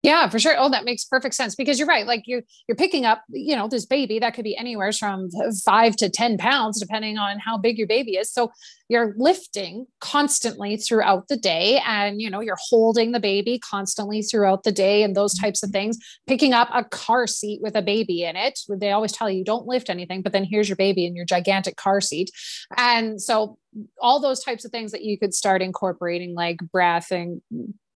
Yeah, 0.04 0.28
for 0.28 0.38
sure. 0.38 0.54
Oh, 0.58 0.68
that 0.68 0.84
makes 0.84 1.02
perfect 1.02 1.34
sense 1.34 1.54
because 1.54 1.78
you're 1.78 1.88
right. 1.88 2.06
Like 2.06 2.24
you, 2.26 2.42
you're 2.68 2.76
picking 2.76 3.06
up, 3.06 3.22
you 3.30 3.56
know, 3.56 3.68
this 3.68 3.86
baby 3.86 4.18
that 4.18 4.34
could 4.34 4.44
be 4.44 4.54
anywhere 4.54 4.92
from 4.92 5.30
five 5.64 5.96
to 5.96 6.10
10 6.10 6.36
pounds, 6.36 6.78
depending 6.78 7.16
on 7.16 7.38
how 7.38 7.56
big 7.56 7.78
your 7.78 7.86
baby 7.86 8.16
is. 8.16 8.30
So 8.30 8.52
you're 8.90 9.14
lifting 9.16 9.86
constantly 10.02 10.76
throughout 10.76 11.28
the 11.28 11.38
day 11.38 11.80
and, 11.86 12.20
you 12.20 12.28
know, 12.28 12.40
you're 12.40 12.58
holding 12.68 13.12
the 13.12 13.18
baby 13.18 13.58
constantly 13.58 14.20
throughout 14.20 14.64
the 14.64 14.72
day 14.72 15.02
and 15.04 15.16
those 15.16 15.32
types 15.38 15.62
of 15.62 15.70
things, 15.70 15.96
picking 16.26 16.52
up 16.52 16.68
a 16.74 16.84
car 16.84 17.26
seat 17.26 17.60
with 17.62 17.74
a 17.74 17.80
baby 17.80 18.24
in 18.24 18.36
it. 18.36 18.60
They 18.68 18.92
always 18.92 19.12
tell 19.12 19.30
you 19.30 19.42
don't 19.42 19.66
lift 19.66 19.88
anything, 19.88 20.20
but 20.20 20.32
then 20.32 20.44
here's 20.44 20.68
your 20.68 20.76
baby 20.76 21.06
in 21.06 21.16
your 21.16 21.24
gigantic 21.24 21.76
car 21.76 22.02
seat. 22.02 22.30
And 22.76 23.22
so 23.22 23.56
all 24.02 24.20
those 24.20 24.44
types 24.44 24.66
of 24.66 24.70
things 24.70 24.92
that 24.92 25.02
you 25.02 25.18
could 25.18 25.32
start 25.32 25.62
incorporating 25.62 26.34
like 26.34 26.58
breath 26.70 27.10
and 27.10 27.40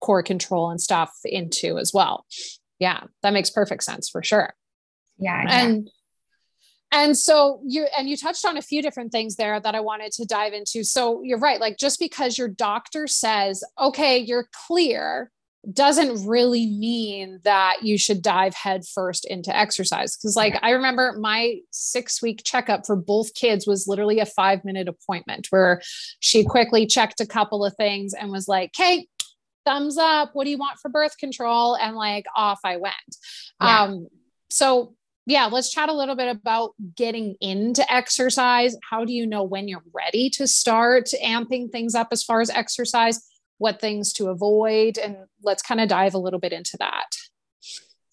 core 0.01 0.22
control 0.22 0.70
and 0.70 0.80
stuff 0.80 1.12
into 1.24 1.78
as 1.78 1.92
well. 1.92 2.26
Yeah, 2.78 3.05
that 3.22 3.32
makes 3.32 3.51
perfect 3.51 3.82
sense 3.82 4.09
for 4.09 4.22
sure. 4.22 4.55
Yeah. 5.18 5.42
Exactly. 5.42 5.70
And 5.70 5.90
and 6.90 7.18
so 7.18 7.61
you 7.66 7.86
and 7.96 8.09
you 8.09 8.16
touched 8.16 8.46
on 8.46 8.57
a 8.57 8.62
few 8.62 8.80
different 8.80 9.12
things 9.12 9.36
there 9.36 9.61
that 9.61 9.74
I 9.74 9.80
wanted 9.80 10.12
to 10.12 10.24
dive 10.24 10.55
into. 10.55 10.84
So 10.84 11.22
you're 11.22 11.38
right, 11.38 11.61
like 11.61 11.76
just 11.76 11.99
because 11.99 12.38
your 12.38 12.49
doctor 12.49 13.07
says, 13.07 13.62
"Okay, 13.78 14.18
you're 14.18 14.49
clear," 14.66 15.30
doesn't 15.70 16.26
really 16.26 16.66
mean 16.66 17.40
that 17.44 17.78
you 17.82 17.99
should 17.99 18.22
dive 18.22 18.55
headfirst 18.55 19.26
into 19.26 19.55
exercise. 19.55 20.16
Because, 20.16 20.34
like, 20.34 20.59
I 20.62 20.70
remember 20.70 21.16
my 21.20 21.57
six 21.70 22.22
week 22.22 22.42
checkup 22.42 22.86
for 22.86 22.96
both 22.96 23.34
kids 23.34 23.66
was 23.66 23.86
literally 23.86 24.20
a 24.20 24.26
five 24.26 24.64
minute 24.64 24.88
appointment 24.88 25.49
where 25.51 25.82
she 26.20 26.42
quickly 26.42 26.86
checked 26.86 27.20
a 27.20 27.26
couple 27.26 27.66
of 27.66 27.74
things 27.76 28.14
and 28.14 28.30
was 28.30 28.49
like, 28.49 28.70
"Okay, 28.78 29.07
thumbs 29.69 29.99
up 29.99 30.31
what 30.33 30.45
do 30.45 30.51
you 30.51 30.59
want 30.59 30.79
for 30.79 30.89
birth 30.89 31.19
control? 31.19 31.77
And 31.77 31.95
like 31.95 32.25
off 32.35 32.61
i 32.64 32.77
went. 32.77 32.95
Yeah. 33.61 33.83
um 33.83 34.09
so 34.49 34.95
yeah 35.27 35.47
let's 35.47 35.71
chat 35.71 35.91
a 35.91 35.93
little 35.93 36.16
bit 36.16 36.35
about 36.35 36.71
getting 36.97 37.37
into 37.41 37.91
exercise. 37.93 38.77
How 38.89 39.05
do 39.05 39.12
you 39.12 39.27
know 39.27 39.43
when 39.43 39.69
you're 39.69 39.85
ready 39.93 40.31
to 40.31 40.47
start 40.47 41.11
amping 41.23 41.71
things 41.71 41.95
up 41.95 42.09
as 42.12 42.23
far 42.23 42.41
as 42.41 42.51
exercise? 42.51 43.21
What 43.59 43.81
things 43.81 44.12
to 44.14 44.29
avoid? 44.29 44.99
And 44.99 45.16
let's 45.43 45.62
kind 45.62 45.81
of 45.81 45.89
dive 45.89 46.14
a 46.14 46.19
little 46.19 46.41
bit 46.41 46.53
into 46.53 46.77
that 46.79 47.16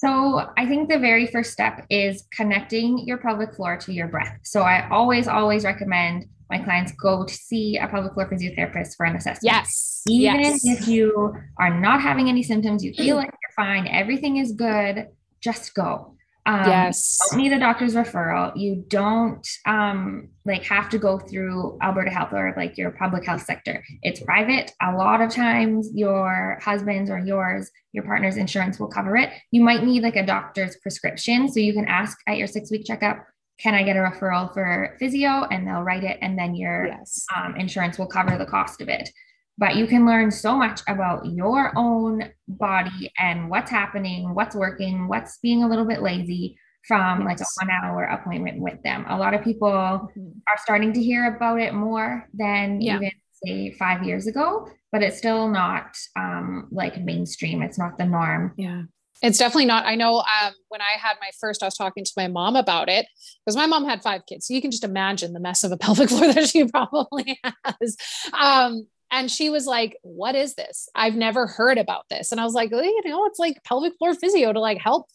so 0.06 0.52
I 0.58 0.66
think 0.66 0.90
the 0.90 1.00
very 1.00 1.26
first 1.28 1.52
step 1.52 1.86
is 1.90 2.28
connecting 2.32 3.00
your 3.08 3.18
pelvic 3.18 3.56
floor 3.56 3.78
to 3.78 3.94
your 3.94 4.08
breath. 4.08 4.38
So 4.44 4.62
I 4.62 4.88
always, 4.90 5.28
always 5.28 5.64
recommend 5.64 6.26
my 6.50 6.60
clients 6.60 6.92
go 6.92 7.26
to 7.26 7.34
see 7.34 7.78
a 7.78 7.88
pelvic 7.88 8.14
floor 8.14 8.30
physiotherapist 8.30 8.96
for 8.96 9.06
an 9.06 9.16
assessment. 9.16 9.44
Yes. 9.44 10.04
Even 10.08 10.42
yes. 10.42 10.66
if 10.66 10.88
you 10.88 11.36
are 11.58 11.80
not 11.80 12.02
having 12.02 12.30
any 12.30 12.44
symptoms, 12.44 12.84
you 12.84 12.94
feel 12.94 13.16
like 13.16 13.32
you're 13.32 13.66
fine, 13.66 13.88
everything 13.88 14.38
is 14.38 14.52
good, 14.52 15.08
just 15.42 15.74
go. 15.74 16.15
Um, 16.48 16.70
yes. 16.70 17.18
don't 17.32 17.42
need 17.42 17.54
a 17.54 17.60
doctor's 17.60 17.96
referral. 17.96 18.52
You 18.56 18.86
don't 18.88 19.48
um, 19.66 20.30
like 20.46 20.64
have 20.66 20.90
to 20.90 21.00
go 21.00 21.18
through 21.18 21.80
Alberta 21.82 22.12
Health 22.12 22.34
or 22.34 22.54
like 22.56 22.78
your 22.78 22.92
public 22.92 23.26
health 23.26 23.44
sector. 23.44 23.84
It's 24.04 24.22
private. 24.22 24.72
A 24.82 24.92
lot 24.92 25.22
of 25.22 25.32
times, 25.32 25.90
your 25.94 26.60
husband's 26.62 27.10
or 27.10 27.18
yours, 27.18 27.72
your 27.94 28.04
partner's 28.04 28.38
insurance 28.38 28.80
will 28.80 28.90
cover 28.90 29.18
it. 29.18 29.32
You 29.52 29.62
might 29.62 29.84
need 29.84 30.04
like 30.04 30.16
a 30.16 30.26
doctor's 30.26 30.78
prescription, 30.78 31.48
so 31.48 31.60
you 31.60 31.74
can 31.74 31.86
ask 31.86 32.18
at 32.28 32.38
your 32.38 32.48
six 32.48 32.70
week 32.70 32.86
checkup 32.86 33.26
can 33.58 33.74
I 33.74 33.84
get 33.84 33.96
a 33.96 34.00
referral 34.00 34.54
for 34.54 34.96
physio? 35.00 35.46
And 35.50 35.68
they'll 35.68 35.82
write 35.82 36.04
it, 36.04 36.18
and 36.22 36.38
then 36.38 36.56
your 36.56 36.88
yes. 36.88 37.26
um, 37.36 37.56
insurance 37.56 37.98
will 37.98 38.08
cover 38.08 38.38
the 38.38 38.46
cost 38.46 38.82
of 38.82 38.90
it. 38.90 39.10
But 39.58 39.76
you 39.76 39.88
can 39.88 40.06
learn 40.06 40.32
so 40.32 40.58
much 40.58 40.82
about 40.88 41.26
your 41.26 41.72
own 41.78 42.30
body 42.48 43.12
and 43.18 43.50
what's 43.50 43.72
happening, 43.72 44.36
what's 44.36 44.56
working, 44.56 45.08
what's 45.08 45.38
being 45.40 45.64
a 45.64 45.70
little 45.70 45.86
bit 45.86 46.02
lazy 46.02 46.58
from 46.88 47.22
yes. 47.22 47.26
like 47.26 47.40
a 47.40 47.66
one 47.66 47.70
hour 47.72 48.04
appointment 48.04 48.60
with 48.60 48.82
them. 48.84 49.06
A 49.08 49.18
lot 49.18 49.34
of 49.34 49.44
people 49.44 49.70
mm-hmm. 49.70 50.28
are 50.48 50.58
starting 50.58 50.94
to 50.94 51.02
hear 51.02 51.36
about 51.36 51.60
it 51.60 51.74
more 51.74 52.28
than 52.34 52.82
yeah. 52.82 52.98
even 52.98 53.12
say 53.44 53.72
five 53.72 54.04
years 54.04 54.28
ago, 54.28 54.68
but 54.92 55.02
it's 55.02 55.18
still 55.18 55.48
not 55.48 55.98
um, 56.16 56.68
like 56.72 57.02
mainstream. 57.02 57.62
It's 57.62 57.80
not 57.80 57.98
the 57.98 58.06
norm. 58.06 58.54
Yeah. 58.58 58.84
It's 59.22 59.38
definitely 59.38 59.66
not. 59.66 59.86
I 59.86 59.96
know 59.96 60.18
um, 60.18 60.54
when 60.68 60.82
I 60.82 61.00
had 61.00 61.16
my 61.22 61.30
first, 61.40 61.64
I 61.64 61.68
was 61.68 61.76
talking 61.76 62.04
to 62.04 62.12
my 62.18 62.28
mom 62.28 62.56
about 62.56 62.90
it 62.90 63.08
because 63.44 63.56
my 63.56 63.66
mom 63.66 63.86
had 63.86 64.04
five 64.04 64.26
kids. 64.26 64.46
So 64.46 64.54
you 64.54 64.62
can 64.62 64.72
just 64.72 64.84
imagine 64.84 65.34
the 65.34 65.40
mess 65.40 65.64
of 65.64 65.72
a 65.72 65.78
pelvic 65.86 66.10
floor 66.10 66.34
that 66.34 66.50
she 66.50 66.66
probably 66.66 67.40
has. 67.64 67.96
Um, 68.34 68.88
and 69.12 69.30
she 69.30 69.50
was 69.50 69.66
like, 69.66 69.98
What 70.02 70.36
is 70.36 70.56
this? 70.56 70.90
I've 70.96 71.16
never 71.16 71.48
heard 71.48 71.78
about 71.78 72.06
this. 72.10 72.32
And 72.32 72.42
I 72.42 72.44
was 72.44 72.54
like, 72.54 72.72
well, 72.72 72.84
You 72.84 73.02
know, 73.06 73.26
it's 73.26 73.40
like 73.40 73.64
pelvic 73.64 73.94
floor 73.98 74.14
physio 74.14 74.54
to 74.54 74.60
like 74.60 74.80
help 74.80 75.08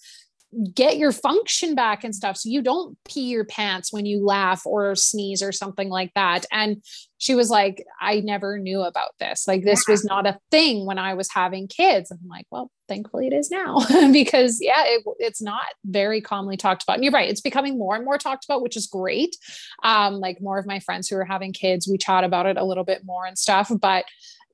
get 0.75 0.97
your 0.97 1.13
function 1.13 1.77
back 1.77 2.03
and 2.03 2.15
stuff 2.15 2.37
so 2.37 2.49
you 2.49 2.61
don't 2.61 2.99
pee 3.05 3.29
your 3.29 3.45
pants 3.45 3.93
when 3.93 4.05
you 4.05 4.25
laugh 4.25 4.63
or 4.67 4.97
sneeze 4.97 5.43
or 5.43 5.53
something 5.53 5.89
like 5.89 6.13
that. 6.15 6.45
And 6.51 6.83
she 7.19 7.35
was 7.35 7.51
like 7.51 7.85
i 8.01 8.21
never 8.21 8.59
knew 8.59 8.81
about 8.81 9.11
this. 9.21 9.47
Like 9.47 9.63
this 9.63 9.85
was 9.87 10.05
not 10.05 10.27
a 10.27 10.39
thing 10.51 10.87
when 10.87 10.99
i 10.99 11.15
was 11.15 11.31
having 11.33 11.69
kids. 11.69 12.11
I'm 12.11 12.19
like 12.29 12.47
well 12.51 12.71
thankfully 12.89 13.29
it 13.29 13.33
is 13.33 13.51
now. 13.51 13.79
Because 14.13 14.59
yeah 14.61 14.85
it, 14.87 15.05
it's 15.19 15.41
not 15.41 15.67
very 15.85 16.21
commonly 16.21 16.57
talked 16.57 16.83
about. 16.83 16.95
And 16.95 17.05
you're 17.05 17.13
right 17.13 17.31
it's 17.31 17.41
becoming 17.41 17.79
more 17.79 17.95
and 17.95 18.05
more 18.05 18.19
talked 18.19 18.45
about 18.45 18.63
which 18.63 18.77
is 18.77 18.89
great. 18.89 19.37
Um 19.85 20.15
like 20.15 20.41
more 20.41 20.59
of 20.59 20.67
my 20.67 20.81
friends 20.81 21.09
who 21.09 21.17
are 21.17 21.25
having 21.25 21.53
kids 21.53 21.87
we 21.89 21.97
chat 21.97 22.25
about 22.25 22.47
it 22.47 22.57
a 22.57 22.65
little 22.65 22.85
bit 22.85 23.03
more 23.05 23.25
and 23.25 23.39
stuff. 23.39 23.71
But 23.81 24.05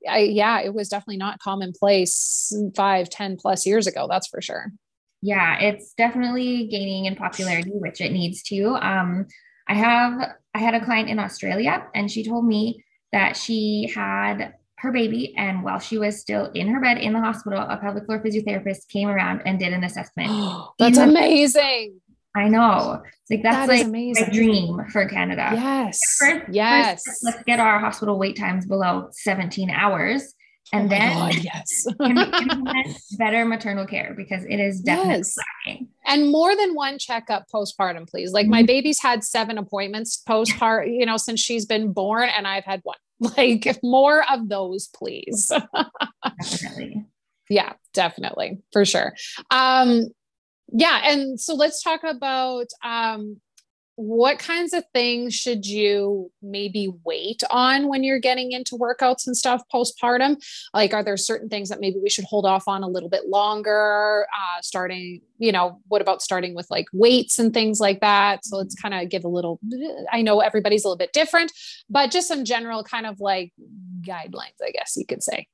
I, 0.07 0.19
yeah 0.19 0.61
it 0.61 0.75
was 0.75 0.91
definitely 0.91 1.17
not 1.17 1.39
commonplace 1.39 2.53
five 2.77 3.09
ten 3.09 3.37
plus 3.39 3.65
years 3.65 3.87
ago 3.87 4.07
that's 4.11 4.29
for 4.29 4.43
sure 4.43 4.73
yeah, 5.27 5.59
it's 5.59 5.93
definitely 5.95 6.69
gaining 6.69 7.07
in 7.07 7.17
popularity, 7.17 7.73
which 7.73 8.01
it 8.01 8.13
needs 8.13 8.45
to. 8.45 8.77
Um, 8.77 9.27
I 9.69 9.75
have 9.75 10.37
I 10.55 10.59
had 10.59 10.75
a 10.75 10.85
client 10.85 11.09
in 11.09 11.19
Australia, 11.19 11.85
and 11.97 12.09
she 12.09 12.25
told 12.25 12.47
me 12.47 12.85
that 13.13 13.37
she 13.37 13.91
had 13.93 14.55
her 14.79 14.93
baby, 14.93 15.35
and 15.37 15.65
while 15.65 15.81
she 15.81 15.99
was 15.99 16.21
still 16.21 16.53
in 16.55 16.69
her 16.69 16.81
bed 16.81 16.99
in 16.99 17.13
the 17.13 17.21
hospital, 17.21 17.59
a 17.59 17.77
pelvic 17.77 18.07
floor 18.07 18.23
physiotherapist 18.23 18.89
came 18.89 19.09
around 19.09 19.43
and 19.45 19.59
did 19.59 19.73
an 19.73 19.83
assessment. 19.83 20.31
that's 20.79 20.97
Even, 20.97 21.11
amazing. 21.11 22.01
I 22.37 22.49
know. 22.49 23.03
It's 23.05 23.31
like 23.31 23.43
that's 23.43 23.67
that 23.67 23.69
like 23.69 23.87
amazing. 23.87 24.29
a 24.29 24.31
dream 24.31 24.85
for 24.93 25.09
Canada. 25.09 25.51
Yes. 25.55 25.99
First, 26.21 26.45
yes. 26.53 27.03
First, 27.05 27.25
let's 27.25 27.43
get 27.43 27.59
our 27.59 27.81
hospital 27.81 28.17
wait 28.17 28.37
times 28.37 28.65
below 28.65 29.09
17 29.11 29.71
hours 29.71 30.36
and 30.73 30.87
oh 30.87 30.89
then 30.89 31.13
God, 31.13 31.35
yes. 31.43 31.87
better 33.19 33.45
maternal 33.45 33.87
care? 33.87 34.15
Because 34.17 34.45
it 34.45 34.59
is 34.59 34.81
definitely 34.81 35.19
yes. 35.19 35.37
lacking. 35.67 35.89
And 36.05 36.31
more 36.31 36.57
than 36.57 36.75
one 36.75 36.99
checkup 36.99 37.47
postpartum 37.53 38.09
please. 38.09 38.33
Like 38.33 38.47
my 38.47 38.61
mm-hmm. 38.61 38.67
baby's 38.67 39.01
had 39.01 39.25
seven 39.25 39.59
appointments 39.59 40.23
postpartum 40.29 40.99
you 40.99 41.07
know 41.07 41.17
since 41.17 41.41
she's 41.41 41.67
been 41.67 41.93
born 41.93 42.29
and 42.29 42.47
i've 42.47 42.65
had 42.65 42.81
one. 42.83 42.97
Like 43.37 43.79
more 43.83 44.31
of 44.31 44.49
those 44.49 44.89
please. 44.89 45.51
Definitely. 46.39 47.07
Yeah 47.49 47.73
definitely 47.95 48.59
for 48.73 48.85
sure. 48.85 49.15
Um 49.51 50.09
yeah 50.73 51.01
and 51.05 51.41
so 51.41 51.55
let's 51.55 51.83
talk 51.83 52.03
about 52.05 52.67
um 52.85 53.41
what 53.97 54.39
kinds 54.39 54.73
of 54.73 54.85
things 54.93 55.35
should 55.35 55.67
you 55.67 56.31
maybe 56.43 56.93
wait 57.05 57.43
on 57.51 57.89
when 57.89 58.05
you're 58.05 58.21
getting 58.21 58.53
into 58.53 58.77
workouts 58.77 59.27
and 59.27 59.37
stuff 59.37 59.63
postpartum? 59.73 60.37
Like 60.73 60.95
are 60.95 61.03
there 61.03 61.17
certain 61.17 61.49
things 61.49 61.71
that 61.71 61.81
maybe 61.81 61.99
we 62.03 62.11
should 62.11 62.25
hold 62.25 62.47
off 62.47 62.69
on 62.69 62.83
a 62.83 62.89
little 62.89 63.09
bit 63.09 63.29
longer? 63.29 64.27
Uh, 64.35 64.61
starting 64.61 65.23
you 65.39 65.53
know 65.53 65.81
what 65.89 66.01
about 66.01 66.23
starting 66.23 66.55
with 66.55 66.67
like 66.71 66.87
weights 66.93 67.39
and 67.39 67.53
things 67.53 67.81
like 67.81 68.01
that? 68.01 68.45
So 68.45 68.59
let's 68.59 68.75
kind 68.75 68.95
of 68.95 69.09
give 69.09 69.25
a 69.25 69.29
little 69.29 69.59
i 70.13 70.23
know 70.23 70.41
everybody's 70.41 70.85
a 70.85 70.89
little 70.89 70.99
bit 70.99 71.13
different 71.13 71.53
but 71.89 72.11
just 72.11 72.29
some 72.29 72.45
general 72.45 72.85
kind 72.85 73.07
of 73.07 73.21
like 73.21 73.53
guidelines 74.03 74.59
i 74.63 74.71
guess 74.73 74.95
you 74.97 75.07
could 75.07 75.23
say. 75.23 75.47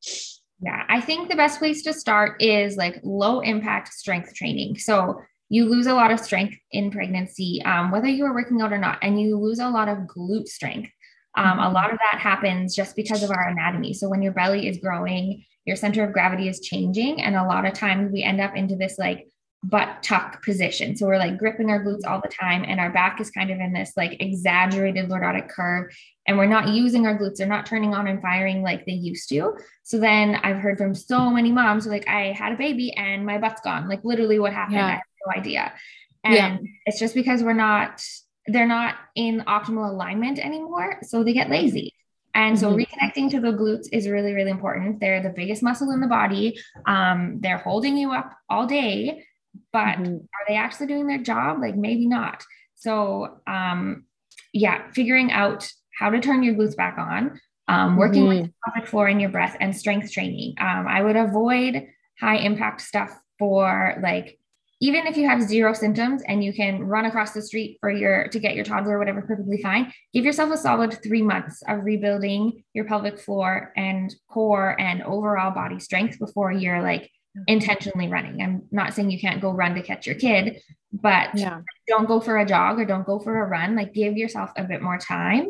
Yeah, 0.64 0.84
I 0.88 1.00
think 1.00 1.28
the 1.28 1.34
best 1.34 1.58
place 1.58 1.82
to 1.82 1.92
start 1.92 2.40
is 2.40 2.76
like 2.76 3.00
low 3.02 3.40
impact 3.40 3.92
strength 3.92 4.32
training. 4.34 4.78
So 4.78 5.20
you 5.52 5.66
lose 5.66 5.86
a 5.86 5.92
lot 5.92 6.10
of 6.10 6.18
strength 6.18 6.56
in 6.70 6.90
pregnancy, 6.90 7.60
um, 7.66 7.90
whether 7.90 8.08
you 8.08 8.24
are 8.24 8.32
working 8.32 8.62
out 8.62 8.72
or 8.72 8.78
not, 8.78 8.98
and 9.02 9.20
you 9.20 9.38
lose 9.38 9.58
a 9.58 9.68
lot 9.68 9.86
of 9.86 9.98
glute 9.98 10.48
strength. 10.48 10.90
Um, 11.36 11.58
a 11.58 11.70
lot 11.70 11.92
of 11.92 11.98
that 11.98 12.20
happens 12.20 12.74
just 12.74 12.96
because 12.96 13.22
of 13.22 13.30
our 13.30 13.48
anatomy. 13.48 13.92
So 13.92 14.08
when 14.08 14.22
your 14.22 14.32
belly 14.32 14.66
is 14.66 14.78
growing, 14.78 15.44
your 15.66 15.76
center 15.76 16.04
of 16.04 16.14
gravity 16.14 16.48
is 16.48 16.60
changing, 16.60 17.20
and 17.20 17.36
a 17.36 17.44
lot 17.44 17.66
of 17.66 17.74
times 17.74 18.10
we 18.10 18.22
end 18.22 18.40
up 18.40 18.56
into 18.56 18.76
this 18.76 18.98
like 18.98 19.28
butt 19.62 20.02
tuck 20.02 20.42
position. 20.42 20.96
So 20.96 21.06
we're 21.06 21.18
like 21.18 21.38
gripping 21.38 21.68
our 21.68 21.84
glutes 21.84 22.06
all 22.06 22.22
the 22.22 22.30
time, 22.30 22.64
and 22.66 22.80
our 22.80 22.90
back 22.90 23.20
is 23.20 23.30
kind 23.30 23.50
of 23.50 23.60
in 23.60 23.74
this 23.74 23.92
like 23.94 24.16
exaggerated 24.20 25.10
lordotic 25.10 25.50
curve, 25.50 25.94
and 26.26 26.38
we're 26.38 26.46
not 26.46 26.68
using 26.68 27.06
our 27.06 27.18
glutes. 27.18 27.36
They're 27.36 27.46
not 27.46 27.66
turning 27.66 27.92
on 27.92 28.08
and 28.08 28.22
firing 28.22 28.62
like 28.62 28.86
they 28.86 28.92
used 28.92 29.28
to. 29.28 29.52
So 29.82 29.98
then 29.98 30.36
I've 30.36 30.56
heard 30.56 30.78
from 30.78 30.94
so 30.94 31.28
many 31.28 31.52
moms 31.52 31.86
like, 31.86 32.08
I 32.08 32.32
had 32.32 32.52
a 32.52 32.56
baby 32.56 32.94
and 32.94 33.26
my 33.26 33.36
butt's 33.36 33.60
gone. 33.60 33.86
Like 33.86 34.00
literally, 34.02 34.38
what 34.38 34.54
happened? 34.54 34.76
Yeah. 34.76 35.00
No 35.26 35.32
idea. 35.36 35.72
And 36.24 36.34
yeah. 36.34 36.58
it's 36.86 36.98
just 36.98 37.14
because 37.14 37.42
we're 37.42 37.52
not, 37.52 38.04
they're 38.46 38.66
not 38.66 38.94
in 39.14 39.40
optimal 39.46 39.88
alignment 39.90 40.38
anymore. 40.38 40.98
So 41.02 41.24
they 41.24 41.32
get 41.32 41.50
lazy. 41.50 41.92
And 42.34 42.58
so 42.58 42.70
mm-hmm. 42.70 42.80
reconnecting 42.80 43.30
to 43.32 43.40
the 43.40 43.52
glutes 43.52 43.88
is 43.92 44.08
really, 44.08 44.32
really 44.32 44.50
important. 44.50 45.00
They're 45.00 45.22
the 45.22 45.30
biggest 45.30 45.62
muscle 45.62 45.90
in 45.90 46.00
the 46.00 46.06
body. 46.06 46.58
Um, 46.86 47.38
they're 47.40 47.58
holding 47.58 47.96
you 47.96 48.12
up 48.12 48.32
all 48.48 48.66
day, 48.66 49.24
but 49.72 49.98
mm-hmm. 49.98 50.14
are 50.14 50.44
they 50.48 50.56
actually 50.56 50.86
doing 50.86 51.06
their 51.06 51.22
job? 51.22 51.60
Like 51.60 51.76
maybe 51.76 52.06
not. 52.06 52.42
So 52.74 53.40
um, 53.46 54.04
yeah, 54.52 54.90
figuring 54.92 55.30
out 55.30 55.70
how 55.98 56.10
to 56.10 56.20
turn 56.20 56.42
your 56.42 56.54
glutes 56.54 56.76
back 56.76 56.96
on, 56.98 57.38
um, 57.68 57.96
working 57.96 58.24
mm-hmm. 58.24 58.42
with 58.42 58.46
the 58.46 58.52
pelvic 58.64 58.88
floor 58.88 59.08
and 59.08 59.20
your 59.20 59.30
breath 59.30 59.56
and 59.60 59.76
strength 59.76 60.10
training. 60.10 60.54
Um, 60.58 60.86
I 60.88 61.02
would 61.02 61.16
avoid 61.16 61.86
high 62.18 62.36
impact 62.36 62.80
stuff 62.80 63.10
for 63.38 63.98
like 64.02 64.38
even 64.82 65.06
if 65.06 65.16
you 65.16 65.28
have 65.28 65.40
zero 65.40 65.72
symptoms 65.72 66.22
and 66.26 66.42
you 66.42 66.52
can 66.52 66.82
run 66.82 67.04
across 67.04 67.30
the 67.30 67.40
street 67.40 67.78
for 67.80 67.88
your 67.88 68.26
to 68.26 68.40
get 68.40 68.56
your 68.56 68.64
toddler 68.64 68.96
or 68.96 68.98
whatever 68.98 69.22
perfectly 69.22 69.62
fine. 69.62 69.92
Give 70.12 70.24
yourself 70.24 70.50
a 70.50 70.56
solid 70.56 71.00
three 71.04 71.22
months 71.22 71.62
of 71.68 71.84
rebuilding 71.84 72.64
your 72.74 72.84
pelvic 72.84 73.20
floor 73.20 73.72
and 73.76 74.12
core 74.28 74.78
and 74.80 75.00
overall 75.04 75.52
body 75.52 75.78
strength 75.78 76.18
before 76.18 76.50
you're 76.50 76.82
like 76.82 77.08
intentionally 77.46 78.08
running. 78.08 78.42
I'm 78.42 78.62
not 78.72 78.92
saying 78.92 79.12
you 79.12 79.20
can't 79.20 79.40
go 79.40 79.52
run 79.52 79.76
to 79.76 79.82
catch 79.82 80.04
your 80.04 80.16
kid 80.16 80.60
but 80.92 81.30
yeah. 81.34 81.60
don't 81.86 82.06
go 82.06 82.20
for 82.20 82.36
a 82.38 82.44
jog 82.44 82.78
or 82.78 82.84
don't 82.84 83.06
go 83.06 83.20
for 83.20 83.40
a 83.40 83.46
run. 83.46 83.76
Like 83.76 83.94
give 83.94 84.16
yourself 84.16 84.50
a 84.56 84.64
bit 84.64 84.82
more 84.82 84.98
time. 84.98 85.46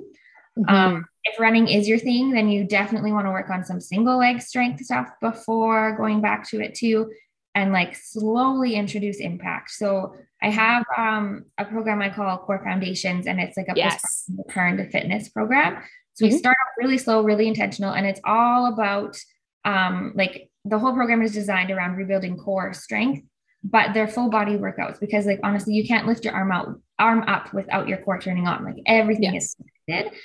Mm-hmm. 0.58 0.74
um, 0.74 1.06
if 1.24 1.40
running 1.40 1.66
is 1.68 1.88
your 1.88 1.98
thing 1.98 2.32
then 2.32 2.50
you 2.50 2.64
definitely 2.64 3.10
want 3.10 3.26
to 3.26 3.30
work 3.30 3.48
on 3.48 3.64
some 3.64 3.80
single 3.80 4.18
leg 4.18 4.42
strength 4.42 4.84
stuff 4.84 5.08
before 5.22 5.96
going 5.96 6.20
back 6.20 6.46
to 6.50 6.60
it 6.60 6.74
too 6.74 7.10
and 7.54 7.72
like 7.72 7.94
slowly 7.96 8.74
introduce 8.74 9.18
impact. 9.18 9.70
So 9.70 10.14
I 10.42 10.50
have 10.50 10.84
um, 10.96 11.44
a 11.58 11.64
program 11.64 12.00
I 12.00 12.10
call 12.10 12.38
Core 12.38 12.62
Foundations, 12.64 13.26
and 13.26 13.40
it's 13.40 13.56
like 13.56 13.68
a 13.68 13.74
yes. 13.76 14.24
return 14.36 14.78
to 14.78 14.90
fitness 14.90 15.28
program. 15.28 15.82
So 16.14 16.24
mm-hmm. 16.24 16.34
we 16.34 16.38
start 16.38 16.56
off 16.60 16.72
really 16.78 16.98
slow, 16.98 17.22
really 17.22 17.46
intentional, 17.46 17.92
and 17.92 18.06
it's 18.06 18.20
all 18.24 18.72
about 18.72 19.16
um, 19.64 20.12
like 20.14 20.50
the 20.64 20.78
whole 20.78 20.92
program 20.94 21.22
is 21.22 21.32
designed 21.32 21.70
around 21.70 21.96
rebuilding 21.96 22.36
core 22.36 22.72
strength, 22.72 23.22
but 23.62 23.92
they're 23.92 24.08
full 24.08 24.30
body 24.30 24.56
workouts 24.56 24.98
because 24.98 25.26
like 25.26 25.40
honestly, 25.42 25.74
you 25.74 25.86
can't 25.86 26.06
lift 26.06 26.24
your 26.24 26.34
arm 26.34 26.52
out, 26.52 26.80
arm 26.98 27.22
up 27.26 27.52
without 27.52 27.88
your 27.88 27.98
core 27.98 28.18
turning 28.18 28.46
on. 28.46 28.64
Like 28.64 28.76
everything 28.86 29.34
yes. 29.34 29.44
is 29.44 29.56
connected. 29.86 30.18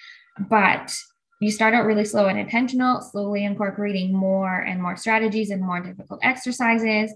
But 0.50 0.96
you 1.40 1.52
start 1.52 1.74
out 1.74 1.86
really 1.86 2.06
slow 2.06 2.28
and 2.28 2.40
intentional, 2.40 3.02
slowly 3.02 3.46
incorporating 3.46 4.14
more 4.14 4.60
and 4.60 4.82
more 4.82 4.98
strategies 4.98 5.52
and 5.52 5.62
more 5.62 5.80
difficult 5.80 6.20
exercises. 6.24 7.14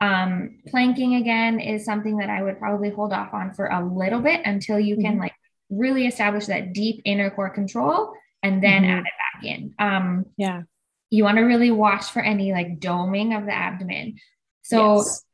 Um, 0.00 0.58
planking 0.68 1.16
again 1.16 1.60
is 1.60 1.84
something 1.84 2.18
that 2.18 2.30
I 2.30 2.42
would 2.42 2.58
probably 2.58 2.90
hold 2.90 3.12
off 3.12 3.32
on 3.32 3.54
for 3.54 3.66
a 3.66 3.84
little 3.84 4.20
bit 4.20 4.42
until 4.44 4.78
you 4.78 4.96
can 4.96 5.12
mm-hmm. 5.12 5.20
like 5.20 5.34
really 5.70 6.06
establish 6.06 6.46
that 6.46 6.72
deep 6.72 7.02
inner 7.04 7.30
core 7.30 7.50
control 7.50 8.12
and 8.42 8.62
then 8.62 8.82
mm-hmm. 8.82 8.92
add 8.92 9.04
it 9.04 9.12
back 9.32 9.44
in. 9.44 9.74
Um, 9.78 10.26
yeah. 10.36 10.62
You 11.10 11.24
want 11.24 11.38
to 11.38 11.44
really 11.44 11.70
watch 11.70 12.10
for 12.10 12.20
any 12.20 12.52
like 12.52 12.78
doming 12.80 13.36
of 13.36 13.46
the 13.46 13.54
abdomen. 13.54 14.18
So 14.62 14.96
yes. 14.96 15.24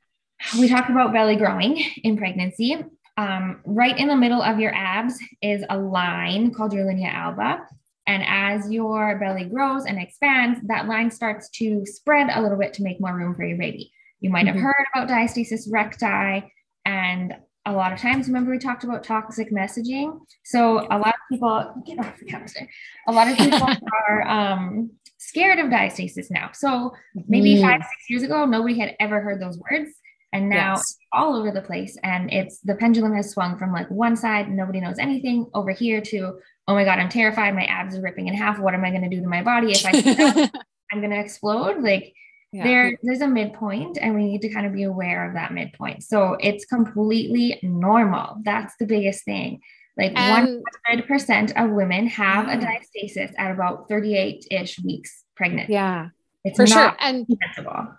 we 0.59 0.69
talked 0.69 0.91
about 0.91 1.13
belly 1.13 1.37
growing 1.37 1.85
in 2.03 2.17
pregnancy. 2.17 2.85
Um, 3.17 3.61
right 3.67 3.99
in 3.99 4.09
the 4.09 4.17
middle 4.17 4.43
of 4.43 4.61
your 4.61 4.75
abs 4.75 5.19
is 5.43 5.65
a 5.69 5.77
line 5.79 6.55
called 6.55 6.73
your 6.73 6.87
linea 6.87 7.09
alba. 7.09 7.67
And 8.07 8.25
as 8.27 8.71
your 8.71 9.19
belly 9.19 9.45
grows 9.45 9.85
and 9.85 9.99
expands, 9.99 10.61
that 10.67 10.89
line 10.89 11.11
starts 11.11 11.49
to 11.51 11.85
spread 11.87 12.29
a 12.33 12.41
little 12.43 12.59
bit 12.59 12.73
to 12.75 12.83
make 12.83 13.01
more 13.01 13.15
room 13.15 13.35
for 13.35 13.45
your 13.45 13.59
baby. 13.59 13.93
You 14.21 14.31
might 14.31 14.47
have 14.47 14.57
mm-hmm. 14.57 14.65
heard 14.65 14.87
about 14.95 15.09
diastasis 15.09 15.71
recti. 15.71 16.51
And 16.85 17.37
a 17.67 17.73
lot 17.73 17.93
of 17.93 17.99
times, 17.99 18.27
remember 18.27 18.51
we 18.51 18.59
talked 18.59 18.85
about 18.85 19.05
toxic 19.05 19.53
messaging. 19.53 20.19
So 20.45 20.87
a 20.91 20.99
lot 20.99 21.09
of 21.09 21.21
people 21.31 21.83
get 21.87 21.99
off 21.99 22.19
the 22.19 22.27
counter. 22.27 22.69
A 23.07 23.13
lot 23.13 23.29
of 23.29 23.37
people 23.37 23.61
are 24.09 24.27
um, 24.27 24.91
scared 25.19 25.59
of 25.59 25.67
diastasis 25.67 26.31
now. 26.31 26.51
So 26.53 26.93
maybe 27.29 27.57
mm. 27.57 27.63
five, 27.63 27.83
six 27.83 28.11
years 28.11 28.23
ago, 28.23 28.47
nobody 28.47 28.79
had 28.79 28.97
ever 28.99 29.21
heard 29.21 29.41
those 29.41 29.59
words. 29.71 29.91
And 30.33 30.49
now 30.49 30.75
yes. 30.77 30.97
all 31.13 31.35
over 31.37 31.51
the 31.51 31.61
place. 31.61 31.99
And 32.05 32.33
it's 32.33 32.61
the 32.61 32.77
pendulum 32.77 33.15
has 33.15 33.31
swung 33.31 33.59
from 33.59 33.73
like 33.73 33.91
one 33.91 34.17
side, 34.17 34.49
nobody 34.49 34.81
knows 34.81 34.99
anything, 34.99 35.47
over 35.55 35.73
here 35.73 36.01
to 36.03 36.39
oh 36.71 36.75
my 36.75 36.85
God, 36.85 37.01
I'm 37.01 37.09
terrified. 37.09 37.53
My 37.57 37.65
abs 37.65 37.97
are 37.97 38.01
ripping 38.01 38.29
in 38.29 38.35
half. 38.35 38.61
What 38.61 38.75
am 38.75 38.85
I 38.85 38.91
going 38.91 39.03
to 39.03 39.09
do 39.09 39.21
to 39.21 39.27
my 39.27 39.43
body 39.43 39.73
if 39.73 39.85
I 39.85 40.49
I'm 40.93 41.01
going 41.01 41.11
to 41.11 41.19
explode? 41.19 41.83
Like 41.83 42.15
yeah. 42.53 42.63
there, 42.63 42.99
there's 43.03 43.23
a 43.23 43.27
midpoint 43.27 43.99
and 44.01 44.15
we 44.15 44.25
need 44.25 44.43
to 44.43 44.51
kind 44.51 44.67
of 44.67 44.73
be 44.73 44.85
aware 44.85 45.27
of 45.27 45.35
that 45.35 45.53
midpoint. 45.53 46.05
So 46.05 46.35
it's 46.35 46.65
completely 46.65 47.59
normal. 47.65 48.37
That's 48.45 48.77
the 48.79 48.87
biggest 48.87 49.25
thing. 49.25 49.63
Like 49.97 50.13
and, 50.15 50.63
100% 50.89 51.63
of 51.63 51.71
women 51.73 52.07
have 52.07 52.47
a 52.47 52.57
diastasis 52.57 53.33
at 53.37 53.51
about 53.51 53.89
38 53.89 54.47
ish 54.53 54.79
weeks 54.79 55.25
pregnant. 55.37 55.71
Yeah. 55.71 56.11
It's 56.45 56.57
for 56.57 56.69
sure. 56.69 56.95
And, 57.01 57.27
preventable. 57.27 57.95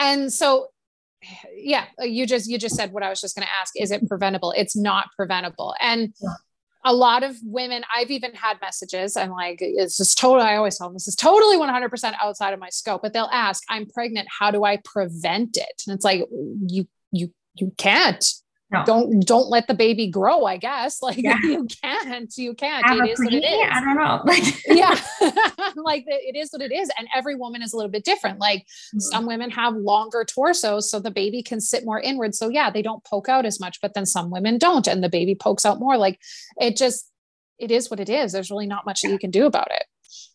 and 0.00 0.32
so 0.32 0.70
yeah 1.52 1.86
you 1.98 2.26
just 2.26 2.48
you 2.48 2.58
just 2.58 2.76
said 2.76 2.92
what 2.92 3.02
i 3.02 3.08
was 3.10 3.20
just 3.20 3.34
going 3.34 3.44
to 3.44 3.52
ask 3.60 3.72
is 3.76 3.90
it 3.90 4.06
preventable 4.08 4.54
it's 4.56 4.76
not 4.76 5.08
preventable 5.16 5.74
and 5.80 6.14
a 6.88 6.92
lot 6.92 7.22
of 7.22 7.36
women, 7.44 7.82
I've 7.94 8.10
even 8.10 8.32
had 8.32 8.58
messages. 8.62 9.14
I'm 9.14 9.28
like, 9.28 9.58
it's 9.60 9.98
just 9.98 10.16
totally, 10.16 10.48
I 10.48 10.56
always 10.56 10.78
tell 10.78 10.86
them 10.86 10.94
this 10.94 11.06
is 11.06 11.14
totally 11.14 11.58
100% 11.58 12.14
outside 12.22 12.54
of 12.54 12.58
my 12.58 12.70
scope, 12.70 13.02
but 13.02 13.12
they'll 13.12 13.28
ask, 13.30 13.62
I'm 13.68 13.84
pregnant. 13.86 14.26
How 14.30 14.50
do 14.50 14.64
I 14.64 14.78
prevent 14.78 15.58
it? 15.58 15.82
And 15.86 15.94
it's 15.94 16.04
like, 16.04 16.24
you, 16.66 16.88
you, 17.12 17.30
you 17.56 17.74
can't. 17.76 18.24
No. 18.70 18.84
Don't 18.84 19.20
don't 19.20 19.48
let 19.48 19.66
the 19.66 19.72
baby 19.72 20.08
grow. 20.08 20.44
I 20.44 20.58
guess 20.58 21.00
like 21.02 21.16
yeah. 21.16 21.38
you 21.42 21.66
can't, 21.82 22.36
you 22.36 22.54
can't. 22.54 22.84
Have 22.84 22.98
it 22.98 23.10
is 23.10 23.18
what 23.18 23.32
it 23.32 23.44
is. 23.44 23.68
I 23.70 23.80
don't 23.80 23.96
know. 23.96 24.22
yeah, 24.66 25.00
like 25.76 26.04
it 26.06 26.36
is 26.36 26.50
what 26.50 26.60
it 26.60 26.72
is, 26.72 26.90
and 26.98 27.08
every 27.14 27.34
woman 27.34 27.62
is 27.62 27.72
a 27.72 27.76
little 27.76 27.90
bit 27.90 28.04
different. 28.04 28.38
Like 28.38 28.60
mm-hmm. 28.60 28.98
some 29.00 29.26
women 29.26 29.50
have 29.50 29.74
longer 29.74 30.24
torsos, 30.24 30.90
so 30.90 31.00
the 31.00 31.10
baby 31.10 31.42
can 31.42 31.60
sit 31.60 31.84
more 31.84 32.00
inward. 32.00 32.34
So 32.34 32.48
yeah, 32.48 32.70
they 32.70 32.82
don't 32.82 33.02
poke 33.04 33.28
out 33.28 33.46
as 33.46 33.58
much, 33.58 33.80
but 33.80 33.94
then 33.94 34.04
some 34.04 34.30
women 34.30 34.58
don't, 34.58 34.86
and 34.86 35.02
the 35.02 35.08
baby 35.08 35.34
pokes 35.34 35.64
out 35.64 35.80
more. 35.80 35.96
Like 35.96 36.20
it 36.60 36.76
just, 36.76 37.10
it 37.58 37.70
is 37.70 37.90
what 37.90 38.00
it 38.00 38.10
is. 38.10 38.32
There's 38.32 38.50
really 38.50 38.66
not 38.66 38.84
much 38.84 39.00
that 39.00 39.10
you 39.10 39.18
can 39.18 39.30
do 39.30 39.46
about 39.46 39.70
it. 39.70 39.84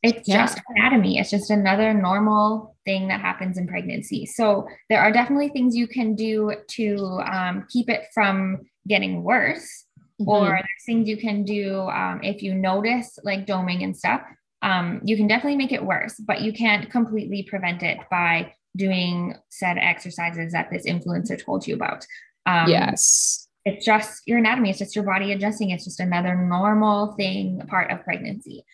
It's 0.02 0.28
yeah. 0.28 0.46
just 0.46 0.62
anatomy. 0.70 1.20
It's 1.20 1.30
just 1.30 1.50
another 1.50 1.94
normal 1.94 2.76
thing 2.86 3.08
that 3.08 3.22
happens 3.22 3.58
in 3.58 3.68
pregnancy. 3.68 4.26
So 4.26 4.68
there 4.90 5.02
are 5.02 5.12
definitely 5.12 5.50
things 5.50 5.76
you 5.76 5.88
can 5.88 6.16
do 6.16 6.54
to 6.70 7.22
um, 7.26 7.66
keep 7.70 7.90
it 7.90 8.08
from 8.14 8.62
getting 8.88 9.24
worse, 9.24 9.86
mm-hmm. 10.22 10.30
or 10.30 10.50
there's 10.50 10.86
things 10.86 11.08
you 11.08 11.18
can 11.18 11.44
do 11.44 11.82
um, 11.82 12.20
if 12.24 12.44
you 12.44 12.54
notice 12.54 13.18
like 13.24 13.48
doming 13.48 13.84
and 13.84 13.96
stuff. 13.96 14.22
Um, 14.62 15.02
you 15.04 15.18
can 15.18 15.28
definitely 15.28 15.58
make 15.58 15.74
it 15.74 15.84
worse, 15.84 16.16
but 16.16 16.42
you 16.42 16.54
can't 16.54 16.90
completely 16.90 17.44
prevent 17.44 17.84
it 17.84 17.98
by 18.10 18.54
doing 18.76 19.36
said 19.50 19.78
exercises 19.78 20.54
that 20.54 20.70
this 20.72 20.86
influencer 20.86 21.44
told 21.44 21.68
you 21.68 21.76
about. 21.76 22.06
Um, 22.46 22.70
yes. 22.70 23.48
It's 23.66 23.86
just 23.86 24.24
your 24.26 24.40
anatomy. 24.40 24.70
It's 24.70 24.80
just 24.80 24.96
your 24.96 25.06
body 25.06 25.32
adjusting. 25.32 25.70
It's 25.70 25.86
just 25.86 26.00
another 26.00 26.36
normal 26.36 27.14
thing, 27.14 27.62
part 27.68 27.92
of 27.92 28.04
pregnancy. 28.04 28.66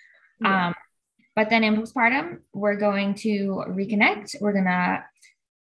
Yeah. 0.42 0.68
Um, 0.68 0.74
but 1.40 1.50
then 1.50 1.64
in 1.64 1.78
postpartum, 1.78 2.40
we're 2.52 2.76
going 2.76 3.14
to 3.14 3.64
reconnect. 3.70 4.36
We're 4.42 4.52
gonna 4.52 5.06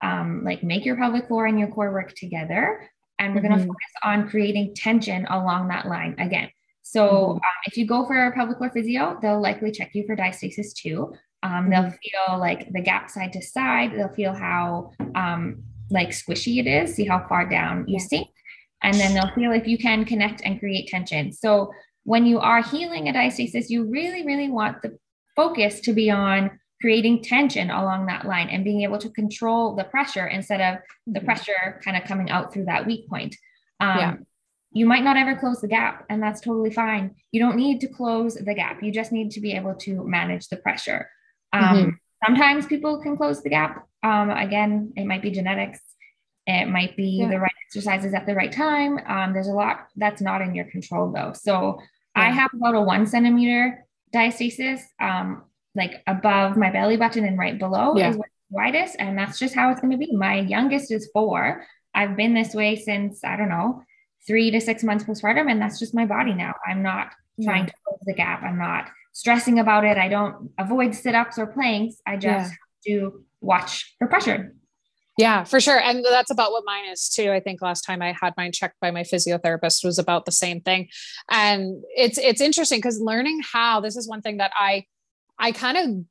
um, 0.01 0.45
like 0.45 0.63
make 0.63 0.85
your 0.85 0.95
pelvic 0.95 1.27
floor 1.27 1.47
and 1.47 1.59
your 1.59 1.67
core 1.67 1.91
work 1.91 2.15
together, 2.15 2.89
and 3.19 3.35
we're 3.35 3.41
mm-hmm. 3.41 3.49
gonna 3.49 3.63
focus 3.63 3.93
on 4.01 4.29
creating 4.29 4.73
tension 4.73 5.25
along 5.25 5.67
that 5.67 5.85
line 5.85 6.15
again. 6.17 6.47
So 6.81 7.01
mm-hmm. 7.05 7.31
um, 7.31 7.59
if 7.65 7.75
you 7.75 7.85
go 7.85 8.05
for 8.05 8.15
a 8.15 8.31
pelvic 8.31 8.57
floor 8.57 8.71
physio, 8.73 9.19
they'll 9.21 9.41
likely 9.41 9.69
check 9.69 9.91
you 9.93 10.05
for 10.07 10.15
diastasis 10.15 10.73
too. 10.73 11.13
Um, 11.43 11.69
they'll 11.69 11.91
mm-hmm. 11.91 12.29
feel 12.29 12.39
like 12.39 12.71
the 12.71 12.81
gap 12.81 13.09
side 13.09 13.33
to 13.33 13.41
side. 13.41 13.91
They'll 13.97 14.15
feel 14.21 14.33
how 14.33 14.91
um, 15.13 15.61
like 15.89 16.11
squishy 16.11 16.59
it 16.59 16.67
is. 16.67 16.95
See 16.95 17.03
how 17.03 17.27
far 17.27 17.49
down 17.49 17.83
you 17.85 17.99
sink, 17.99 18.29
and 18.81 18.93
then 18.95 19.13
they'll 19.13 19.35
feel 19.35 19.51
if 19.51 19.67
you 19.67 19.77
can 19.77 20.05
connect 20.05 20.41
and 20.45 20.57
create 20.57 20.87
tension. 20.87 21.33
So 21.33 21.73
when 22.05 22.25
you 22.25 22.39
are 22.39 22.63
healing 22.63 23.09
a 23.09 23.11
diastasis, 23.11 23.65
you 23.67 23.83
really, 23.89 24.25
really 24.25 24.49
want 24.49 24.81
the 24.81 24.97
focus 25.35 25.79
to 25.81 25.93
be 25.93 26.09
on 26.09 26.59
creating 26.81 27.23
tension 27.23 27.69
along 27.69 28.05
that 28.05 28.25
line 28.25 28.49
and 28.49 28.63
being 28.63 28.81
able 28.81 28.97
to 28.97 29.09
control 29.09 29.75
the 29.75 29.83
pressure 29.83 30.27
instead 30.27 30.61
of 30.61 30.81
the 31.07 31.19
mm-hmm. 31.19 31.25
pressure 31.25 31.81
kind 31.83 31.97
of 31.97 32.03
coming 32.03 32.29
out 32.29 32.53
through 32.53 32.65
that 32.65 32.85
weak 32.85 33.07
point. 33.09 33.35
Um, 33.79 33.97
yeah. 33.97 34.15
You 34.71 34.85
might 34.85 35.03
not 35.03 35.15
ever 35.15 35.37
close 35.37 35.61
the 35.61 35.69
gap, 35.69 36.05
and 36.09 36.21
that's 36.21 36.41
totally 36.41 36.69
fine. 36.69 37.15
You 37.31 37.39
don't 37.39 37.55
need 37.55 37.79
to 37.81 37.87
close 37.87 38.35
the 38.35 38.53
gap. 38.53 38.83
You 38.83 38.91
just 38.91 39.13
need 39.13 39.31
to 39.31 39.39
be 39.39 39.53
able 39.53 39.73
to 39.75 40.03
manage 40.03 40.49
the 40.49 40.57
pressure. 40.57 41.09
Um, 41.53 41.63
mm-hmm. 41.63 41.89
Sometimes 42.25 42.65
people 42.65 43.01
can 43.01 43.15
close 43.15 43.41
the 43.41 43.49
gap. 43.49 43.87
Um, 44.03 44.29
again, 44.29 44.91
it 44.97 45.05
might 45.05 45.21
be 45.21 45.31
genetics. 45.31 45.79
It 46.45 46.67
might 46.67 46.97
be 46.97 47.21
yeah. 47.21 47.29
the 47.29 47.39
right 47.39 47.51
exercises 47.67 48.13
at 48.13 48.25
the 48.25 48.35
right 48.35 48.51
time. 48.51 48.99
Um, 49.07 49.33
there's 49.33 49.47
a 49.47 49.53
lot 49.53 49.87
that's 49.95 50.21
not 50.21 50.41
in 50.41 50.53
your 50.53 50.65
control 50.65 51.11
though. 51.11 51.33
So 51.33 51.79
yeah. 52.15 52.23
I 52.23 52.29
have 52.29 52.51
about 52.53 52.75
a 52.75 52.81
one 52.81 53.07
centimeter 53.07 53.84
diastasis, 54.13 54.81
um, 54.99 55.43
like 55.75 56.01
above 56.07 56.57
my 56.57 56.71
belly 56.71 56.97
button 56.97 57.25
and 57.25 57.37
right 57.37 57.57
below 57.57 57.95
yeah. 57.95 58.09
is 58.09 58.17
widest. 58.49 58.95
And 58.99 59.17
that's 59.17 59.37
just 59.39 59.55
how 59.55 59.71
it's 59.71 59.81
going 59.81 59.91
to 59.91 59.97
be. 59.97 60.15
My 60.15 60.39
youngest 60.39 60.91
is 60.91 61.09
four. 61.13 61.65
I've 61.93 62.15
been 62.15 62.33
this 62.33 62.53
way 62.53 62.75
since, 62.75 63.23
I 63.23 63.35
don't 63.35 63.49
know, 63.49 63.83
three 64.27 64.51
to 64.51 64.61
six 64.61 64.83
months 64.83 65.03
postpartum. 65.03 65.49
And 65.49 65.61
that's 65.61 65.79
just 65.79 65.93
my 65.93 66.05
body 66.05 66.33
now. 66.33 66.53
I'm 66.65 66.81
not 66.81 67.13
trying 67.43 67.65
to 67.65 67.73
close 67.85 67.99
the 68.05 68.13
gap. 68.13 68.43
I'm 68.43 68.57
not 68.57 68.89
stressing 69.13 69.59
about 69.59 69.83
it. 69.85 69.97
I 69.97 70.07
don't 70.07 70.51
avoid 70.57 70.95
sit 70.95 71.15
ups 71.15 71.37
or 71.37 71.47
planks. 71.47 71.95
I 72.05 72.17
just 72.17 72.53
yeah. 72.85 72.99
to 72.99 73.25
watch 73.41 73.95
for 73.99 74.07
pressure. 74.07 74.55
Yeah, 75.17 75.45
for 75.45 75.61
sure. 75.61 75.79
And 75.79 76.03
that's 76.03 76.31
about 76.31 76.51
what 76.51 76.63
mine 76.65 76.85
is 76.91 77.07
too. 77.07 77.31
I 77.31 77.39
think 77.39 77.61
last 77.61 77.81
time 77.83 78.01
I 78.01 78.13
had 78.19 78.33
mine 78.35 78.51
checked 78.51 78.79
by 78.81 78.91
my 78.91 79.03
physiotherapist 79.03 79.85
was 79.85 79.97
about 79.97 80.25
the 80.25 80.31
same 80.31 80.59
thing. 80.59 80.89
And 81.31 81.83
it's 81.95 82.17
it's 82.17 82.41
interesting 82.41 82.79
because 82.79 82.99
learning 82.99 83.39
how 83.53 83.79
this 83.79 83.95
is 83.95 84.09
one 84.09 84.21
thing 84.21 84.37
that 84.37 84.51
I 84.59 84.85
I 85.39 85.53
kind 85.53 85.77
of 85.77 86.05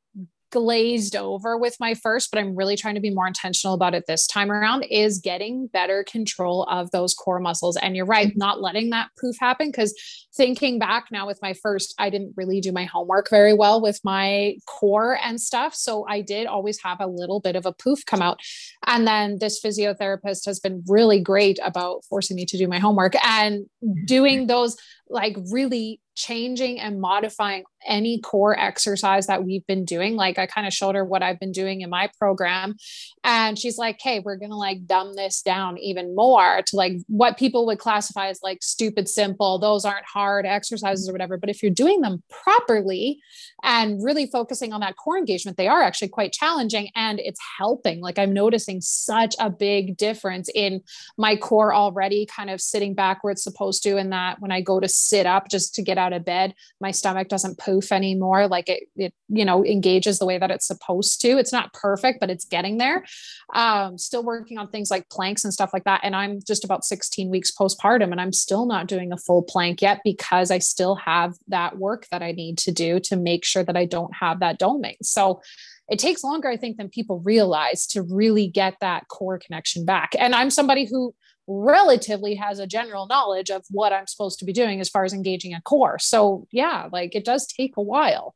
glazed 0.55 1.17
over 1.17 1.59
with 1.59 1.75
my 1.81 1.95
first, 1.95 2.31
but 2.31 2.39
I'm 2.39 2.55
really 2.55 2.77
trying 2.77 2.95
to 2.95 3.01
be 3.01 3.11
more 3.11 3.27
intentional 3.27 3.75
about 3.75 3.93
it 3.93 4.05
this 4.07 4.25
time 4.25 4.53
around 4.53 4.85
is 4.85 5.19
getting 5.19 5.67
better 5.67 6.05
control 6.05 6.63
of 6.71 6.93
those 6.93 7.13
core 7.13 7.41
muscles. 7.41 7.77
And 7.77 7.97
you're 7.97 8.07
right, 8.07 8.33
not 8.37 8.63
letting 8.63 8.91
that 8.91 9.09
poof 9.21 9.35
happen. 9.41 9.73
Cause 9.73 9.93
thinking 10.37 10.79
back 10.79 11.07
now 11.11 11.27
with 11.27 11.41
my 11.43 11.55
first, 11.55 11.93
I 11.99 12.09
didn't 12.09 12.35
really 12.37 12.61
do 12.61 12.71
my 12.71 12.85
homework 12.85 13.29
very 13.29 13.53
well 13.53 13.83
with 13.83 13.99
my 14.05 14.55
core 14.67 15.19
and 15.21 15.41
stuff. 15.41 15.75
So 15.75 16.07
I 16.09 16.21
did 16.21 16.47
always 16.47 16.81
have 16.85 17.01
a 17.01 17.09
little 17.09 17.41
bit 17.41 17.57
of 17.57 17.67
a 17.67 17.73
poof 17.73 18.07
come 18.07 18.23
out. 18.23 18.39
And 18.87 19.09
then 19.09 19.39
this 19.41 19.61
physiotherapist 19.61 20.47
has 20.47 20.61
been 20.61 20.85
really 20.87 21.21
great 21.21 21.59
about 21.65 22.05
forcing 22.09 22.37
me 22.37 22.47
to 22.47 22.57
do 22.57 22.69
my 22.69 22.79
homework 22.79 23.15
and 23.27 23.65
mm-hmm. 23.85 24.05
doing 24.07 24.47
those 24.47 24.77
like 25.09 25.37
really 25.51 26.01
changing 26.17 26.79
and 26.81 27.01
modifying 27.01 27.65
any 27.87 28.21
core 28.21 28.59
exercise 28.59 29.27
that 29.27 29.45
we've 29.45 29.67
been 29.67 29.85
doing. 29.85 30.17
Like 30.17 30.39
I 30.39 30.47
kind 30.47 30.67
of 30.67 30.73
showed 30.73 30.95
her 30.95 31.05
what 31.05 31.23
I've 31.23 31.41
been 31.41 31.53
doing 31.53 31.81
in 31.81 31.91
my 31.91 32.11
program. 32.19 32.77
And 33.23 33.59
she's 33.59 33.79
like, 33.79 33.99
hey, 34.03 34.21
we're 34.21 34.37
going 34.37 34.51
to 34.51 34.57
like 34.57 34.87
dumb 34.87 35.15
this 35.15 35.43
down 35.43 35.79
even 35.79 36.15
more 36.15 36.63
to 36.67 36.77
like 36.77 36.99
what 37.09 37.39
people 37.39 37.67
would 37.67 37.79
classify 37.79 38.29
as 38.29 38.41
like 38.43 38.63
stupid 38.63 39.09
simple. 39.09 39.59
Those 39.59 39.85
aren't 39.85 40.07
hard 40.07 40.47
exercises 40.47 41.09
or 41.09 41.13
whatever. 41.13 41.37
But 41.37 41.51
if 41.51 41.63
you're 41.63 41.73
doing 41.73 42.01
them 42.01 42.23
properly 42.31 43.21
and 43.63 44.03
really 44.03 44.27
focusing 44.27 44.73
on 44.73 44.81
that 44.81 44.97
core 44.97 45.19
engagement, 45.19 45.57
they 45.57 45.69
are 45.69 45.83
actually 45.83 46.09
quite 46.09 46.33
challenging 46.33 46.91
and 46.95 47.21
it's 47.21 47.41
helping. 47.59 48.01
Like 48.01 48.19
I'm 48.19 48.33
noticing 48.33 48.81
such 48.81 49.35
a 49.39 49.51
big 49.51 49.97
difference 49.97 50.49
in 50.55 50.83
my 51.17 51.37
core 51.37 51.75
already 51.75 52.27
kind 52.27 52.51
of 52.51 52.61
sitting 52.61 52.95
back 52.95 53.23
where 53.23 53.33
it's 53.33 53.45
supposed 53.45 53.83
to. 53.85 53.97
And 53.97 54.13
that 54.13 54.41
when 54.41 54.53
I 54.53 54.61
go 54.61 54.81
to 54.81 54.89
sit 54.89 55.27
up 55.27 55.49
just 55.51 55.75
to 55.75 55.83
get 55.83 55.99
out 55.99 56.13
of 56.13 56.25
bed, 56.25 56.55
my 56.81 56.91
stomach 56.91 57.29
doesn't 57.29 57.59
anymore. 57.93 58.49
Like 58.49 58.69
it, 58.69 58.85
it, 58.97 59.15
you 59.29 59.45
know, 59.45 59.65
engages 59.65 60.19
the 60.19 60.27
way 60.27 60.39
that 60.39 60.51
it's 60.51 60.67
supposed 60.67 61.21
to. 61.23 61.39
It's 61.39 61.53
not 61.53 61.73
perfect, 61.73 62.21
but 62.21 62.31
it's 62.31 62.45
getting 62.45 62.79
there. 62.79 63.05
Um, 63.55 63.99
still 63.99 64.23
working 64.23 64.59
on 64.59 64.69
things 64.69 64.91
like 64.91 65.09
planks 65.11 65.45
and 65.45 65.53
stuff 65.53 65.71
like 65.73 65.85
that. 65.85 66.01
And 66.03 66.15
I'm 66.15 66.41
just 66.47 66.65
about 66.65 66.85
16 66.85 67.31
weeks 67.31 67.51
postpartum 67.51 68.11
and 68.13 68.21
I'm 68.21 68.33
still 68.33 68.67
not 68.67 68.87
doing 68.87 69.13
a 69.13 69.19
full 69.19 69.43
plank 69.43 69.83
yet 69.83 70.01
because 70.05 70.51
I 70.51 70.59
still 70.59 70.97
have 70.97 71.35
that 71.49 71.79
work 71.79 72.07
that 72.11 72.23
I 72.23 72.33
need 72.33 72.59
to 72.59 72.73
do 72.73 73.01
to 73.01 73.17
make 73.17 73.45
sure 73.45 73.65
that 73.65 73.77
I 73.77 73.85
don't 73.85 74.15
have 74.15 74.41
that 74.41 74.59
doming. 74.59 74.97
So 75.03 75.41
it 75.89 75.99
takes 75.99 76.25
longer, 76.25 76.49
I 76.49 76.57
think, 76.57 76.79
than 76.79 76.89
people 76.89 77.21
realize 77.21 77.87
to 77.89 78.03
really 78.03 78.49
get 78.49 78.75
that 78.81 79.09
core 79.09 79.39
connection 79.39 79.85
back. 79.85 80.13
And 80.19 80.35
I'm 80.35 80.51
somebody 80.51 80.87
who 80.87 81.15
relatively 81.47 82.35
has 82.37 82.59
a 82.59 82.67
general 82.67 83.07
knowledge 83.07 83.51
of 83.51 83.65
what 83.71 83.93
I'm 83.93 84.07
supposed 84.07 84.39
to 84.39 84.45
be 84.45 84.53
doing 84.53 84.81
as 84.81 84.89
far 84.89 85.05
as 85.05 85.13
engaging 85.13 85.55
a 85.55 85.61
core. 85.61 85.99
So, 85.99 86.47
yeah, 86.51 86.89
like 86.93 87.15
it 87.15 87.25
does 87.25 87.47
take 87.47 87.77
a 87.77 87.83
while. 87.83 88.35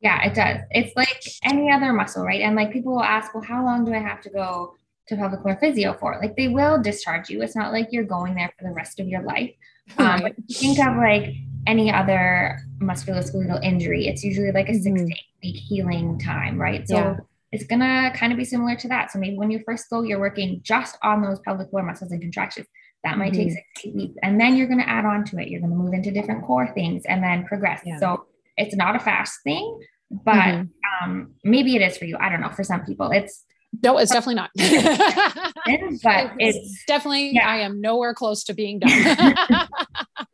Yeah, 0.00 0.22
it 0.24 0.34
does. 0.34 0.62
It's 0.70 0.96
like 0.96 1.22
any 1.44 1.70
other 1.70 1.92
muscle, 1.92 2.24
right? 2.24 2.40
And 2.40 2.56
like 2.56 2.72
people 2.72 2.94
will 2.94 3.02
ask, 3.02 3.34
well, 3.34 3.44
how 3.44 3.64
long 3.64 3.84
do 3.84 3.92
I 3.92 3.98
have 3.98 4.22
to 4.22 4.30
go 4.30 4.74
to 5.08 5.16
pelvic 5.16 5.42
floor 5.42 5.58
physio 5.60 5.94
for? 5.98 6.18
Like 6.20 6.36
they 6.36 6.48
will 6.48 6.80
discharge 6.80 7.28
you. 7.28 7.42
It's 7.42 7.56
not 7.56 7.72
like 7.72 7.88
you're 7.90 8.04
going 8.04 8.34
there 8.34 8.50
for 8.58 8.64
the 8.64 8.72
rest 8.72 9.00
of 9.00 9.08
your 9.08 9.22
life. 9.22 9.52
Um, 9.98 10.20
but 10.20 10.34
think 10.52 10.78
of 10.78 10.96
like 10.98 11.34
any 11.66 11.90
other 11.90 12.60
musculoskeletal 12.78 13.60
injury, 13.64 14.06
it's 14.06 14.22
usually 14.22 14.52
like 14.52 14.68
a 14.68 14.74
six 14.74 14.86
mm-hmm. 14.86 15.08
to 15.08 15.12
eight 15.12 15.24
week 15.42 15.56
healing 15.56 16.16
time, 16.16 16.60
right? 16.60 16.86
So 16.86 16.94
yeah 16.94 17.16
it's 17.52 17.64
gonna 17.64 18.12
kind 18.14 18.32
of 18.32 18.38
be 18.38 18.44
similar 18.44 18.76
to 18.76 18.88
that. 18.88 19.10
So 19.10 19.18
maybe 19.18 19.36
when 19.36 19.50
you 19.50 19.60
first 19.64 19.86
go, 19.90 20.02
you're 20.02 20.20
working 20.20 20.60
just 20.62 20.96
on 21.02 21.22
those 21.22 21.40
pelvic 21.40 21.70
floor 21.70 21.82
muscles 21.82 22.12
and 22.12 22.20
contractions. 22.20 22.66
That 23.02 23.18
might 23.18 23.32
mm-hmm. 23.32 23.42
take 23.42 23.52
six 23.52 23.66
eight 23.84 23.94
weeks. 23.94 24.14
And 24.22 24.40
then 24.40 24.56
you're 24.56 24.68
gonna 24.68 24.82
add 24.82 25.04
on 25.04 25.24
to 25.26 25.38
it. 25.38 25.48
You're 25.48 25.60
gonna 25.60 25.74
move 25.74 25.94
into 25.94 26.10
different 26.10 26.44
core 26.44 26.72
things 26.74 27.02
and 27.06 27.22
then 27.22 27.44
progress. 27.44 27.82
Yeah. 27.84 27.98
So 27.98 28.26
it's 28.56 28.76
not 28.76 28.94
a 28.94 29.00
fast 29.00 29.40
thing, 29.42 29.80
but 30.10 30.34
mm-hmm. 30.34 31.04
um, 31.10 31.32
maybe 31.44 31.76
it 31.76 31.82
is 31.82 31.96
for 31.96 32.04
you. 32.04 32.16
I 32.20 32.28
don't 32.28 32.40
know. 32.40 32.50
For 32.50 32.64
some 32.64 32.84
people, 32.84 33.10
it's 33.10 33.44
no, 33.82 33.98
it's 33.98 34.10
definitely 34.10 34.34
not. 34.34 34.50
but 34.56 36.32
it's 36.38 36.84
definitely 36.86 37.34
yeah. 37.34 37.48
I 37.48 37.58
am 37.58 37.80
nowhere 37.80 38.14
close 38.14 38.44
to 38.44 38.54
being 38.54 38.80
done. 38.80 39.36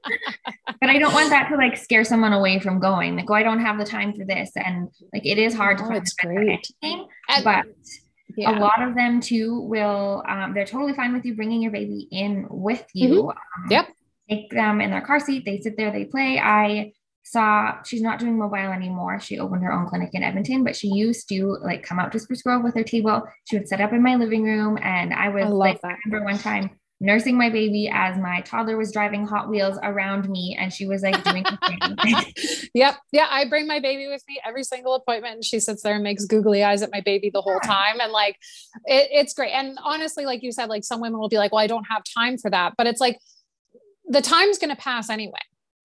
but 0.80 0.90
I 0.90 0.98
don't 0.98 1.14
want 1.14 1.30
that 1.30 1.48
to 1.50 1.56
like 1.56 1.76
scare 1.76 2.04
someone 2.04 2.32
away 2.32 2.58
from 2.58 2.80
going. 2.80 3.16
Like, 3.16 3.30
oh, 3.30 3.34
I 3.34 3.42
don't 3.42 3.60
have 3.60 3.78
the 3.78 3.84
time 3.84 4.14
for 4.14 4.24
this. 4.24 4.50
And 4.56 4.88
like 5.12 5.24
it 5.26 5.38
is 5.38 5.54
hard 5.54 5.78
oh, 5.78 5.82
to 5.82 5.88
find 5.88 6.02
it's 6.02 6.14
great. 6.14 6.70
Anything, 6.82 7.06
but 7.44 7.66
yeah. 8.36 8.58
a 8.58 8.60
lot 8.60 8.82
of 8.82 8.94
them 8.94 9.20
too 9.20 9.60
will 9.60 10.22
um, 10.28 10.54
they're 10.54 10.66
totally 10.66 10.92
fine 10.92 11.12
with 11.12 11.24
you 11.24 11.34
bringing 11.34 11.62
your 11.62 11.72
baby 11.72 12.08
in 12.10 12.46
with 12.50 12.84
you. 12.94 13.08
Mm-hmm. 13.08 13.28
Um, 13.28 13.70
yep. 13.70 13.88
Take 14.28 14.50
them 14.50 14.80
in 14.80 14.90
their 14.90 15.02
car 15.02 15.20
seat, 15.20 15.44
they 15.44 15.60
sit 15.60 15.76
there, 15.76 15.92
they 15.92 16.04
play. 16.04 16.40
I 16.40 16.92
saw 17.22 17.82
she's 17.82 18.02
not 18.02 18.18
doing 18.18 18.38
mobile 18.38 18.56
anymore. 18.56 19.20
She 19.20 19.38
opened 19.38 19.62
her 19.62 19.72
own 19.72 19.86
clinic 19.86 20.10
in 20.12 20.22
Edmonton, 20.22 20.64
but 20.64 20.76
she 20.76 20.88
used 20.88 21.28
to 21.28 21.58
like 21.62 21.82
come 21.82 21.98
out 21.98 22.12
to 22.12 22.18
Spruce 22.18 22.42
Grove 22.42 22.62
with 22.62 22.74
her 22.74 22.84
table. 22.84 23.22
She 23.48 23.56
would 23.56 23.68
set 23.68 23.80
up 23.80 23.92
in 23.92 24.02
my 24.02 24.16
living 24.16 24.44
room, 24.44 24.78
and 24.82 25.12
I 25.12 25.28
would 25.28 25.44
I 25.44 25.48
like 25.48 25.80
that. 25.82 25.96
remember 26.04 26.24
one 26.24 26.38
time 26.38 26.70
nursing 26.98 27.36
my 27.36 27.50
baby 27.50 27.90
as 27.92 28.16
my 28.16 28.40
toddler 28.42 28.76
was 28.76 28.90
driving 28.90 29.26
Hot 29.26 29.50
Wheels 29.50 29.78
around 29.82 30.28
me 30.30 30.56
and 30.58 30.72
she 30.72 30.86
was 30.86 31.02
like 31.02 31.22
doing 31.24 31.44
Yep. 32.74 32.96
Yeah. 33.12 33.26
I 33.30 33.46
bring 33.48 33.66
my 33.66 33.80
baby 33.80 34.08
with 34.08 34.22
me 34.26 34.40
every 34.46 34.64
single 34.64 34.94
appointment 34.94 35.34
and 35.34 35.44
she 35.44 35.60
sits 35.60 35.82
there 35.82 35.94
and 35.94 36.02
makes 36.02 36.24
googly 36.24 36.64
eyes 36.64 36.82
at 36.82 36.90
my 36.90 37.02
baby 37.02 37.30
the 37.30 37.42
whole 37.42 37.60
time. 37.60 38.00
And 38.00 38.12
like, 38.12 38.36
it, 38.86 39.08
it's 39.12 39.34
great. 39.34 39.52
And 39.52 39.78
honestly, 39.84 40.24
like 40.24 40.42
you 40.42 40.52
said, 40.52 40.70
like 40.70 40.84
some 40.84 41.00
women 41.00 41.20
will 41.20 41.28
be 41.28 41.36
like, 41.36 41.52
well, 41.52 41.62
I 41.62 41.66
don't 41.66 41.84
have 41.84 42.02
time 42.16 42.38
for 42.38 42.50
that. 42.50 42.74
But 42.78 42.86
it's 42.86 43.00
like 43.00 43.18
the 44.06 44.22
time's 44.22 44.58
going 44.58 44.74
to 44.74 44.80
pass 44.80 45.10
anyway. 45.10 45.32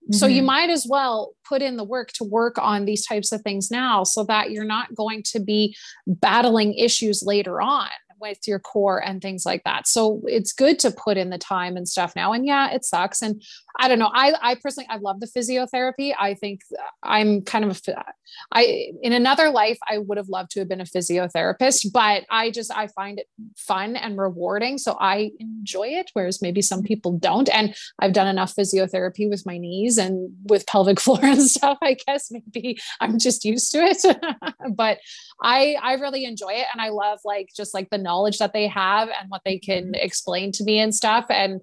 Mm-hmm. 0.03 0.13
So 0.13 0.27
you 0.27 0.37
mm-hmm. 0.37 0.45
might 0.45 0.69
as 0.69 0.87
well 0.89 1.33
put 1.45 1.61
in 1.61 1.75
the 1.75 1.83
work 1.83 2.11
to 2.13 2.23
work 2.23 2.57
on 2.57 2.85
these 2.85 3.05
types 3.05 3.33
of 3.33 3.41
things 3.41 3.69
now 3.69 4.05
so 4.05 4.23
that 4.25 4.51
you're 4.51 4.63
not 4.63 4.95
going 4.95 5.23
to 5.27 5.41
be 5.41 5.75
battling 6.07 6.73
issues 6.75 7.21
later 7.21 7.61
on 7.61 7.89
with 8.21 8.47
your 8.47 8.59
core 8.59 9.03
and 9.03 9.21
things 9.21 9.45
like 9.45 9.63
that. 9.63 9.87
So 9.87 10.21
it's 10.25 10.53
good 10.53 10.79
to 10.79 10.91
put 10.91 11.17
in 11.17 11.29
the 11.29 11.37
time 11.37 11.75
and 11.75 11.87
stuff 11.87 12.15
now. 12.15 12.31
And 12.33 12.45
yeah, 12.45 12.71
it 12.71 12.85
sucks. 12.85 13.21
And 13.21 13.43
I 13.79 13.87
don't 13.87 13.99
know. 13.99 14.11
I, 14.13 14.33
I 14.41 14.55
personally, 14.55 14.87
I 14.89 14.97
love 14.97 15.19
the 15.19 15.27
physiotherapy. 15.27 16.13
I 16.19 16.33
think 16.33 16.61
I'm 17.03 17.41
kind 17.41 17.65
of 17.65 17.81
a, 17.87 18.03
I, 18.51 18.91
in 19.01 19.13
another 19.13 19.49
life, 19.49 19.77
I 19.89 19.97
would 19.97 20.17
have 20.17 20.29
loved 20.29 20.51
to 20.51 20.59
have 20.59 20.69
been 20.69 20.81
a 20.81 20.85
physiotherapist, 20.85 21.91
but 21.91 22.23
I 22.29 22.51
just, 22.51 22.75
I 22.75 22.87
find 22.87 23.19
it 23.19 23.27
fun 23.57 23.95
and 23.95 24.17
rewarding. 24.17 24.77
So 24.77 24.97
I 24.99 25.31
enjoy 25.39 25.87
it. 25.87 26.09
Whereas 26.13 26.41
maybe 26.41 26.61
some 26.61 26.83
people 26.83 27.17
don't. 27.17 27.49
And 27.49 27.75
I've 27.99 28.13
done 28.13 28.27
enough 28.27 28.55
physiotherapy 28.55 29.29
with 29.29 29.45
my 29.45 29.57
knees 29.57 29.97
and 29.97 30.29
with 30.45 30.67
pelvic 30.67 30.99
floor 31.01 31.19
and 31.23 31.41
stuff. 31.41 31.77
I 31.81 31.97
guess 32.05 32.31
maybe 32.31 32.79
I'm 32.99 33.19
just 33.19 33.45
used 33.45 33.71
to 33.71 33.79
it, 33.79 34.03
but 34.75 34.99
I, 35.41 35.75
I 35.81 35.93
really 35.93 36.25
enjoy 36.25 36.51
it. 36.53 36.67
And 36.71 36.81
I 36.81 36.89
love 36.89 37.19
like, 37.25 37.49
just 37.55 37.73
like 37.73 37.89
the 37.89 37.97
knowledge 37.97 38.37
that 38.39 38.53
they 38.53 38.67
have 38.67 39.09
and 39.09 39.29
what 39.29 39.41
they 39.45 39.57
can 39.57 39.85
mm-hmm. 39.85 39.95
explain 39.95 40.51
to 40.53 40.63
me 40.63 40.79
and 40.79 40.93
stuff. 40.93 41.25
And 41.29 41.61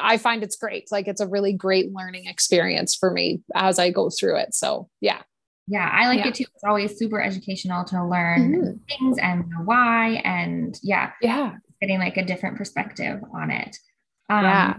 I 0.00 0.16
find 0.16 0.42
it's 0.42 0.56
great. 0.56 0.88
Like 0.90 1.08
it's 1.08 1.20
a 1.20 1.26
really 1.26 1.52
great 1.52 1.92
learning 1.92 2.26
experience 2.26 2.94
for 2.94 3.10
me 3.10 3.42
as 3.54 3.78
I 3.78 3.90
go 3.90 4.10
through 4.10 4.36
it. 4.36 4.54
So 4.54 4.88
yeah. 5.00 5.22
Yeah, 5.70 5.88
I 5.92 6.06
like 6.06 6.20
yeah. 6.20 6.28
it 6.28 6.34
too. 6.34 6.44
It's 6.54 6.64
always 6.64 6.96
super 6.96 7.20
educational 7.20 7.84
to 7.84 8.04
learn 8.04 8.54
mm-hmm. 8.54 8.76
things 8.88 9.18
and 9.18 9.44
why. 9.66 10.22
And 10.24 10.78
yeah, 10.82 11.12
yeah, 11.20 11.56
getting 11.80 11.98
like 11.98 12.16
a 12.16 12.24
different 12.24 12.56
perspective 12.56 13.20
on 13.34 13.50
it. 13.50 13.76
Um, 14.30 14.44
yeah. 14.44 14.76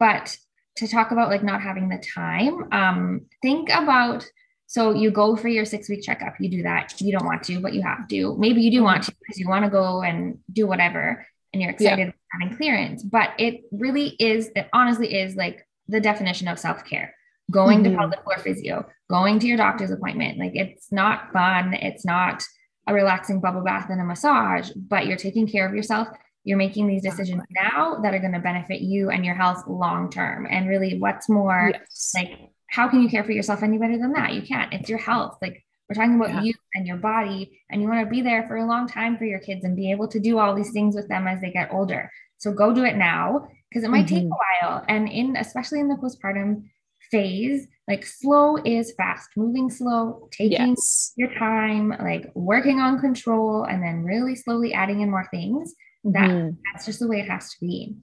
But 0.00 0.36
to 0.76 0.88
talk 0.88 1.10
about 1.10 1.28
like 1.28 1.44
not 1.44 1.60
having 1.60 1.90
the 1.90 2.02
time, 2.14 2.72
um, 2.72 3.26
think 3.42 3.68
about 3.68 4.26
so 4.66 4.94
you 4.94 5.10
go 5.10 5.36
for 5.36 5.48
your 5.48 5.66
six 5.66 5.90
week 5.90 6.02
checkup. 6.02 6.34
You 6.40 6.50
do 6.50 6.62
that. 6.62 7.00
You 7.00 7.12
don't 7.12 7.26
want 7.26 7.42
to, 7.44 7.60
but 7.60 7.74
you 7.74 7.82
have 7.82 8.08
to. 8.08 8.34
Maybe 8.38 8.62
you 8.62 8.70
do 8.70 8.82
want 8.82 9.04
to 9.04 9.14
because 9.20 9.38
you 9.38 9.46
want 9.46 9.64
to 9.66 9.70
go 9.70 10.02
and 10.02 10.38
do 10.52 10.66
whatever 10.66 11.26
and 11.54 11.62
you're 11.62 11.70
excited 11.70 12.08
yeah. 12.08 12.38
having 12.38 12.56
clearance. 12.56 13.02
But 13.02 13.30
it 13.38 13.62
really 13.72 14.08
is, 14.18 14.50
it 14.54 14.68
honestly 14.74 15.14
is 15.14 15.36
like 15.36 15.66
the 15.88 16.00
definition 16.00 16.48
of 16.48 16.58
self 16.58 16.84
care 16.84 17.14
going 17.50 17.82
mm-hmm. 17.82 17.92
to 17.92 17.98
pelvic 17.98 18.22
floor 18.24 18.38
physio, 18.38 18.86
going 19.08 19.38
to 19.38 19.46
your 19.46 19.56
doctor's 19.56 19.90
appointment. 19.90 20.38
Like 20.38 20.52
it's 20.54 20.92
not 20.92 21.32
fun. 21.32 21.74
It's 21.74 22.04
not 22.04 22.42
a 22.86 22.92
relaxing 22.92 23.40
bubble 23.40 23.62
bath 23.62 23.88
and 23.88 24.00
a 24.00 24.04
massage, 24.04 24.70
but 24.76 25.06
you're 25.06 25.16
taking 25.16 25.46
care 25.46 25.66
of 25.66 25.74
yourself 25.74 26.08
you're 26.44 26.58
making 26.58 26.86
these 26.86 27.02
decisions 27.02 27.42
now 27.50 27.96
that 28.02 28.14
are 28.14 28.18
going 28.18 28.32
to 28.32 28.38
benefit 28.38 28.82
you 28.82 29.10
and 29.10 29.24
your 29.24 29.34
health 29.34 29.64
long 29.66 30.10
term. 30.10 30.46
And 30.48 30.68
really, 30.68 30.98
what's 30.98 31.28
more 31.28 31.72
yes. 31.72 32.12
like, 32.14 32.38
how 32.68 32.86
can 32.88 33.02
you 33.02 33.08
care 33.08 33.24
for 33.24 33.32
yourself 33.32 33.62
any 33.62 33.78
better 33.78 33.98
than 33.98 34.12
that? 34.12 34.34
You 34.34 34.42
can't. 34.42 34.72
It's 34.72 34.88
your 34.88 34.98
health. 34.98 35.38
Like, 35.40 35.64
we're 35.88 35.94
talking 35.94 36.16
about 36.16 36.30
yeah. 36.30 36.42
you 36.42 36.54
and 36.74 36.86
your 36.86 36.96
body, 36.96 37.60
and 37.70 37.82
you 37.82 37.88
want 37.88 38.04
to 38.04 38.10
be 38.10 38.22
there 38.22 38.46
for 38.46 38.56
a 38.56 38.66
long 38.66 38.88
time 38.88 39.18
for 39.18 39.24
your 39.24 39.40
kids 39.40 39.64
and 39.64 39.76
be 39.76 39.90
able 39.90 40.08
to 40.08 40.20
do 40.20 40.38
all 40.38 40.54
these 40.54 40.72
things 40.72 40.94
with 40.94 41.08
them 41.08 41.26
as 41.26 41.40
they 41.40 41.50
get 41.50 41.72
older. 41.72 42.10
So 42.38 42.52
go 42.52 42.74
do 42.74 42.84
it 42.84 42.96
now 42.96 43.48
because 43.68 43.84
it 43.84 43.90
might 43.90 44.06
mm-hmm. 44.06 44.16
take 44.16 44.24
a 44.24 44.66
while. 44.66 44.84
And 44.88 45.08
in 45.08 45.36
especially 45.36 45.80
in 45.80 45.88
the 45.88 45.96
postpartum 45.96 46.64
phase, 47.10 47.66
like 47.86 48.04
slow 48.06 48.56
is 48.56 48.94
fast, 48.96 49.30
moving 49.36 49.70
slow, 49.70 50.28
taking 50.30 50.70
yes. 50.70 51.12
your 51.16 51.32
time, 51.34 51.90
like 52.00 52.30
working 52.34 52.80
on 52.80 53.00
control, 53.00 53.64
and 53.64 53.82
then 53.82 54.04
really 54.04 54.34
slowly 54.34 54.72
adding 54.72 55.00
in 55.00 55.10
more 55.10 55.28
things. 55.30 55.74
That 56.04 56.30
mm-hmm. 56.30 56.56
that's 56.72 56.86
just 56.86 57.00
the 57.00 57.08
way 57.08 57.20
it 57.20 57.28
has 57.28 57.50
to 57.50 57.56
be. 57.60 57.96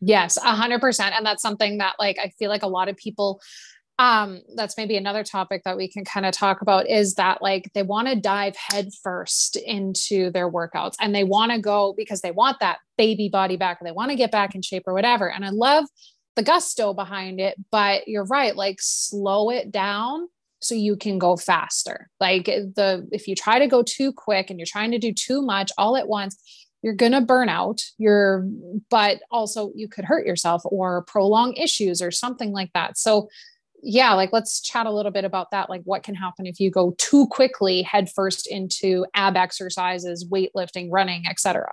Yes, 0.00 0.36
a 0.36 0.54
hundred 0.54 0.80
percent. 0.80 1.14
And 1.16 1.24
that's 1.24 1.42
something 1.42 1.78
that 1.78 1.94
like 1.98 2.18
I 2.18 2.30
feel 2.38 2.50
like 2.50 2.64
a 2.64 2.68
lot 2.68 2.88
of 2.88 2.96
people 2.96 3.40
um 4.02 4.40
that's 4.56 4.76
maybe 4.76 4.96
another 4.96 5.22
topic 5.22 5.62
that 5.64 5.76
we 5.76 5.86
can 5.86 6.04
kind 6.04 6.26
of 6.26 6.32
talk 6.32 6.60
about 6.60 6.88
is 6.88 7.14
that 7.14 7.40
like 7.40 7.70
they 7.72 7.84
want 7.84 8.08
to 8.08 8.16
dive 8.16 8.56
headfirst 8.56 9.56
into 9.56 10.28
their 10.32 10.50
workouts 10.50 10.94
and 11.00 11.14
they 11.14 11.22
want 11.22 11.52
to 11.52 11.60
go 11.60 11.94
because 11.96 12.20
they 12.20 12.32
want 12.32 12.58
that 12.58 12.78
baby 12.98 13.28
body 13.28 13.56
back 13.56 13.80
or 13.80 13.84
they 13.84 13.92
want 13.92 14.10
to 14.10 14.16
get 14.16 14.32
back 14.32 14.56
in 14.56 14.62
shape 14.62 14.82
or 14.88 14.92
whatever. 14.92 15.30
And 15.30 15.44
i 15.44 15.50
love 15.50 15.84
the 16.34 16.42
gusto 16.42 16.92
behind 16.92 17.38
it 17.38 17.56
but 17.70 18.08
you're 18.08 18.24
right 18.24 18.56
like 18.56 18.78
slow 18.80 19.50
it 19.50 19.70
down 19.70 20.26
so 20.60 20.74
you 20.76 20.96
can 20.96 21.18
go 21.18 21.36
faster. 21.36 22.08
Like 22.20 22.46
the 22.46 23.08
if 23.12 23.26
you 23.28 23.34
try 23.34 23.58
to 23.58 23.66
go 23.66 23.82
too 23.82 24.12
quick 24.12 24.48
and 24.48 24.58
you're 24.58 24.66
trying 24.66 24.92
to 24.92 24.98
do 24.98 25.12
too 25.12 25.42
much 25.42 25.70
all 25.76 25.96
at 25.96 26.08
once 26.08 26.36
you're 26.82 26.94
going 26.94 27.12
to 27.12 27.20
burn 27.20 27.48
out. 27.48 27.80
You're 27.98 28.46
but 28.90 29.20
also 29.30 29.72
you 29.74 29.88
could 29.88 30.04
hurt 30.04 30.26
yourself 30.26 30.62
or 30.64 31.04
prolong 31.04 31.54
issues 31.54 32.02
or 32.02 32.10
something 32.10 32.52
like 32.52 32.70
that. 32.74 32.98
So 32.98 33.28
yeah 33.82 34.14
like 34.14 34.32
let's 34.32 34.60
chat 34.60 34.86
a 34.86 34.90
little 34.90 35.10
bit 35.10 35.24
about 35.24 35.50
that 35.50 35.68
like 35.68 35.82
what 35.84 36.02
can 36.02 36.14
happen 36.14 36.46
if 36.46 36.60
you 36.60 36.70
go 36.70 36.94
too 36.98 37.26
quickly 37.28 37.82
headfirst 37.82 38.46
into 38.46 39.04
ab 39.14 39.36
exercises 39.36 40.24
weightlifting 40.30 40.88
running 40.90 41.26
etc 41.26 41.66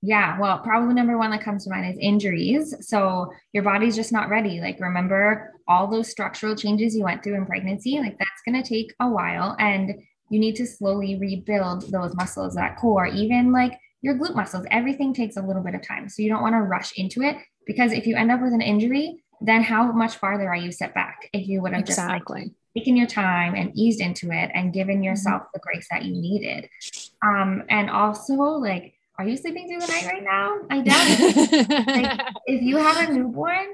yeah, 0.00 0.38
well, 0.38 0.60
probably 0.60 0.94
number 0.94 1.18
one 1.18 1.32
that 1.32 1.42
comes 1.42 1.64
to 1.64 1.70
mind 1.70 1.92
is 1.92 1.98
injuries. 2.00 2.72
So 2.88 3.32
your 3.52 3.64
body's 3.64 3.96
just 3.96 4.12
not 4.12 4.28
ready. 4.28 4.60
Like, 4.60 4.78
remember 4.78 5.52
all 5.66 5.88
those 5.88 6.08
structural 6.08 6.54
changes 6.54 6.94
you 6.94 7.02
went 7.02 7.24
through 7.24 7.34
in 7.34 7.46
pregnancy? 7.46 7.98
Like, 7.98 8.16
that's 8.16 8.42
going 8.46 8.62
to 8.62 8.68
take 8.68 8.94
a 9.00 9.08
while. 9.08 9.56
And 9.58 9.94
you 10.30 10.38
need 10.38 10.54
to 10.56 10.66
slowly 10.66 11.18
rebuild 11.18 11.90
those 11.90 12.14
muscles, 12.14 12.54
that 12.54 12.76
core, 12.76 13.06
even 13.06 13.50
like 13.50 13.78
your 14.02 14.14
glute 14.14 14.36
muscles. 14.36 14.66
Everything 14.70 15.12
takes 15.12 15.36
a 15.36 15.42
little 15.42 15.62
bit 15.62 15.74
of 15.74 15.86
time. 15.86 16.08
So 16.08 16.22
you 16.22 16.28
don't 16.28 16.42
want 16.42 16.54
to 16.54 16.62
rush 16.62 16.92
into 16.96 17.22
it 17.22 17.36
because 17.66 17.92
if 17.92 18.06
you 18.06 18.14
end 18.14 18.30
up 18.30 18.40
with 18.40 18.52
an 18.52 18.60
injury, 18.60 19.22
then 19.40 19.62
how 19.62 19.92
much 19.92 20.16
farther 20.16 20.48
are 20.48 20.56
you 20.56 20.72
set 20.72 20.94
back 20.94 21.28
if 21.32 21.46
you 21.46 21.62
would 21.62 21.72
have 21.72 21.82
exactly. 21.82 22.40
just 22.40 22.50
like, 22.50 22.52
taken 22.76 22.96
your 22.96 23.06
time 23.06 23.54
and 23.54 23.76
eased 23.76 24.00
into 24.00 24.30
it 24.30 24.50
and 24.54 24.72
given 24.72 24.96
mm-hmm. 24.96 25.04
yourself 25.04 25.42
mm-hmm. 25.42 25.50
the 25.54 25.60
grace 25.60 25.86
that 25.90 26.04
you 26.04 26.12
needed? 26.12 26.68
Um, 27.24 27.64
and 27.68 27.90
also, 27.90 28.34
like, 28.34 28.94
are 29.18 29.26
you 29.26 29.36
sleeping 29.36 29.68
through 29.68 29.80
the 29.80 29.92
night 29.92 30.06
right 30.06 30.22
now? 30.22 30.58
I 30.70 30.80
doubt 30.82 31.06
it. 31.08 31.86
like, 31.86 32.20
if 32.46 32.62
you 32.62 32.76
have 32.76 33.08
a 33.08 33.12
newborn, 33.12 33.66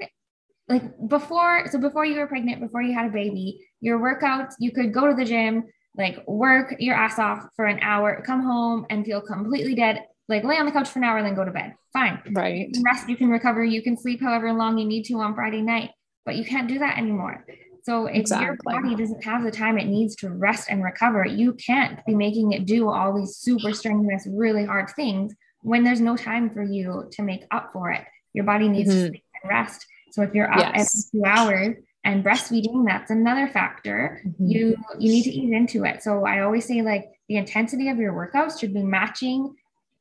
like 0.67 0.83
before, 1.07 1.67
so 1.67 1.79
before 1.79 2.05
you 2.05 2.17
were 2.17 2.27
pregnant, 2.27 2.61
before 2.61 2.81
you 2.81 2.93
had 2.93 3.07
a 3.07 3.13
baby, 3.13 3.59
your 3.81 3.99
workouts, 3.99 4.53
you 4.59 4.71
could 4.71 4.93
go 4.93 5.07
to 5.07 5.13
the 5.13 5.25
gym, 5.25 5.65
like 5.95 6.27
work 6.27 6.75
your 6.79 6.95
ass 6.95 7.19
off 7.19 7.47
for 7.55 7.65
an 7.65 7.79
hour, 7.81 8.21
come 8.25 8.41
home 8.41 8.85
and 8.89 9.05
feel 9.05 9.21
completely 9.21 9.75
dead, 9.75 10.03
like 10.27 10.43
lay 10.43 10.57
on 10.57 10.65
the 10.65 10.71
couch 10.71 10.89
for 10.89 10.99
an 10.99 11.05
hour 11.05 11.17
and 11.17 11.25
then 11.25 11.35
go 11.35 11.45
to 11.45 11.51
bed. 11.51 11.75
Fine. 11.93 12.21
Right. 12.31 12.67
You 12.67 12.71
can 12.73 12.83
rest, 12.83 13.09
you 13.09 13.15
can 13.15 13.29
recover, 13.29 13.63
you 13.63 13.81
can 13.81 13.97
sleep 13.97 14.21
however 14.21 14.51
long 14.53 14.77
you 14.77 14.85
need 14.85 15.03
to 15.05 15.15
on 15.15 15.35
Friday 15.35 15.61
night, 15.61 15.91
but 16.25 16.35
you 16.35 16.43
can't 16.43 16.67
do 16.67 16.79
that 16.79 16.97
anymore. 16.97 17.45
So 17.83 18.07
if 18.07 18.15
exactly. 18.15 18.45
your 18.45 18.81
body 18.81 18.95
doesn't 18.95 19.23
have 19.23 19.43
the 19.43 19.51
time 19.51 19.77
it 19.77 19.85
needs 19.85 20.15
to 20.17 20.29
rest 20.31 20.69
and 20.71 20.83
recover, 20.83 21.23
you 21.23 21.53
can't 21.53 22.03
be 22.07 22.15
making 22.15 22.53
it 22.53 22.65
do 22.65 22.89
all 22.89 23.15
these 23.15 23.37
super 23.37 23.73
strenuous, 23.73 24.27
really 24.27 24.65
hard 24.65 24.89
things 24.89 25.35
when 25.61 25.83
there's 25.83 26.01
no 26.01 26.17
time 26.17 26.49
for 26.49 26.63
you 26.63 27.07
to 27.11 27.21
make 27.21 27.45
up 27.51 27.71
for 27.71 27.91
it. 27.91 28.03
Your 28.33 28.43
body 28.43 28.67
needs 28.67 28.89
mm-hmm. 28.89 29.01
to 29.01 29.07
sleep 29.09 29.23
and 29.43 29.49
rest. 29.49 29.85
So 30.11 30.23
if 30.23 30.33
you're 30.33 30.51
up 30.51 30.59
yes. 30.59 31.11
every 31.13 31.21
two 31.21 31.29
hours 31.29 31.75
and 32.03 32.23
breastfeeding, 32.23 32.85
that's 32.87 33.11
another 33.11 33.47
factor. 33.47 34.21
Mm-hmm. 34.25 34.47
You 34.47 34.75
you 34.97 35.11
need 35.11 35.23
to 35.23 35.31
ease 35.31 35.53
into 35.53 35.85
it. 35.85 36.01
So 36.01 36.25
I 36.25 36.41
always 36.41 36.65
say 36.65 36.81
like 36.81 37.05
the 37.29 37.37
intensity 37.37 37.89
of 37.89 37.97
your 37.97 38.13
workouts 38.13 38.59
should 38.59 38.73
be 38.73 38.83
matching 38.83 39.55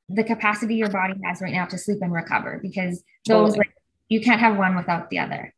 the 0.08 0.24
capacity 0.24 0.74
your 0.74 0.90
body 0.90 1.14
has 1.24 1.40
right 1.40 1.52
now 1.52 1.64
to 1.66 1.78
sleep 1.78 1.98
and 2.02 2.12
recover 2.12 2.58
because 2.62 3.02
those 3.26 3.50
totally. 3.50 3.58
like 3.58 3.74
you 4.08 4.20
can't 4.20 4.40
have 4.40 4.56
one 4.56 4.76
without 4.76 5.10
the 5.10 5.18
other. 5.18 5.52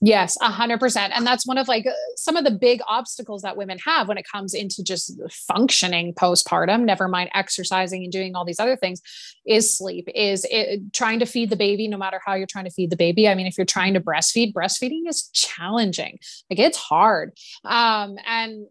Yes, 0.00 0.36
a 0.42 0.50
hundred 0.50 0.80
percent. 0.80 1.14
And 1.16 1.26
that's 1.26 1.46
one 1.46 1.56
of 1.56 1.66
like 1.66 1.86
some 2.16 2.36
of 2.36 2.44
the 2.44 2.50
big 2.50 2.82
obstacles 2.86 3.40
that 3.40 3.56
women 3.56 3.78
have 3.86 4.06
when 4.06 4.18
it 4.18 4.26
comes 4.30 4.52
into 4.52 4.82
just 4.82 5.18
functioning 5.30 6.12
postpartum, 6.12 6.84
never 6.84 7.08
mind 7.08 7.30
exercising 7.32 8.02
and 8.02 8.12
doing 8.12 8.34
all 8.34 8.44
these 8.44 8.60
other 8.60 8.76
things 8.76 9.00
is 9.46 9.74
sleep, 9.74 10.06
is 10.14 10.46
it, 10.50 10.92
trying 10.92 11.20
to 11.20 11.26
feed 11.26 11.48
the 11.48 11.56
baby, 11.56 11.88
no 11.88 11.96
matter 11.96 12.20
how 12.22 12.34
you're 12.34 12.46
trying 12.46 12.66
to 12.66 12.70
feed 12.70 12.90
the 12.90 12.96
baby. 12.96 13.26
I 13.26 13.34
mean, 13.34 13.46
if 13.46 13.56
you're 13.56 13.64
trying 13.64 13.94
to 13.94 14.00
breastfeed, 14.00 14.52
breastfeeding 14.52 15.08
is 15.08 15.30
challenging. 15.32 16.18
Like 16.50 16.58
it's 16.58 16.76
hard. 16.76 17.32
Um, 17.64 18.18
and 18.26 18.66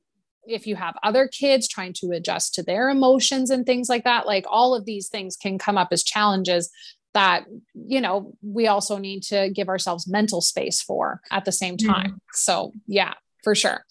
if 0.46 0.68
you 0.68 0.76
have 0.76 0.96
other 1.04 1.28
kids 1.28 1.68
trying 1.68 1.94
to 1.94 2.12
adjust 2.12 2.54
to 2.56 2.64
their 2.64 2.90
emotions 2.90 3.50
and 3.50 3.66
things 3.66 3.90
like 3.90 4.04
that, 4.04 4.26
like 4.26 4.46
all 4.50 4.76
of 4.76 4.86
these 4.86 5.08
things 5.08 5.36
can 5.36 5.58
come 5.58 5.78
up 5.78 5.90
as 5.92 6.04
challenges 6.04 6.70
that 7.14 7.46
you 7.74 8.02
know 8.02 8.34
we 8.42 8.68
also 8.68 8.98
need 8.98 9.22
to 9.24 9.50
give 9.50 9.70
ourselves 9.70 10.08
mental 10.08 10.42
space 10.42 10.82
for 10.82 11.22
at 11.32 11.46
the 11.46 11.52
same 11.52 11.78
mm-hmm. 11.78 11.92
time 11.92 12.12
mm. 12.12 12.20
so 12.34 12.72
yeah 12.88 13.14
for 13.44 13.56
sure 13.56 13.86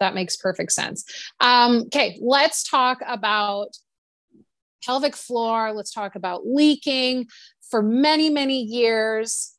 that 0.00 0.14
makes 0.14 0.36
perfect 0.36 0.72
sense 0.72 1.04
um, 1.40 1.82
okay 1.86 2.18
let's 2.20 2.68
talk 2.68 2.98
about 3.06 3.68
pelvic 4.84 5.16
floor 5.16 5.72
let's 5.72 5.92
talk 5.92 6.14
about 6.14 6.46
leaking 6.46 7.26
for 7.70 7.82
many 7.82 8.28
many 8.28 8.60
years 8.60 9.53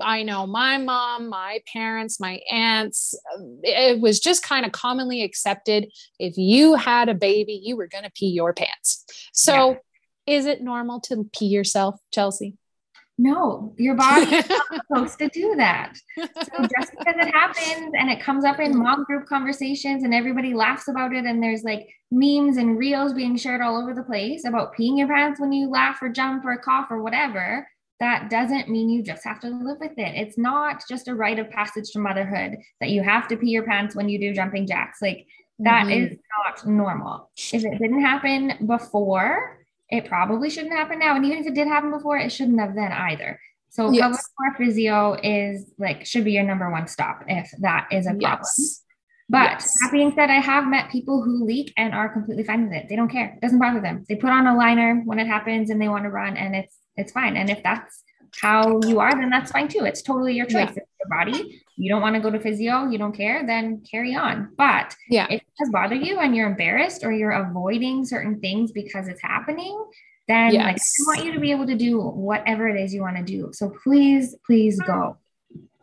I 0.00 0.22
know 0.22 0.46
my 0.46 0.78
mom, 0.78 1.28
my 1.28 1.60
parents, 1.72 2.20
my 2.20 2.40
aunts, 2.50 3.14
it 3.62 4.00
was 4.00 4.20
just 4.20 4.42
kind 4.42 4.66
of 4.66 4.72
commonly 4.72 5.22
accepted. 5.22 5.90
If 6.18 6.36
you 6.36 6.74
had 6.74 7.08
a 7.08 7.14
baby, 7.14 7.60
you 7.62 7.76
were 7.76 7.86
going 7.86 8.04
to 8.04 8.10
pee 8.14 8.28
your 8.28 8.52
pants. 8.52 9.04
So, 9.32 9.70
yeah 9.70 9.76
is 10.30 10.46
it 10.46 10.62
normal 10.62 11.00
to 11.00 11.28
pee 11.36 11.46
yourself, 11.46 12.00
Chelsea? 12.12 12.56
No, 13.18 13.74
your 13.76 13.96
body 13.96 14.34
is 14.34 14.48
not 14.70 14.86
supposed 14.86 15.18
to 15.18 15.28
do 15.28 15.54
that. 15.56 15.94
So 16.16 16.24
just 16.24 16.92
because 16.96 17.16
it 17.18 17.34
happens 17.34 17.92
and 17.98 18.10
it 18.10 18.20
comes 18.20 18.44
up 18.44 18.60
in 18.60 18.78
mom 18.78 19.04
group 19.04 19.26
conversations 19.26 20.04
and 20.04 20.14
everybody 20.14 20.54
laughs 20.54 20.88
about 20.88 21.12
it 21.12 21.24
and 21.24 21.42
there's 21.42 21.64
like 21.64 21.88
memes 22.10 22.56
and 22.56 22.78
reels 22.78 23.12
being 23.12 23.36
shared 23.36 23.60
all 23.60 23.76
over 23.76 23.92
the 23.92 24.04
place 24.04 24.46
about 24.46 24.74
peeing 24.74 24.96
your 24.96 25.08
pants 25.08 25.38
when 25.38 25.52
you 25.52 25.68
laugh 25.68 25.98
or 26.00 26.08
jump 26.08 26.44
or 26.44 26.56
cough 26.56 26.86
or 26.90 27.02
whatever, 27.02 27.68
that 28.00 28.30
doesn't 28.30 28.68
mean 28.68 28.88
you 28.88 29.02
just 29.02 29.24
have 29.24 29.40
to 29.40 29.48
live 29.48 29.78
with 29.78 29.92
it. 29.98 30.14
It's 30.16 30.38
not 30.38 30.82
just 30.88 31.08
a 31.08 31.14
rite 31.14 31.38
of 31.38 31.50
passage 31.50 31.90
to 31.92 31.98
motherhood 31.98 32.56
that 32.80 32.90
you 32.90 33.02
have 33.02 33.28
to 33.28 33.36
pee 33.36 33.50
your 33.50 33.62
pants 33.62 33.94
when 33.94 34.08
you 34.08 34.18
do 34.18 34.32
jumping 34.32 34.66
jacks. 34.66 35.00
Like 35.02 35.26
that 35.60 35.86
mm-hmm. 35.86 36.14
is 36.14 36.18
not 36.38 36.66
normal. 36.66 37.30
If 37.36 37.64
it 37.64 37.78
didn't 37.78 38.00
happen 38.00 38.66
before, 38.66 39.58
it 39.90 40.06
probably 40.06 40.48
shouldn't 40.48 40.72
happen 40.72 40.98
now. 40.98 41.14
And 41.14 41.24
even 41.26 41.38
if 41.38 41.46
it 41.46 41.54
did 41.54 41.68
happen 41.68 41.90
before, 41.90 42.16
it 42.16 42.30
shouldn't 42.30 42.58
have 42.58 42.74
then 42.74 42.90
either. 42.90 43.38
So 43.68 43.90
yes. 43.90 44.00
pelvic 44.00 44.20
floor 44.36 44.54
physio 44.56 45.18
is 45.22 45.72
like 45.78 46.04
should 46.06 46.24
be 46.24 46.32
your 46.32 46.42
number 46.42 46.70
one 46.70 46.88
stop 46.88 47.24
if 47.28 47.50
that 47.60 47.88
is 47.92 48.06
a 48.06 48.10
problem. 48.10 48.40
Yes. 48.42 48.82
But 49.28 49.50
yes. 49.50 49.76
that 49.80 49.92
being 49.92 50.12
said, 50.16 50.28
I 50.28 50.40
have 50.40 50.66
met 50.66 50.90
people 50.90 51.22
who 51.22 51.44
leak 51.44 51.72
and 51.76 51.94
are 51.94 52.08
completely 52.08 52.42
fine 52.42 52.64
with 52.64 52.72
it. 52.72 52.88
They 52.88 52.96
don't 52.96 53.08
care. 53.08 53.34
It 53.36 53.40
doesn't 53.40 53.60
bother 53.60 53.80
them. 53.80 54.04
They 54.08 54.16
put 54.16 54.30
on 54.30 54.48
a 54.48 54.56
liner 54.56 55.02
when 55.04 55.20
it 55.20 55.28
happens 55.28 55.70
and 55.70 55.80
they 55.80 55.88
want 55.88 56.02
to 56.02 56.10
run 56.10 56.36
and 56.36 56.56
it's 56.56 56.76
it's 57.00 57.12
fine. 57.12 57.36
And 57.36 57.50
if 57.50 57.62
that's 57.62 58.04
how 58.40 58.80
you 58.86 59.00
are, 59.00 59.10
then 59.10 59.30
that's 59.30 59.50
fine 59.50 59.68
too. 59.68 59.84
It's 59.84 60.02
totally 60.02 60.34
your 60.34 60.46
choice. 60.46 60.70
Yeah. 60.76 60.82
It's 60.82 60.90
your 61.00 61.08
body. 61.08 61.62
You 61.76 61.90
don't 61.90 62.02
want 62.02 62.14
to 62.14 62.20
go 62.20 62.30
to 62.30 62.38
physio, 62.38 62.86
you 62.88 62.98
don't 62.98 63.16
care, 63.16 63.46
then 63.46 63.82
carry 63.90 64.14
on. 64.14 64.50
But 64.56 64.94
yeah, 65.08 65.26
if 65.30 65.40
it 65.40 65.46
does 65.58 65.70
bother 65.70 65.94
you 65.94 66.18
and 66.18 66.36
you're 66.36 66.48
embarrassed 66.48 67.04
or 67.04 67.12
you're 67.12 67.30
avoiding 67.30 68.04
certain 68.04 68.38
things 68.40 68.70
because 68.70 69.08
it's 69.08 69.22
happening, 69.22 69.82
then 70.28 70.52
yes. 70.52 70.64
like 70.64 70.76
I 70.76 71.16
want 71.16 71.26
you 71.26 71.32
to 71.32 71.40
be 71.40 71.50
able 71.50 71.66
to 71.66 71.76
do 71.76 72.00
whatever 72.00 72.68
it 72.68 72.80
is 72.80 72.92
you 72.92 73.00
want 73.00 73.16
to 73.16 73.22
do. 73.22 73.50
So 73.52 73.72
please, 73.82 74.36
please 74.46 74.78
go. 74.80 75.16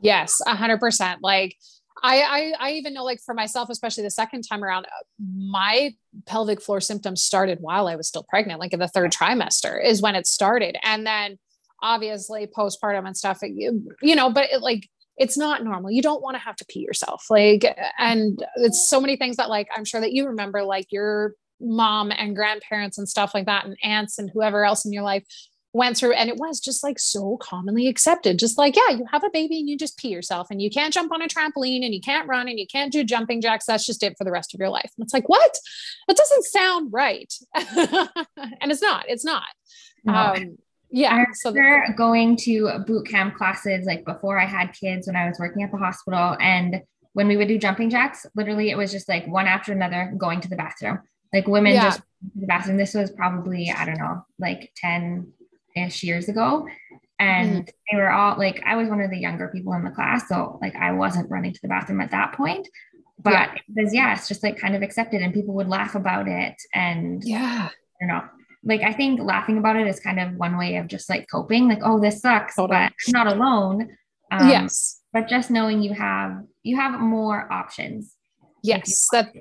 Yes, 0.02 0.40
a 0.46 0.56
hundred 0.56 0.80
percent. 0.80 1.24
Like 1.24 1.56
I, 2.04 2.22
I, 2.22 2.54
I 2.60 2.72
even 2.74 2.94
know 2.94 3.04
like 3.04 3.20
for 3.26 3.34
myself, 3.34 3.70
especially 3.70 4.04
the 4.04 4.12
second 4.12 4.44
time 4.44 4.64
around, 4.64 4.86
uh, 4.86 4.90
my 5.20 5.94
pelvic 6.26 6.62
floor 6.62 6.80
symptoms 6.80 7.24
started 7.24 7.60
while 7.60 7.88
I 7.88 7.96
was 7.96 8.08
still 8.08 8.24
pregnant, 8.24 8.60
like 8.60 8.74
in 8.74 8.80
the 8.80 8.88
third 8.88 9.12
trimester 9.12 9.84
is 9.84 10.02
when 10.02 10.16
it 10.16 10.28
started. 10.28 10.78
And 10.84 11.06
then 11.06 11.38
obviously 11.82 12.48
postpartum 12.48 13.06
and 13.06 13.18
stuff, 13.18 13.40
you 13.42 13.88
you 14.02 14.16
know, 14.16 14.32
but 14.32 14.50
it, 14.52 14.62
like 14.62 14.90
it's 15.18 15.38
not 15.38 15.64
normal. 15.64 15.92
You 15.92 16.02
don't 16.02 16.22
want 16.22 16.36
to 16.36 16.42
have 16.42 16.56
to 16.58 16.66
pee 16.70 16.80
yourself. 16.80 17.26
Like, 17.30 17.66
and 17.98 18.44
it's 18.58 18.88
so 18.88 19.02
many 19.02 19.18
things 19.18 19.38
that 19.38 19.50
like 19.50 19.68
I'm 19.76 19.86
sure 19.86 20.02
that 20.02 20.14
you 20.14 20.28
remember, 20.28 20.64
like 20.64 20.88
your 20.92 21.34
mom 21.60 22.12
and 22.12 22.36
grandparents 22.36 22.98
and 23.00 23.10
stuff 23.10 23.34
like 23.34 23.48
that, 23.48 23.66
and 23.66 23.76
aunts 23.84 24.20
and 24.20 24.30
whoever 24.32 24.64
else 24.64 24.86
in 24.86 24.94
your 24.94 25.04
life 25.04 25.26
went 25.78 25.98
through 25.98 26.14
and 26.14 26.30
it 26.30 26.38
was 26.38 26.60
just 26.60 26.84
like 26.84 27.00
so 27.00 27.38
commonly 27.38 27.88
accepted. 27.88 28.38
Just 28.40 28.58
like 28.58 28.76
yeah 28.76 28.90
you 28.90 29.06
have 29.12 29.24
a 29.24 29.30
baby 29.30 29.60
and 29.60 29.70
you 29.70 29.78
just 29.78 29.98
pee 29.98 30.10
yourself 30.10 30.48
and 30.52 30.62
you 30.62 30.70
can't 30.70 30.94
jump 30.94 31.12
on 31.12 31.22
a 31.22 31.28
trampoline 31.28 31.86
and 31.86 31.94
you 31.94 32.02
can't 32.02 32.28
run 32.28 32.48
and 32.48 32.60
you 32.60 32.68
can't 32.68 32.92
do 32.92 33.04
jumping 33.04 33.42
jacks. 33.42 33.66
That's 33.66 33.86
just 33.86 34.04
it 34.04 34.18
for 34.18 34.24
the 34.24 34.32
rest 34.32 34.54
of 34.54 34.60
your 34.60 34.70
life. 34.70 34.92
And 34.98 35.06
it's 35.06 35.14
like 35.14 35.30
what? 35.30 35.58
That 36.08 36.18
doesn't 36.18 36.46
sound 36.46 36.92
right. 36.92 37.34
And 38.60 38.72
it's 38.72 38.82
not 38.82 39.06
it's 39.08 39.26
not. 39.26 39.44
No. 40.04 40.14
um, 40.14 40.58
yeah 40.90 41.26
so 41.34 41.52
the- 41.52 41.94
going 41.98 42.38
to 42.38 42.80
boot 42.86 43.08
camp 43.08 43.36
classes 43.36 43.86
like 43.86 44.06
before 44.06 44.40
i 44.40 44.46
had 44.46 44.72
kids 44.72 45.08
when 45.08 45.18
i 45.18 45.28
was 45.28 45.38
working 45.38 45.62
at 45.64 45.72
the 45.72 45.78
hospital 45.78 46.38
and 46.40 46.82
when 47.12 47.28
we 47.28 47.36
would 47.36 47.48
do 47.48 47.58
jumping 47.58 47.90
jacks 47.90 48.26
literally 48.36 48.70
it 48.70 48.78
was 48.78 48.92
just 48.92 49.10
like 49.10 49.28
one 49.28 49.48
after 49.48 49.74
another 49.74 50.14
going 50.18 50.40
to 50.40 50.48
the 50.48 50.56
bathroom. 50.56 51.00
Like 51.34 51.48
women 51.48 51.74
yeah. 51.74 51.84
just 51.84 52.02
the 52.36 52.48
bathroom. 52.48 52.78
This 52.78 52.94
was 52.94 53.12
probably 53.12 53.74
i 53.76 53.86
don't 53.86 53.98
know 53.98 54.26
like 54.40 54.72
10 54.78 55.34
ish 55.84 56.04
years 56.04 56.30
ago. 56.30 56.68
And 57.20 57.66
mm. 57.66 57.72
they 57.92 57.98
were 57.98 58.12
all 58.12 58.38
like, 58.38 58.62
I 58.66 58.76
was 58.76 58.90
one 58.90 59.02
of 59.02 59.10
the 59.10 59.18
younger 59.18 59.48
people 59.48 59.74
in 59.74 59.84
the 59.84 59.92
class. 59.92 60.28
So 60.28 60.60
like 60.62 60.76
I 60.76 60.92
wasn't 60.92 61.32
running 61.32 61.54
to 61.54 61.60
the 61.62 61.68
bathroom 61.68 62.02
at 62.02 62.12
that 62.12 62.34
point. 62.34 62.68
But 63.20 63.34
yeah. 63.34 63.54
it 63.56 63.84
was, 63.84 63.94
yeah, 63.94 64.14
it's 64.14 64.28
just 64.28 64.44
like 64.44 64.60
kind 64.60 64.76
of 64.76 64.84
accepted 64.84 65.22
and 65.22 65.34
people 65.34 65.56
would 65.56 65.68
laugh 65.68 65.96
about 65.96 66.28
it. 66.28 66.56
And 66.74 67.24
yeah, 67.24 67.70
I 67.70 68.06
don't 68.06 68.10
know. 68.10 68.24
Like 68.64 68.82
I 68.82 68.94
think 68.94 69.20
laughing 69.20 69.58
about 69.58 69.78
it 69.78 69.88
is 69.88 70.00
kind 70.00 70.20
of 70.20 70.36
one 70.36 70.58
way 70.58 70.76
of 70.76 70.88
just 70.88 71.10
like 71.10 71.28
coping, 71.32 71.68
like, 71.68 71.80
oh, 71.84 72.00
this 72.00 72.22
sucks, 72.22 72.56
totally. 72.56 72.80
but 72.80 72.94
not 73.08 73.28
alone. 73.28 73.98
Um, 74.32 74.50
yes. 74.50 75.02
But 75.14 75.28
just 75.28 75.50
knowing 75.50 75.82
you 75.82 75.94
have 75.94 76.44
you 76.64 76.76
have 76.76 77.00
more 77.00 77.52
options. 77.52 78.14
Yes, 78.62 79.08
that 79.12 79.32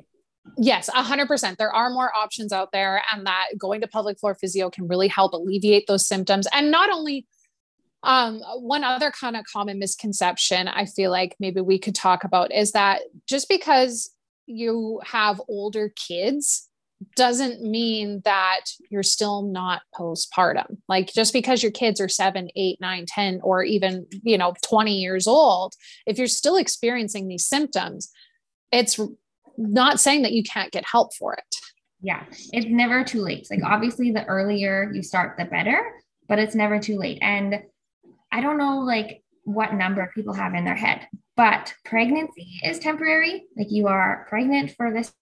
Yes, 0.57 0.89
100%. 0.91 1.57
There 1.57 1.73
are 1.73 1.91
more 1.91 2.11
options 2.17 2.53
out 2.53 2.73
there, 2.73 3.03
and 3.13 3.27
that 3.27 3.47
going 3.59 3.81
to 3.83 3.89
pelvic 3.89 4.19
floor 4.19 4.35
physio 4.35 4.71
can 4.71 4.89
really 4.89 5.09
help 5.09 5.33
alleviate 5.33 5.87
those 5.87 6.07
symptoms. 6.07 6.47
And 6.53 6.71
not 6.71 6.91
only 6.91 7.27
um, 8.03 8.41
one 8.59 8.85
other 8.85 9.11
kind 9.11 9.37
of 9.37 9.45
common 9.53 9.79
misconception 9.79 10.69
I 10.69 10.85
feel 10.85 11.11
like 11.11 11.35
maybe 11.41 11.61
we 11.61 11.79
could 11.79 11.95
talk 11.95 12.25
about 12.25 12.55
is 12.55 12.73
that 12.73 13.03
just 13.27 13.49
because 13.49 14.11
you 14.47 15.01
have 15.05 15.41
older 15.49 15.91
kids 15.97 16.69
doesn't 17.15 17.61
mean 17.63 18.23
that 18.25 18.61
you're 18.91 19.03
still 19.03 19.43
not 19.43 19.83
postpartum. 19.95 20.79
Like 20.89 21.13
just 21.13 21.33
because 21.33 21.63
your 21.63 21.73
kids 21.73 22.01
are 22.01 22.09
seven, 22.09 22.49
eight, 22.57 22.81
nine, 22.81 23.05
10, 23.07 23.41
or 23.43 23.63
even, 23.63 24.07
you 24.23 24.39
know, 24.39 24.55
20 24.63 24.97
years 24.97 25.27
old, 25.27 25.75
if 26.07 26.17
you're 26.17 26.27
still 26.27 26.57
experiencing 26.57 27.29
these 27.29 27.47
symptoms, 27.47 28.11
it's 28.73 28.99
not 29.57 30.01
saying 30.01 30.23
that 30.23 30.33
you 30.33 30.43
can't 30.43 30.73
get 30.73 30.85
help 30.85 31.15
for 31.15 31.35
it. 31.35 31.57
Yeah, 32.01 32.25
it's 32.53 32.67
never 32.67 33.05
too 33.05 33.23
late. 33.23 33.47
Like 33.51 33.63
obviously 33.65 34.11
the 34.11 34.25
earlier 34.27 34.91
you 34.93 35.03
start 35.03 35.37
the 35.39 35.45
better, 35.45 35.83
but 36.29 36.39
it's 36.39 36.55
never 36.55 36.79
too 36.79 36.99
late. 36.99 37.19
And 37.23 37.63
I 38.31 38.41
don't 38.41 38.59
know 38.59 38.81
like 38.81 39.23
what 39.45 39.75
number 39.75 40.11
people 40.15 40.35
have 40.35 40.55
in 40.55 40.65
their 40.65 40.75
head, 40.75 41.09
but 41.37 41.75
pregnancy 41.85 42.61
is 42.65 42.79
temporary. 42.79 43.45
Like 43.57 43.71
you 43.71 43.89
are 43.89 44.27
pregnant 44.29 44.73
for 44.77 44.93
this 44.93 45.13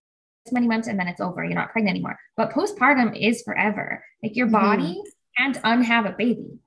many 0.53 0.67
months 0.67 0.89
and 0.89 0.99
then 0.99 1.09
it's 1.09 1.21
over. 1.21 1.45
You're 1.45 1.55
not 1.55 1.73
pregnant 1.73 1.97
anymore. 1.97 2.19
But 2.37 2.53
postpartum 2.53 3.19
is 3.19 3.43
forever. 3.43 4.05
Like 4.23 4.37
your 4.37 4.47
mm-hmm. 4.47 4.55
body 4.55 5.03
can't 5.39 5.59
unhave 5.65 6.07
a 6.07 6.13
baby. 6.13 6.59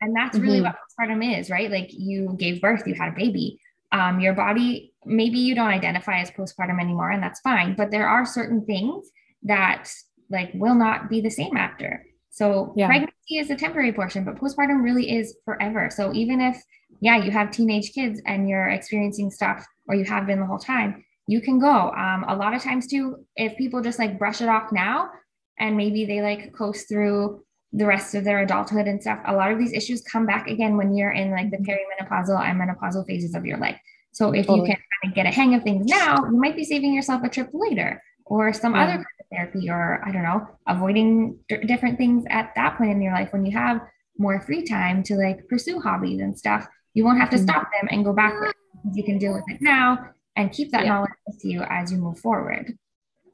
And 0.00 0.14
that's 0.14 0.38
really 0.38 0.60
mm-hmm. 0.60 0.66
what 0.66 0.76
postpartum 0.98 1.38
is, 1.38 1.50
right? 1.50 1.70
Like 1.70 1.90
you 1.92 2.34
gave 2.38 2.60
birth, 2.60 2.86
you 2.86 2.94
had 2.94 3.12
a 3.12 3.16
baby. 3.16 3.60
Um, 3.92 4.20
your 4.20 4.34
body 4.34 4.92
maybe 5.06 5.38
you 5.38 5.54
don't 5.54 5.68
identify 5.68 6.20
as 6.20 6.30
postpartum 6.30 6.80
anymore 6.80 7.10
and 7.10 7.22
that's 7.22 7.40
fine 7.40 7.74
but 7.76 7.90
there 7.90 8.08
are 8.08 8.26
certain 8.26 8.64
things 8.64 9.10
that 9.42 9.88
like 10.30 10.50
will 10.54 10.74
not 10.74 11.08
be 11.08 11.20
the 11.20 11.30
same 11.30 11.56
after. 11.56 12.04
So 12.30 12.74
yeah. 12.76 12.86
pregnancy 12.88 13.38
is 13.38 13.50
a 13.50 13.56
temporary 13.56 13.92
portion 13.92 14.24
but 14.24 14.36
postpartum 14.36 14.82
really 14.82 15.10
is 15.16 15.36
forever. 15.44 15.88
So 15.90 16.12
even 16.12 16.40
if 16.40 16.62
yeah 17.00 17.16
you 17.16 17.30
have 17.30 17.50
teenage 17.50 17.92
kids 17.92 18.20
and 18.26 18.48
you're 18.48 18.68
experiencing 18.68 19.30
stuff 19.30 19.64
or 19.88 19.94
you 19.94 20.04
have 20.04 20.26
been 20.26 20.40
the 20.40 20.46
whole 20.46 20.58
time 20.58 21.04
you 21.28 21.40
can 21.40 21.58
go. 21.58 21.90
Um, 21.90 22.24
a 22.28 22.36
lot 22.36 22.54
of 22.54 22.62
times 22.62 22.86
too 22.86 23.24
if 23.36 23.56
people 23.56 23.82
just 23.82 23.98
like 23.98 24.18
brush 24.18 24.40
it 24.40 24.48
off 24.48 24.72
now 24.72 25.10
and 25.58 25.76
maybe 25.76 26.04
they 26.04 26.20
like 26.20 26.52
coast 26.52 26.88
through 26.88 27.42
the 27.72 27.86
rest 27.86 28.14
of 28.14 28.24
their 28.24 28.40
adulthood 28.40 28.86
and 28.86 29.02
stuff 29.02 29.18
a 29.26 29.34
lot 29.34 29.50
of 29.50 29.58
these 29.58 29.72
issues 29.72 30.00
come 30.02 30.24
back 30.24 30.48
again 30.48 30.76
when 30.76 30.94
you're 30.94 31.10
in 31.10 31.30
like 31.32 31.50
the 31.50 31.58
perimenopausal 31.58 32.40
and 32.40 32.60
menopausal 32.60 33.04
phases 33.06 33.34
of 33.34 33.44
your 33.44 33.58
life 33.58 33.78
so 34.16 34.32
if 34.32 34.46
totally. 34.46 34.70
you 34.70 34.74
can 34.74 34.82
kind 35.02 35.12
of 35.12 35.14
get 35.14 35.26
a 35.26 35.30
hang 35.30 35.54
of 35.54 35.62
things 35.62 35.84
now, 35.84 36.24
you 36.24 36.38
might 36.38 36.56
be 36.56 36.64
saving 36.64 36.94
yourself 36.94 37.22
a 37.22 37.28
trip 37.28 37.50
later 37.52 38.02
or 38.24 38.50
some 38.54 38.74
yeah. 38.74 38.84
other 38.84 38.92
kind 38.92 39.06
of 39.20 39.26
therapy 39.30 39.68
or 39.68 40.02
I 40.06 40.10
don't 40.10 40.22
know, 40.22 40.48
avoiding 40.66 41.38
d- 41.50 41.58
different 41.66 41.98
things 41.98 42.24
at 42.30 42.54
that 42.56 42.78
point 42.78 42.92
in 42.92 43.02
your 43.02 43.12
life 43.12 43.30
when 43.34 43.44
you 43.44 43.52
have 43.52 43.82
more 44.16 44.40
free 44.40 44.64
time 44.64 45.02
to 45.02 45.16
like 45.16 45.46
pursue 45.48 45.80
hobbies 45.80 46.22
and 46.22 46.36
stuff. 46.36 46.66
You 46.94 47.04
won't 47.04 47.20
have 47.20 47.28
to 47.28 47.36
mm-hmm. 47.36 47.44
stop 47.44 47.68
them 47.78 47.90
and 47.90 48.06
go 48.06 48.14
backwards 48.14 48.54
because 48.72 48.96
you 48.96 49.04
can 49.04 49.18
deal 49.18 49.34
with 49.34 49.44
it 49.48 49.60
now 49.60 50.12
and 50.34 50.50
keep 50.50 50.72
that 50.72 50.86
yeah. 50.86 50.94
knowledge 50.94 51.10
with 51.26 51.44
you 51.44 51.62
as 51.68 51.92
you 51.92 51.98
move 51.98 52.18
forward. 52.18 52.72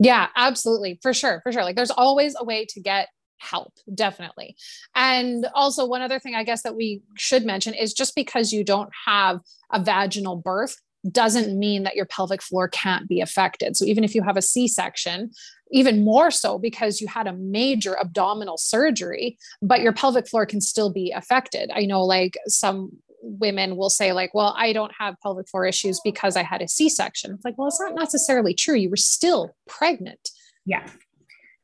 Yeah, 0.00 0.30
absolutely. 0.34 0.98
For 1.00 1.14
sure. 1.14 1.42
For 1.44 1.52
sure. 1.52 1.62
Like 1.62 1.76
there's 1.76 1.92
always 1.92 2.34
a 2.36 2.42
way 2.42 2.66
to 2.70 2.80
get 2.80 3.06
help 3.42 3.72
definitely. 3.94 4.56
And 4.94 5.46
also 5.54 5.86
one 5.86 6.02
other 6.02 6.18
thing 6.18 6.34
i 6.34 6.44
guess 6.44 6.62
that 6.62 6.76
we 6.76 7.02
should 7.16 7.44
mention 7.44 7.74
is 7.74 7.92
just 7.92 8.14
because 8.14 8.52
you 8.52 8.64
don't 8.64 8.90
have 9.06 9.40
a 9.72 9.82
vaginal 9.82 10.36
birth 10.36 10.76
doesn't 11.10 11.58
mean 11.58 11.82
that 11.82 11.96
your 11.96 12.06
pelvic 12.06 12.40
floor 12.40 12.68
can't 12.68 13.08
be 13.08 13.20
affected. 13.20 13.76
So 13.76 13.84
even 13.84 14.04
if 14.04 14.14
you 14.14 14.22
have 14.22 14.36
a 14.36 14.42
c-section 14.42 15.30
even 15.74 16.04
more 16.04 16.30
so 16.30 16.58
because 16.58 17.00
you 17.00 17.08
had 17.08 17.26
a 17.26 17.32
major 17.32 17.98
abdominal 17.98 18.58
surgery 18.58 19.38
but 19.62 19.80
your 19.80 19.92
pelvic 19.92 20.28
floor 20.28 20.46
can 20.46 20.60
still 20.60 20.92
be 20.92 21.10
affected. 21.10 21.70
I 21.74 21.86
know 21.86 22.04
like 22.04 22.36
some 22.46 22.90
women 23.24 23.76
will 23.76 23.90
say 23.90 24.12
like 24.12 24.34
well 24.34 24.52
i 24.58 24.72
don't 24.72 24.92
have 24.98 25.14
pelvic 25.22 25.48
floor 25.48 25.64
issues 25.64 26.00
because 26.02 26.36
i 26.36 26.42
had 26.42 26.62
a 26.62 26.68
c-section. 26.68 27.32
It's 27.32 27.44
like 27.44 27.56
well 27.58 27.68
it's 27.68 27.80
not 27.80 27.94
necessarily 27.94 28.54
true. 28.54 28.76
You 28.76 28.90
were 28.90 28.96
still 28.96 29.54
pregnant. 29.66 30.30
Yeah 30.66 30.88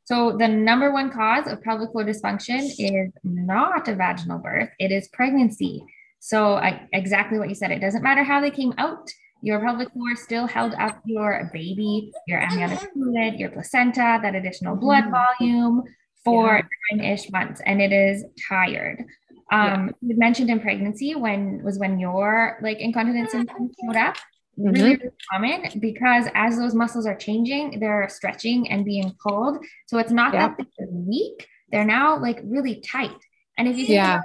so 0.08 0.34
the 0.38 0.48
number 0.48 0.90
one 0.90 1.10
cause 1.10 1.46
of 1.46 1.60
pelvic 1.60 1.92
floor 1.92 2.02
dysfunction 2.02 2.62
is 2.78 3.12
not 3.22 3.88
a 3.88 3.94
vaginal 3.94 4.38
birth, 4.38 4.70
it 4.78 4.90
is 4.90 5.06
pregnancy. 5.08 5.84
So 6.18 6.54
I, 6.54 6.88
exactly 6.94 7.38
what 7.38 7.50
you 7.50 7.54
said, 7.54 7.72
it 7.72 7.80
doesn't 7.80 8.02
matter 8.02 8.22
how 8.22 8.40
they 8.40 8.50
came 8.50 8.72
out. 8.78 9.10
Your 9.42 9.60
pelvic 9.60 9.92
floor 9.92 10.16
still 10.16 10.46
held 10.46 10.72
up 10.76 11.02
your 11.04 11.50
baby, 11.52 12.10
your 12.26 12.40
amniotic 12.40 12.90
fluid, 12.94 13.34
your 13.34 13.50
placenta, 13.50 14.18
that 14.22 14.34
additional 14.34 14.76
blood 14.76 15.04
mm-hmm. 15.04 15.44
volume 15.44 15.82
for 16.24 16.66
nine-ish 16.90 17.30
months, 17.30 17.60
and 17.66 17.82
it 17.82 17.92
is 17.92 18.24
tired. 18.48 19.04
Um, 19.52 19.88
yeah. 19.88 20.08
you 20.08 20.16
mentioned 20.16 20.48
in 20.48 20.58
pregnancy 20.58 21.16
when 21.16 21.62
was 21.62 21.78
when 21.78 21.98
your 21.98 22.58
like 22.62 22.78
incontinence 22.78 23.32
symptoms 23.32 23.74
showed 23.78 23.96
up 23.96 24.16
mm-hmm. 24.58 24.82
really, 24.82 24.98
common 25.30 25.80
because 25.80 26.26
as 26.34 26.58
those 26.58 26.74
muscles 26.74 27.06
are 27.06 27.16
changing, 27.16 27.80
they're 27.80 28.08
stretching 28.08 28.70
and 28.70 28.84
being 28.84 29.14
pulled. 29.22 29.64
So 29.86 29.98
it's 29.98 30.12
not 30.12 30.32
that 30.32 30.56
they're 30.58 30.88
weak, 30.90 31.46
they're 31.70 31.84
now 31.84 32.18
like 32.18 32.40
really 32.44 32.80
tight. 32.80 33.16
And 33.56 33.66
if 33.66 33.76
you 33.76 33.86
think 33.86 33.96
yeah. 33.96 34.20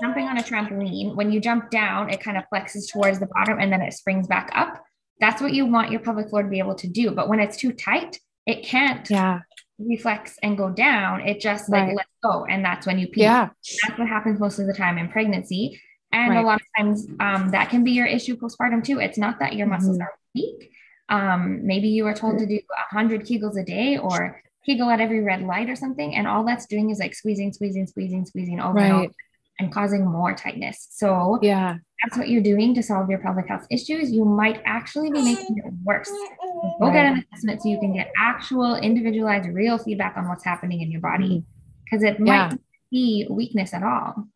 jumping 0.00 0.26
on 0.26 0.36
a 0.36 0.42
trampoline, 0.42 1.14
when 1.14 1.30
you 1.30 1.40
jump 1.40 1.70
down, 1.70 2.10
it 2.10 2.20
kind 2.20 2.36
of 2.36 2.44
flexes 2.52 2.90
towards 2.92 3.20
the 3.20 3.26
bottom 3.26 3.58
and 3.60 3.72
then 3.72 3.80
it 3.80 3.92
springs 3.92 4.26
back 4.26 4.50
up. 4.54 4.82
That's 5.20 5.40
what 5.40 5.52
you 5.52 5.66
want 5.66 5.90
your 5.90 6.00
pelvic 6.00 6.28
floor 6.28 6.42
to 6.42 6.48
be 6.48 6.58
able 6.58 6.74
to 6.76 6.88
do. 6.88 7.12
But 7.12 7.28
when 7.28 7.40
it's 7.40 7.56
too 7.56 7.72
tight, 7.72 8.18
it 8.46 8.64
can't 8.64 9.08
yeah. 9.10 9.40
reflex 9.78 10.38
and 10.42 10.56
go 10.58 10.70
down. 10.70 11.20
It 11.20 11.40
just 11.40 11.68
like 11.68 11.86
right. 11.86 11.96
lets 11.96 12.08
go. 12.22 12.44
And 12.46 12.64
that's 12.64 12.86
when 12.86 12.98
you 12.98 13.08
pee. 13.08 13.22
Yeah. 13.22 13.50
That's 13.86 13.98
what 13.98 14.08
happens 14.08 14.40
most 14.40 14.58
of 14.58 14.66
the 14.66 14.74
time 14.74 14.98
in 14.98 15.08
pregnancy. 15.08 15.80
And 16.12 16.30
right. 16.30 16.42
a 16.42 16.46
lot 16.46 16.60
of 16.60 16.66
times 16.76 17.06
um, 17.20 17.50
that 17.50 17.70
can 17.70 17.84
be 17.84 17.92
your 17.92 18.06
issue 18.06 18.36
postpartum 18.36 18.82
too. 18.82 18.98
It's 18.98 19.18
not 19.18 19.38
that 19.40 19.54
your 19.54 19.66
mm-hmm. 19.66 19.74
muscles 19.74 20.00
are 20.00 20.14
weak. 20.34 20.72
Um, 21.08 21.66
maybe 21.66 21.88
you 21.88 22.06
are 22.06 22.14
told 22.14 22.38
to 22.38 22.46
do 22.46 22.60
100 22.92 23.22
Kegels 23.22 23.60
a 23.60 23.64
day 23.64 23.98
or 23.98 24.42
Kegel 24.64 24.90
at 24.90 25.00
every 25.00 25.20
red 25.20 25.42
light 25.42 25.70
or 25.70 25.76
something. 25.76 26.14
And 26.14 26.26
all 26.26 26.44
that's 26.44 26.66
doing 26.66 26.90
is 26.90 26.98
like 26.98 27.14
squeezing, 27.14 27.52
squeezing, 27.52 27.86
squeezing, 27.86 28.26
squeezing 28.26 28.60
over, 28.60 28.74
right. 28.74 28.84
and, 28.84 28.94
over 28.94 29.14
and 29.58 29.72
causing 29.72 30.06
more 30.06 30.34
tightness. 30.34 30.88
So 30.90 31.38
yeah, 31.42 31.76
that's 32.02 32.16
what 32.16 32.28
you're 32.28 32.42
doing 32.42 32.74
to 32.74 32.82
solve 32.82 33.10
your 33.10 33.18
pelvic 33.18 33.48
health 33.48 33.66
issues. 33.70 34.10
You 34.10 34.24
might 34.24 34.62
actually 34.64 35.10
be 35.10 35.22
making 35.22 35.58
it 35.58 35.72
worse. 35.84 36.08
Go 36.08 36.76
right. 36.80 36.92
get 36.92 37.06
an 37.06 37.24
assessment 37.32 37.62
so 37.62 37.68
you 37.68 37.80
can 37.80 37.92
get 37.92 38.12
actual 38.18 38.76
individualized 38.76 39.48
real 39.48 39.78
feedback 39.78 40.16
on 40.16 40.28
what's 40.28 40.44
happening 40.44 40.80
in 40.80 40.90
your 40.90 41.00
body 41.00 41.44
because 41.84 42.04
mm-hmm. 42.04 42.22
it 42.22 42.26
might 42.26 42.50
yeah. 42.50 42.56
be 42.90 43.26
weakness 43.30 43.74
at 43.74 43.82
all. 43.82 44.28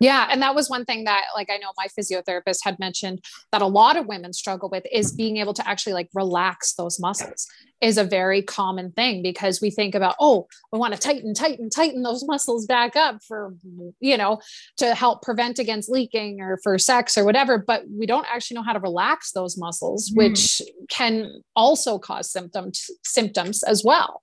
Yeah. 0.00 0.28
And 0.30 0.42
that 0.42 0.54
was 0.54 0.70
one 0.70 0.84
thing 0.84 1.04
that, 1.04 1.24
like, 1.34 1.50
I 1.50 1.56
know 1.56 1.72
my 1.76 1.88
physiotherapist 1.88 2.58
had 2.62 2.78
mentioned 2.78 3.24
that 3.50 3.62
a 3.62 3.66
lot 3.66 3.96
of 3.96 4.06
women 4.06 4.32
struggle 4.32 4.68
with 4.68 4.84
is 4.92 5.12
being 5.12 5.38
able 5.38 5.54
to 5.54 5.68
actually 5.68 5.94
like 5.94 6.08
relax 6.14 6.74
those 6.74 7.00
muscles 7.00 7.48
is 7.80 7.98
a 7.98 8.04
very 8.04 8.42
common 8.42 8.92
thing 8.92 9.22
because 9.22 9.60
we 9.60 9.70
think 9.70 9.94
about, 9.94 10.16
oh, 10.20 10.46
we 10.72 10.78
want 10.78 10.94
to 10.94 11.00
tighten, 11.00 11.34
tighten, 11.34 11.70
tighten 11.70 12.02
those 12.02 12.24
muscles 12.26 12.66
back 12.66 12.96
up 12.96 13.22
for, 13.26 13.54
you 14.00 14.16
know, 14.16 14.40
to 14.76 14.94
help 14.94 15.22
prevent 15.22 15.58
against 15.58 15.88
leaking 15.88 16.40
or 16.40 16.58
for 16.62 16.78
sex 16.78 17.16
or 17.16 17.24
whatever. 17.24 17.58
But 17.58 17.84
we 17.88 18.06
don't 18.06 18.26
actually 18.30 18.56
know 18.56 18.64
how 18.64 18.72
to 18.72 18.80
relax 18.80 19.32
those 19.32 19.56
muscles, 19.56 20.10
mm. 20.10 20.16
which 20.16 20.62
can 20.88 21.42
also 21.54 21.98
cause 21.98 22.30
symptoms, 22.30 22.90
symptoms 23.04 23.62
as 23.62 23.84
well. 23.84 24.22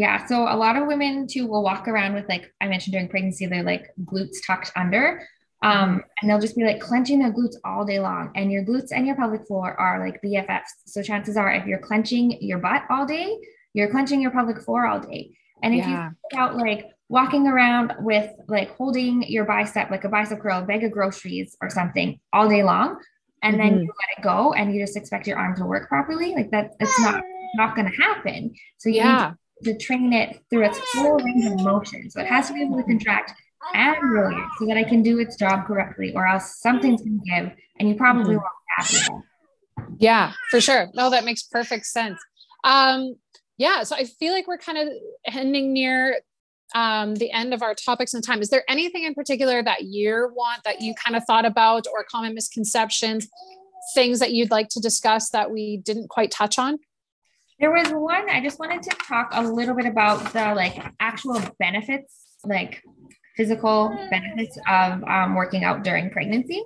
Yeah. 0.00 0.24
So 0.24 0.44
a 0.44 0.56
lot 0.56 0.78
of 0.78 0.86
women 0.86 1.26
too 1.26 1.46
will 1.46 1.62
walk 1.62 1.86
around 1.86 2.14
with 2.14 2.26
like 2.26 2.50
I 2.58 2.68
mentioned 2.68 2.92
during 2.92 3.10
pregnancy, 3.10 3.44
they're 3.44 3.62
like 3.62 3.90
glutes 4.06 4.38
tucked 4.46 4.72
under. 4.74 5.28
Um, 5.62 6.02
and 6.18 6.30
they'll 6.30 6.40
just 6.40 6.56
be 6.56 6.64
like 6.64 6.80
clenching 6.80 7.18
their 7.18 7.30
glutes 7.30 7.56
all 7.66 7.84
day 7.84 8.00
long. 8.00 8.32
And 8.34 8.50
your 8.50 8.64
glutes 8.64 8.92
and 8.92 9.06
your 9.06 9.14
pelvic 9.14 9.46
floor 9.46 9.78
are 9.78 10.02
like 10.02 10.18
BFFs. 10.24 10.70
So 10.86 11.02
chances 11.02 11.36
are 11.36 11.52
if 11.52 11.66
you're 11.66 11.80
clenching 11.80 12.40
your 12.40 12.56
butt 12.60 12.84
all 12.88 13.04
day, 13.04 13.36
you're 13.74 13.90
clenching 13.90 14.22
your 14.22 14.30
pelvic 14.30 14.62
floor 14.62 14.86
all 14.86 15.00
day. 15.00 15.36
And 15.62 15.74
if 15.74 15.86
yeah. 15.86 16.12
you 16.32 16.38
out 16.38 16.56
like 16.56 16.86
walking 17.10 17.46
around 17.46 17.92
with 17.98 18.30
like 18.48 18.74
holding 18.76 19.22
your 19.24 19.44
bicep, 19.44 19.90
like 19.90 20.04
a 20.04 20.08
bicep 20.08 20.40
curl, 20.40 20.62
a 20.62 20.64
bag 20.64 20.82
of 20.82 20.92
groceries 20.92 21.58
or 21.60 21.68
something 21.68 22.18
all 22.32 22.48
day 22.48 22.62
long, 22.62 22.96
and 23.42 23.58
mm-hmm. 23.58 23.68
then 23.68 23.80
you 23.82 23.92
let 24.00 24.18
it 24.18 24.22
go 24.22 24.54
and 24.54 24.74
you 24.74 24.80
just 24.80 24.96
expect 24.96 25.26
your 25.26 25.36
arm 25.36 25.54
to 25.56 25.66
work 25.66 25.90
properly, 25.90 26.32
like 26.32 26.50
that, 26.52 26.70
it's 26.80 27.00
not 27.00 27.22
not 27.56 27.76
going 27.76 27.90
to 27.90 28.02
happen. 28.02 28.54
So 28.78 28.88
you 28.88 28.96
yeah. 28.96 29.34
To 29.64 29.76
train 29.76 30.12
it 30.12 30.40
through 30.50 30.64
its 30.64 30.78
full 30.94 31.16
range 31.18 31.46
of 31.46 31.60
motion. 31.60 32.10
So 32.10 32.20
it 32.20 32.26
has 32.26 32.48
to 32.48 32.54
be 32.54 32.62
able 32.62 32.76
to 32.76 32.82
contract 32.84 33.32
and 33.74 33.96
release 34.02 34.50
so 34.58 34.66
that 34.66 34.76
I 34.76 34.84
can 34.84 35.02
do 35.02 35.18
its 35.18 35.36
job 35.36 35.66
correctly, 35.66 36.12
or 36.14 36.26
else 36.26 36.60
something's 36.60 37.02
going 37.02 37.20
to 37.20 37.30
give, 37.30 37.52
and 37.78 37.88
you 37.88 37.94
probably 37.94 38.34
mm-hmm. 38.34 38.42
won't 38.78 38.98
be 38.98 38.98
happy. 38.98 39.24
Yeah, 39.98 40.32
for 40.50 40.60
sure. 40.60 40.88
No, 40.94 41.10
that 41.10 41.24
makes 41.24 41.42
perfect 41.42 41.86
sense. 41.86 42.18
Um, 42.64 43.16
yeah, 43.58 43.82
so 43.82 43.96
I 43.96 44.04
feel 44.04 44.32
like 44.32 44.46
we're 44.46 44.58
kind 44.58 44.78
of 44.78 44.88
ending 45.26 45.72
near 45.72 46.20
um, 46.74 47.14
the 47.16 47.30
end 47.32 47.52
of 47.52 47.62
our 47.62 47.74
topics 47.74 48.14
and 48.14 48.24
time. 48.24 48.40
Is 48.40 48.48
there 48.48 48.64
anything 48.68 49.04
in 49.04 49.14
particular 49.14 49.62
that 49.62 49.82
you 49.82 50.30
want 50.34 50.64
that 50.64 50.80
you 50.80 50.94
kind 50.94 51.16
of 51.16 51.24
thought 51.26 51.44
about, 51.44 51.86
or 51.92 52.04
common 52.04 52.34
misconceptions, 52.34 53.28
things 53.94 54.20
that 54.20 54.32
you'd 54.32 54.50
like 54.50 54.68
to 54.70 54.80
discuss 54.80 55.30
that 55.30 55.50
we 55.50 55.78
didn't 55.78 56.08
quite 56.08 56.30
touch 56.30 56.58
on? 56.58 56.78
There 57.60 57.70
was 57.70 57.88
one 57.90 58.30
I 58.30 58.40
just 58.42 58.58
wanted 58.58 58.82
to 58.84 58.96
talk 59.06 59.30
a 59.32 59.42
little 59.42 59.74
bit 59.74 59.86
about 59.86 60.32
the 60.32 60.54
like 60.54 60.82
actual 60.98 61.40
benefits, 61.58 62.38
like 62.44 62.82
physical 63.36 63.88
benefits 64.10 64.58
of 64.68 65.04
um, 65.04 65.34
working 65.34 65.62
out 65.62 65.84
during 65.84 66.10
pregnancy. 66.10 66.64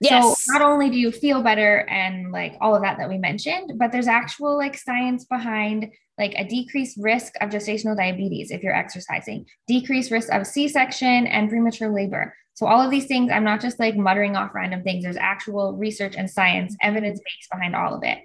Yes. 0.00 0.44
So 0.44 0.52
not 0.52 0.62
only 0.62 0.90
do 0.90 0.98
you 0.98 1.12
feel 1.12 1.42
better 1.42 1.86
and 1.88 2.32
like 2.32 2.56
all 2.60 2.74
of 2.74 2.82
that 2.82 2.98
that 2.98 3.08
we 3.08 3.18
mentioned, 3.18 3.74
but 3.78 3.92
there's 3.92 4.08
actual 4.08 4.56
like 4.56 4.76
science 4.76 5.24
behind 5.24 5.92
like 6.18 6.34
a 6.36 6.44
decreased 6.44 6.98
risk 7.00 7.34
of 7.40 7.50
gestational 7.50 7.96
diabetes 7.96 8.50
if 8.50 8.64
you're 8.64 8.74
exercising, 8.74 9.46
decreased 9.68 10.10
risk 10.10 10.32
of 10.32 10.46
C-section 10.46 11.26
and 11.28 11.48
premature 11.48 11.94
labor. 11.94 12.34
So 12.54 12.66
all 12.66 12.80
of 12.80 12.90
these 12.90 13.06
things, 13.06 13.30
I'm 13.32 13.44
not 13.44 13.60
just 13.60 13.78
like 13.78 13.96
muttering 13.96 14.36
off 14.36 14.54
random 14.54 14.82
things. 14.82 15.04
There's 15.04 15.16
actual 15.16 15.74
research 15.74 16.16
and 16.16 16.28
science, 16.28 16.76
evidence 16.82 17.20
based 17.20 17.50
behind 17.50 17.76
all 17.76 17.94
of 17.94 18.02
it. 18.02 18.18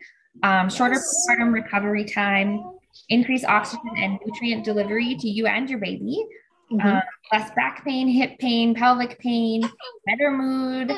Um, 0.43 0.69
shorter 0.69 0.95
postpartum 0.95 1.51
recovery 1.51 2.05
time, 2.05 2.63
increased 3.09 3.45
oxygen 3.45 3.91
and 3.97 4.19
nutrient 4.25 4.63
delivery 4.63 5.15
to 5.15 5.27
you 5.27 5.47
and 5.47 5.69
your 5.69 5.79
baby, 5.79 6.23
mm-hmm. 6.71 6.87
um, 6.87 7.01
less 7.31 7.51
back 7.55 7.83
pain, 7.83 8.07
hip 8.07 8.37
pain, 8.39 8.75
pelvic 8.75 9.19
pain, 9.19 9.61
better 10.05 10.31
mood, 10.31 10.91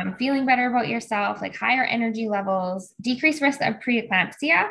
um, 0.00 0.14
feeling 0.18 0.46
better 0.46 0.68
about 0.68 0.88
yourself, 0.88 1.40
like 1.40 1.56
higher 1.56 1.84
energy 1.84 2.28
levels, 2.28 2.94
decreased 3.00 3.42
risk 3.42 3.60
of 3.62 3.74
preeclampsia, 3.74 4.68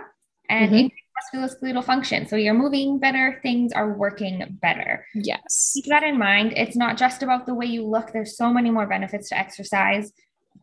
and 0.49 0.68
mm-hmm. 0.68 0.76
increased 0.76 1.05
musculoskeletal 1.34 1.84
function. 1.84 2.28
So 2.28 2.36
you're 2.36 2.53
moving 2.53 2.99
better, 2.99 3.39
things 3.41 3.72
are 3.72 3.93
working 3.93 4.57
better. 4.61 5.05
Yes. 5.13 5.72
Keep 5.74 5.86
that 5.86 6.03
in 6.03 6.20
mind. 6.20 6.53
It's 6.55 6.76
not 6.76 6.97
just 6.97 7.24
about 7.24 7.45
the 7.45 7.53
way 7.53 7.66
you 7.66 7.86
look, 7.86 8.11
there's 8.11 8.38
so 8.38 8.51
many 8.51 8.70
more 8.70 8.88
benefits 8.88 9.30
to 9.30 9.38
exercise, 9.38 10.11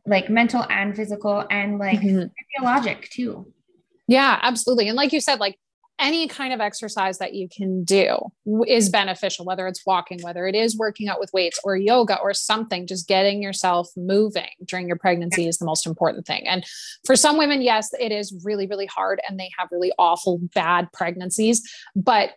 like 0.07 0.29
mental 0.29 0.65
and 0.69 0.95
physical, 0.97 1.45
and 1.51 1.79
like 1.79 2.01
mm-hmm. 2.01 2.27
physiologic 2.57 3.09
too. 3.11 3.53
Yeah, 4.09 4.39
absolutely. 4.43 4.89
And 4.89 4.97
like 4.97 5.13
you 5.13 5.21
said, 5.21 5.41
like 5.41 5.59
any 5.99 6.27
kind 6.27 6.53
of 6.53 6.61
exercise 6.61 7.19
that 7.19 7.35
you 7.35 7.49
can 7.49 7.85
do 7.85 8.19
is 8.67 8.89
beneficial, 8.89 9.45
whether 9.45 9.69
it's 9.69 9.87
walking, 9.87 10.21
whether 10.23 10.47
it 10.47 10.55
is 10.57 10.77
working 10.77 11.09
out 11.09 11.21
with 11.21 11.31
weights 11.33 11.61
or 11.63 11.77
yoga 11.77 12.19
or 12.21 12.35
something, 12.35 12.87
just 12.87 13.07
getting 13.07 13.41
yourself 13.41 13.89
moving 13.97 14.49
during 14.67 14.89
your 14.89 14.97
pregnancy 14.97 15.47
is 15.47 15.59
the 15.59 15.65
most 15.65 15.87
important 15.87 16.27
thing. 16.27 16.47
And 16.49 16.67
for 17.07 17.15
some 17.15 17.39
women, 17.39 17.63
yes, 17.63 17.91
it 18.01 18.11
is 18.11 18.37
really, 18.45 18.67
really 18.67 18.87
hard 18.87 19.21
and 19.29 19.39
they 19.39 19.51
have 19.57 19.69
really 19.71 19.93
awful, 19.97 20.41
bad 20.55 20.91
pregnancies. 20.93 21.63
But 21.95 22.31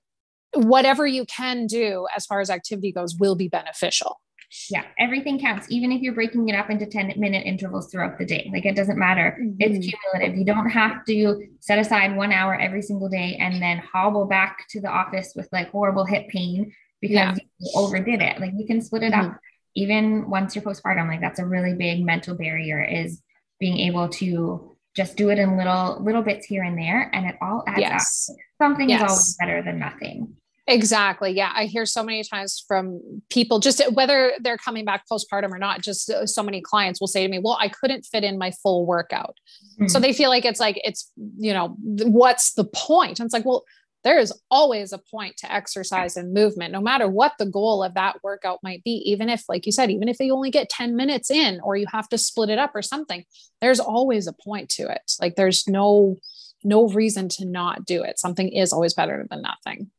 whatever 0.53 1.07
you 1.07 1.25
can 1.25 1.65
do 1.65 2.07
as 2.15 2.25
far 2.25 2.41
as 2.41 2.49
activity 2.49 2.91
goes 2.91 3.15
will 3.19 3.35
be 3.35 3.47
beneficial. 3.47 4.19
Yeah, 4.69 4.83
everything 4.99 5.39
counts, 5.39 5.67
even 5.69 5.91
if 5.91 6.01
you're 6.01 6.13
breaking 6.13 6.49
it 6.49 6.55
up 6.55 6.69
into 6.69 6.85
10 6.85 7.13
minute 7.17 7.45
intervals 7.45 7.91
throughout 7.91 8.17
the 8.17 8.25
day. 8.25 8.49
Like 8.53 8.65
it 8.65 8.75
doesn't 8.75 8.97
matter. 8.97 9.37
Mm-hmm. 9.39 9.55
It's 9.59 9.87
cumulative. 9.87 10.37
You 10.37 10.45
don't 10.45 10.69
have 10.69 11.05
to 11.05 11.47
set 11.59 11.79
aside 11.79 12.15
one 12.15 12.31
hour 12.31 12.55
every 12.55 12.81
single 12.81 13.09
day 13.09 13.37
and 13.39 13.61
then 13.61 13.79
hobble 13.79 14.25
back 14.25 14.65
to 14.69 14.81
the 14.81 14.89
office 14.89 15.33
with 15.35 15.49
like 15.51 15.69
horrible 15.71 16.05
hip 16.05 16.27
pain 16.29 16.73
because 17.01 17.15
yeah. 17.15 17.35
you 17.59 17.71
overdid 17.75 18.21
it. 18.21 18.39
Like 18.39 18.53
you 18.55 18.65
can 18.65 18.81
split 18.81 19.03
it 19.03 19.13
mm-hmm. 19.13 19.31
up 19.31 19.39
even 19.75 20.29
once 20.29 20.55
you're 20.55 20.63
postpartum. 20.63 21.07
Like 21.07 21.21
that's 21.21 21.39
a 21.39 21.45
really 21.45 21.73
big 21.73 22.03
mental 22.03 22.35
barrier 22.35 22.83
is 22.83 23.21
being 23.59 23.79
able 23.79 24.09
to 24.09 24.75
just 24.95 25.17
do 25.17 25.29
it 25.29 25.37
in 25.39 25.57
little 25.57 26.01
little 26.01 26.21
bits 26.21 26.45
here 26.45 26.63
and 26.63 26.77
there 26.77 27.09
and 27.13 27.25
it 27.25 27.35
all 27.41 27.63
adds 27.67 27.79
yes. 27.79 28.29
up. 28.29 28.37
Something 28.61 28.89
yes. 28.89 29.01
is 29.01 29.09
always 29.09 29.37
better 29.37 29.61
than 29.61 29.79
nothing. 29.79 30.35
Exactly. 30.67 31.31
Yeah. 31.31 31.51
I 31.53 31.65
hear 31.65 31.85
so 31.85 32.03
many 32.03 32.23
times 32.23 32.63
from 32.67 33.21
people, 33.29 33.59
just 33.59 33.81
whether 33.93 34.33
they're 34.39 34.57
coming 34.57 34.83
back 34.83 35.03
postpartum 35.11 35.51
or 35.51 35.59
not, 35.59 35.81
just 35.81 36.11
so 36.25 36.43
many 36.43 36.59
clients 36.59 36.99
will 36.99 37.07
say 37.07 37.23
to 37.23 37.29
me, 37.29 37.39
Well, 37.39 37.57
I 37.59 37.67
couldn't 37.67 38.05
fit 38.05 38.23
in 38.23 38.37
my 38.39 38.51
full 38.51 38.85
workout. 38.85 39.37
Mm-hmm. 39.73 39.87
So 39.87 39.99
they 39.99 40.11
feel 40.11 40.29
like 40.29 40.43
it's 40.43 40.59
like, 40.59 40.81
it's, 40.83 41.11
you 41.37 41.53
know, 41.53 41.75
what's 41.79 42.53
the 42.53 42.63
point? 42.63 43.19
And 43.19 43.27
it's 43.27 43.33
like, 43.33 43.45
Well, 43.45 43.63
there 44.03 44.17
is 44.17 44.33
always 44.49 44.91
a 44.91 44.99
point 44.99 45.37
to 45.37 45.51
exercise 45.51 46.17
and 46.17 46.33
movement, 46.33 46.71
no 46.71 46.81
matter 46.81 47.07
what 47.07 47.33
the 47.37 47.45
goal 47.45 47.83
of 47.83 47.93
that 47.95 48.17
workout 48.23 48.59
might 48.63 48.83
be. 48.83 48.91
Even 49.05 49.29
if, 49.29 49.43
like 49.47 49.65
you 49.67 49.71
said, 49.71 49.91
even 49.91 50.07
if 50.07 50.19
you 50.19 50.33
only 50.33 50.51
get 50.51 50.69
10 50.69 50.95
minutes 50.95 51.29
in 51.29 51.59
or 51.61 51.75
you 51.75 51.85
have 51.91 52.07
to 52.09 52.17
split 52.17 52.49
it 52.49 52.59
up 52.59 52.71
or 52.75 52.83
something, 52.83 53.23
there's 53.61 53.79
always 53.79 54.27
a 54.27 54.33
point 54.33 54.69
to 54.69 54.83
it. 54.83 55.11
Like 55.19 55.35
there's 55.35 55.67
no, 55.67 56.17
no 56.63 56.87
reason 56.87 57.29
to 57.29 57.45
not 57.45 57.83
do 57.83 58.03
it. 58.03 58.19
Something 58.19 58.49
is 58.49 58.71
always 58.71 58.93
better 58.93 59.25
than 59.29 59.41
nothing 59.41 59.89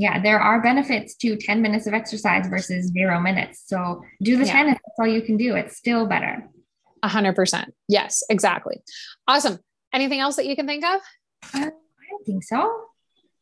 yeah, 0.00 0.18
there 0.18 0.40
are 0.40 0.62
benefits 0.62 1.14
to 1.16 1.36
10 1.36 1.60
minutes 1.60 1.86
of 1.86 1.92
exercise 1.92 2.46
versus 2.46 2.86
zero 2.86 3.20
minutes. 3.20 3.64
So 3.66 4.02
do 4.22 4.38
the 4.38 4.46
yeah. 4.46 4.52
10 4.52 4.66
if 4.68 4.72
that's 4.72 4.98
all 4.98 5.06
you 5.06 5.20
can 5.20 5.36
do. 5.36 5.56
It's 5.56 5.76
still 5.76 6.06
better. 6.06 6.48
A 7.02 7.08
hundred 7.08 7.34
percent. 7.34 7.74
Yes, 7.86 8.22
exactly. 8.30 8.80
Awesome. 9.28 9.58
Anything 9.92 10.20
else 10.20 10.36
that 10.36 10.46
you 10.46 10.56
can 10.56 10.66
think 10.66 10.86
of? 10.86 11.00
Uh, 11.52 11.66
I 11.66 11.70
don't 12.10 12.24
think 12.24 12.44
so. 12.44 12.86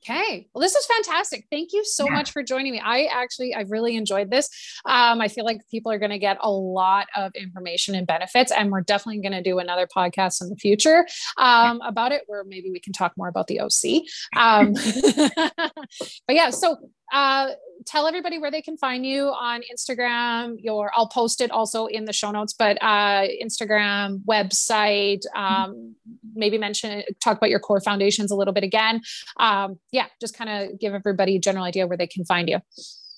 Okay. 0.04 0.48
Well, 0.54 0.62
this 0.62 0.74
is 0.74 0.86
fantastic. 0.86 1.46
Thank 1.50 1.72
you 1.72 1.84
so 1.84 2.04
yeah. 2.04 2.12
much 2.12 2.30
for 2.30 2.42
joining 2.42 2.72
me. 2.72 2.80
I 2.82 3.04
actually, 3.04 3.54
I 3.54 3.62
really 3.62 3.96
enjoyed 3.96 4.30
this. 4.30 4.48
Um, 4.84 5.20
I 5.20 5.28
feel 5.28 5.44
like 5.44 5.60
people 5.70 5.90
are 5.90 5.98
going 5.98 6.12
to 6.12 6.18
get 6.18 6.38
a 6.40 6.50
lot 6.50 7.08
of 7.16 7.32
information 7.34 7.94
and 7.94 8.06
benefits, 8.06 8.52
and 8.52 8.70
we're 8.70 8.82
definitely 8.82 9.20
going 9.20 9.32
to 9.32 9.42
do 9.42 9.58
another 9.58 9.86
podcast 9.86 10.40
in 10.40 10.50
the 10.50 10.56
future 10.56 11.06
um, 11.36 11.80
about 11.82 12.12
it, 12.12 12.22
where 12.26 12.44
maybe 12.44 12.70
we 12.70 12.80
can 12.80 12.92
talk 12.92 13.12
more 13.16 13.28
about 13.28 13.48
the 13.48 13.60
OC. 13.60 14.04
Um, 14.36 14.72
but 16.26 16.36
yeah, 16.36 16.50
so 16.50 16.76
uh, 17.12 17.50
tell 17.86 18.06
everybody 18.06 18.38
where 18.38 18.50
they 18.50 18.62
can 18.62 18.76
find 18.76 19.06
you 19.06 19.28
on 19.28 19.62
Instagram. 19.72 20.56
Your 20.58 20.90
I'll 20.94 21.08
post 21.08 21.40
it 21.40 21.50
also 21.50 21.86
in 21.86 22.04
the 22.04 22.12
show 22.12 22.30
notes, 22.30 22.52
but 22.52 22.76
uh, 22.82 23.26
Instagram, 23.42 24.24
website, 24.24 25.22
um, 25.34 25.94
maybe 26.34 26.58
mention 26.58 27.02
talk 27.22 27.36
about 27.36 27.50
your 27.50 27.60
core 27.60 27.80
foundations 27.80 28.30
a 28.30 28.36
little 28.36 28.54
bit 28.54 28.64
again. 28.64 29.00
Um, 29.38 29.78
yeah, 29.92 30.06
just 30.20 30.36
kind 30.36 30.50
of 30.50 30.78
give 30.78 30.94
everybody 30.94 31.36
a 31.36 31.40
general 31.40 31.64
idea 31.64 31.86
where 31.86 31.96
they 31.96 32.06
can 32.06 32.24
find 32.24 32.48
you. 32.48 32.58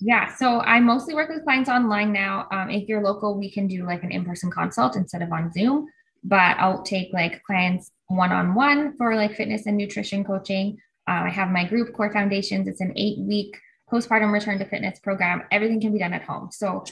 Yeah, 0.01 0.35
so 0.35 0.61
I 0.61 0.81
mostly 0.81 1.15
work 1.15 1.29
with 1.29 1.45
clients 1.45 1.69
online 1.69 2.13
now. 2.13 2.49
Um, 2.51 2.71
if 2.71 2.89
you're 2.89 3.03
local, 3.03 3.39
we 3.39 3.51
can 3.51 3.67
do 3.67 3.85
like 3.85 4.03
an 4.03 4.11
in-person 4.11 4.51
consult 4.51 4.97
instead 4.97 5.21
of 5.21 5.31
on 5.31 5.53
Zoom. 5.53 5.87
But 6.25 6.57
I'll 6.59 6.83
take 6.83 7.13
like 7.13 7.43
clients 7.43 7.91
one-on-one 8.09 8.97
for 8.97 9.15
like 9.15 9.35
fitness 9.35 9.67
and 9.67 9.77
nutrition 9.77 10.25
coaching. 10.25 10.79
Uh, 11.09 11.25
I 11.25 11.31
have 11.31 11.51
my 11.51 11.65
group 11.65 11.95
Core 11.95 12.13
Foundations. 12.13 12.69
It's 12.69 12.81
an 12.81 12.93
eight-week 12.97 13.57
postpartum 13.91 14.33
return 14.33 14.59
to 14.59 14.65
fitness 14.65 14.99
program, 14.99 15.43
everything 15.51 15.81
can 15.81 15.93
be 15.93 15.99
done 15.99 16.13
at 16.13 16.23
home. 16.23 16.51
So, 16.51 16.85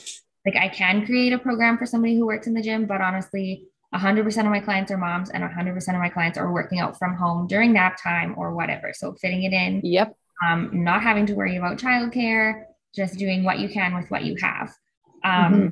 like, 0.44 0.56
I 0.56 0.68
can 0.68 1.04
create 1.06 1.32
a 1.32 1.38
program 1.38 1.78
for 1.78 1.86
somebody 1.86 2.16
who 2.16 2.26
works 2.26 2.46
in 2.46 2.54
the 2.54 2.62
gym, 2.62 2.86
but 2.86 3.00
honestly, 3.00 3.66
100% 3.94 4.26
of 4.38 4.46
my 4.46 4.60
clients 4.60 4.90
are 4.90 4.98
moms 4.98 5.30
and 5.30 5.42
100% 5.42 5.76
of 5.88 6.00
my 6.00 6.08
clients 6.08 6.38
are 6.38 6.52
working 6.52 6.78
out 6.78 6.98
from 6.98 7.14
home 7.14 7.46
during 7.46 7.72
nap 7.72 7.96
time 8.02 8.34
or 8.36 8.54
whatever. 8.54 8.92
So, 8.94 9.14
fitting 9.14 9.44
it 9.44 9.52
in. 9.52 9.80
Yep. 9.84 10.16
Um, 10.46 10.70
not 10.84 11.02
having 11.02 11.26
to 11.26 11.34
worry 11.34 11.56
about 11.56 11.78
childcare, 11.78 12.64
just 12.94 13.18
doing 13.18 13.42
what 13.42 13.58
you 13.58 13.68
can 13.68 13.94
with 13.94 14.10
what 14.10 14.24
you 14.24 14.36
have. 14.40 14.72
Um, 15.24 15.54
mm-hmm. 15.54 15.68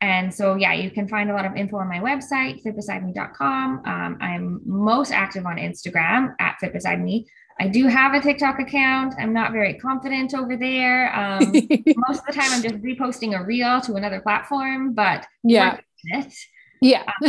And 0.00 0.34
so, 0.34 0.56
yeah, 0.56 0.74
you 0.74 0.90
can 0.90 1.08
find 1.08 1.30
a 1.30 1.34
lot 1.34 1.46
of 1.46 1.56
info 1.56 1.78
on 1.78 1.88
my 1.88 1.98
website, 1.98 2.62
fitbesideme.com. 2.62 3.82
Um, 3.86 4.18
I'm 4.20 4.60
most 4.66 5.12
active 5.12 5.46
on 5.46 5.56
Instagram 5.56 6.34
at 6.40 6.56
fitbesideme. 6.62 7.24
I 7.60 7.68
do 7.68 7.86
have 7.86 8.14
a 8.14 8.20
TikTok 8.20 8.58
account. 8.58 9.14
I'm 9.18 9.32
not 9.32 9.52
very 9.52 9.74
confident 9.74 10.34
over 10.34 10.56
there. 10.56 11.14
Um, 11.14 11.40
most 12.08 12.20
of 12.20 12.26
the 12.26 12.32
time, 12.32 12.50
I'm 12.50 12.62
just 12.62 12.76
reposting 12.76 13.38
a 13.38 13.44
reel 13.44 13.80
to 13.82 13.94
another 13.94 14.20
platform, 14.20 14.92
but 14.92 15.26
yeah. 15.44 15.78
Yeah. 16.04 16.18
um, 16.20 16.32
yeah. 16.82 17.04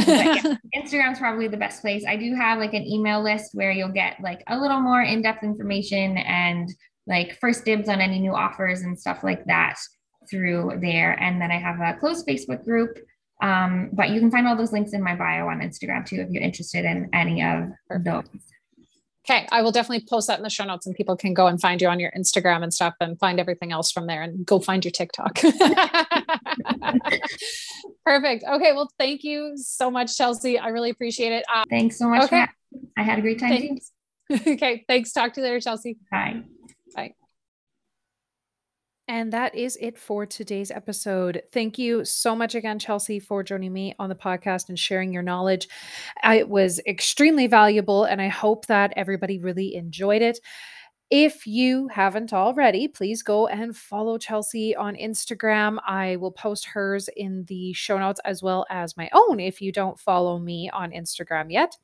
Instagram's 0.76 1.20
probably 1.20 1.48
the 1.48 1.58
best 1.58 1.82
place. 1.82 2.04
I 2.08 2.18
do 2.18 2.36
have 2.36 2.60
like 2.60 2.74
an 2.74 2.86
email 2.86 3.24
list 3.24 3.52
where 3.54 3.72
you'll 3.72 3.90
get 3.90 4.20
like 4.22 4.44
a 4.48 4.60
little 4.60 4.82
more 4.82 5.02
in 5.02 5.22
depth 5.22 5.44
information 5.44 6.18
and 6.18 6.70
like 7.08 7.38
first 7.40 7.64
dibs 7.64 7.88
on 7.88 8.02
any 8.02 8.20
new 8.20 8.34
offers 8.34 8.82
and 8.82 9.00
stuff 9.00 9.24
like 9.24 9.46
that 9.46 9.78
through 10.30 10.80
there. 10.82 11.12
And 11.22 11.40
then 11.40 11.52
I 11.52 11.58
have 11.58 11.80
a 11.80 11.98
closed 12.00 12.28
Facebook 12.28 12.66
group. 12.66 12.98
Um, 13.42 13.90
but 13.94 14.10
you 14.10 14.20
can 14.20 14.32
find 14.32 14.48
all 14.48 14.56
those 14.56 14.72
links 14.72 14.94
in 14.94 15.04
my 15.04 15.16
bio 15.16 15.48
on 15.48 15.60
Instagram 15.60 16.06
too 16.06 16.18
if 16.18 16.30
you're 16.30 16.42
interested 16.42 16.84
in 16.84 17.10
any 17.14 17.44
of 17.44 17.70
those. 18.04 18.26
Okay, 19.28 19.48
I 19.52 19.64
will 19.64 19.72
definitely 19.72 20.06
post 20.08 20.28
that 20.28 20.38
in 20.38 20.44
the 20.44 20.52
show 20.52 20.66
notes 20.66 20.86
and 20.86 20.96
people 20.96 21.18
can 21.18 21.34
go 21.34 21.48
and 21.48 21.60
find 21.60 21.82
you 21.82 21.88
on 21.88 22.00
your 22.00 22.12
Instagram 22.12 22.62
and 22.62 22.72
stuff 22.72 22.94
and 23.00 23.18
find 23.20 23.40
everything 23.40 23.72
else 23.72 23.92
from 23.92 24.06
there 24.06 24.22
and 24.22 24.46
go 24.46 24.60
find 24.60 24.86
your 24.86 24.92
TikTok. 24.92 25.34
Perfect. 28.06 28.44
Okay, 28.48 28.74
well, 28.74 28.88
thank 29.00 29.24
you 29.24 29.54
so 29.56 29.90
much, 29.90 30.16
Chelsea. 30.16 30.60
I 30.60 30.68
really 30.68 30.92
appreciate 30.92 31.32
it. 31.32 31.44
Um, 31.54 31.64
thanks 31.70 31.98
so 31.98 32.08
much. 32.08 32.24
Okay. 32.26 32.46
I 32.98 33.04
had 33.04 33.18
a 33.18 33.22
great 33.22 33.40
time 33.40 33.50
thanks. 33.50 33.92
okay, 34.32 34.86
thanks. 34.88 35.12
Talk 35.12 35.34
to 35.34 35.42
you 35.42 35.46
later, 35.46 35.60
Chelsea. 35.60 35.98
Bye. 36.12 36.44
And 39.08 39.32
that 39.34 39.54
is 39.54 39.78
it 39.80 40.00
for 40.00 40.26
today's 40.26 40.72
episode. 40.72 41.44
Thank 41.52 41.78
you 41.78 42.04
so 42.06 42.36
much 42.36 42.56
again, 42.56 42.80
Chelsea, 42.80 43.20
for 43.20 43.44
joining 43.44 43.72
me 43.72 43.94
on 44.00 44.10
the 44.10 44.16
podcast 44.16 44.70
and 44.70 44.80
sharing 44.80 45.14
your 45.14 45.22
knowledge. 45.22 45.68
Uh, 46.24 46.36
it 46.38 46.50
was 46.50 46.80
extremely 46.88 47.46
valuable, 47.46 48.06
and 48.06 48.20
I 48.20 48.30
hope 48.30 48.66
that 48.66 48.94
everybody 48.96 49.38
really 49.38 49.76
enjoyed 49.76 50.24
it. 50.24 50.40
If 51.12 51.46
you 51.46 51.88
haven't 51.90 52.34
already, 52.34 52.88
please 52.88 53.22
go 53.22 53.46
and 53.46 53.78
follow 53.78 54.18
Chelsea 54.18 54.76
on 54.76 54.96
Instagram. 54.96 55.78
I 55.86 56.16
will 56.16 56.32
post 56.32 56.66
hers 56.66 57.08
in 57.16 57.46
the 57.48 57.74
show 57.74 58.00
notes 58.00 58.20
as 58.26 58.42
well 58.42 58.66
as 58.72 58.98
my 58.98 59.08
own 59.14 59.40
if 59.40 59.62
you 59.62 59.72
don't 59.72 60.00
follow 60.00 60.40
me 60.40 60.68
on 60.74 60.90
Instagram 60.90 61.52
yet. 61.52 61.76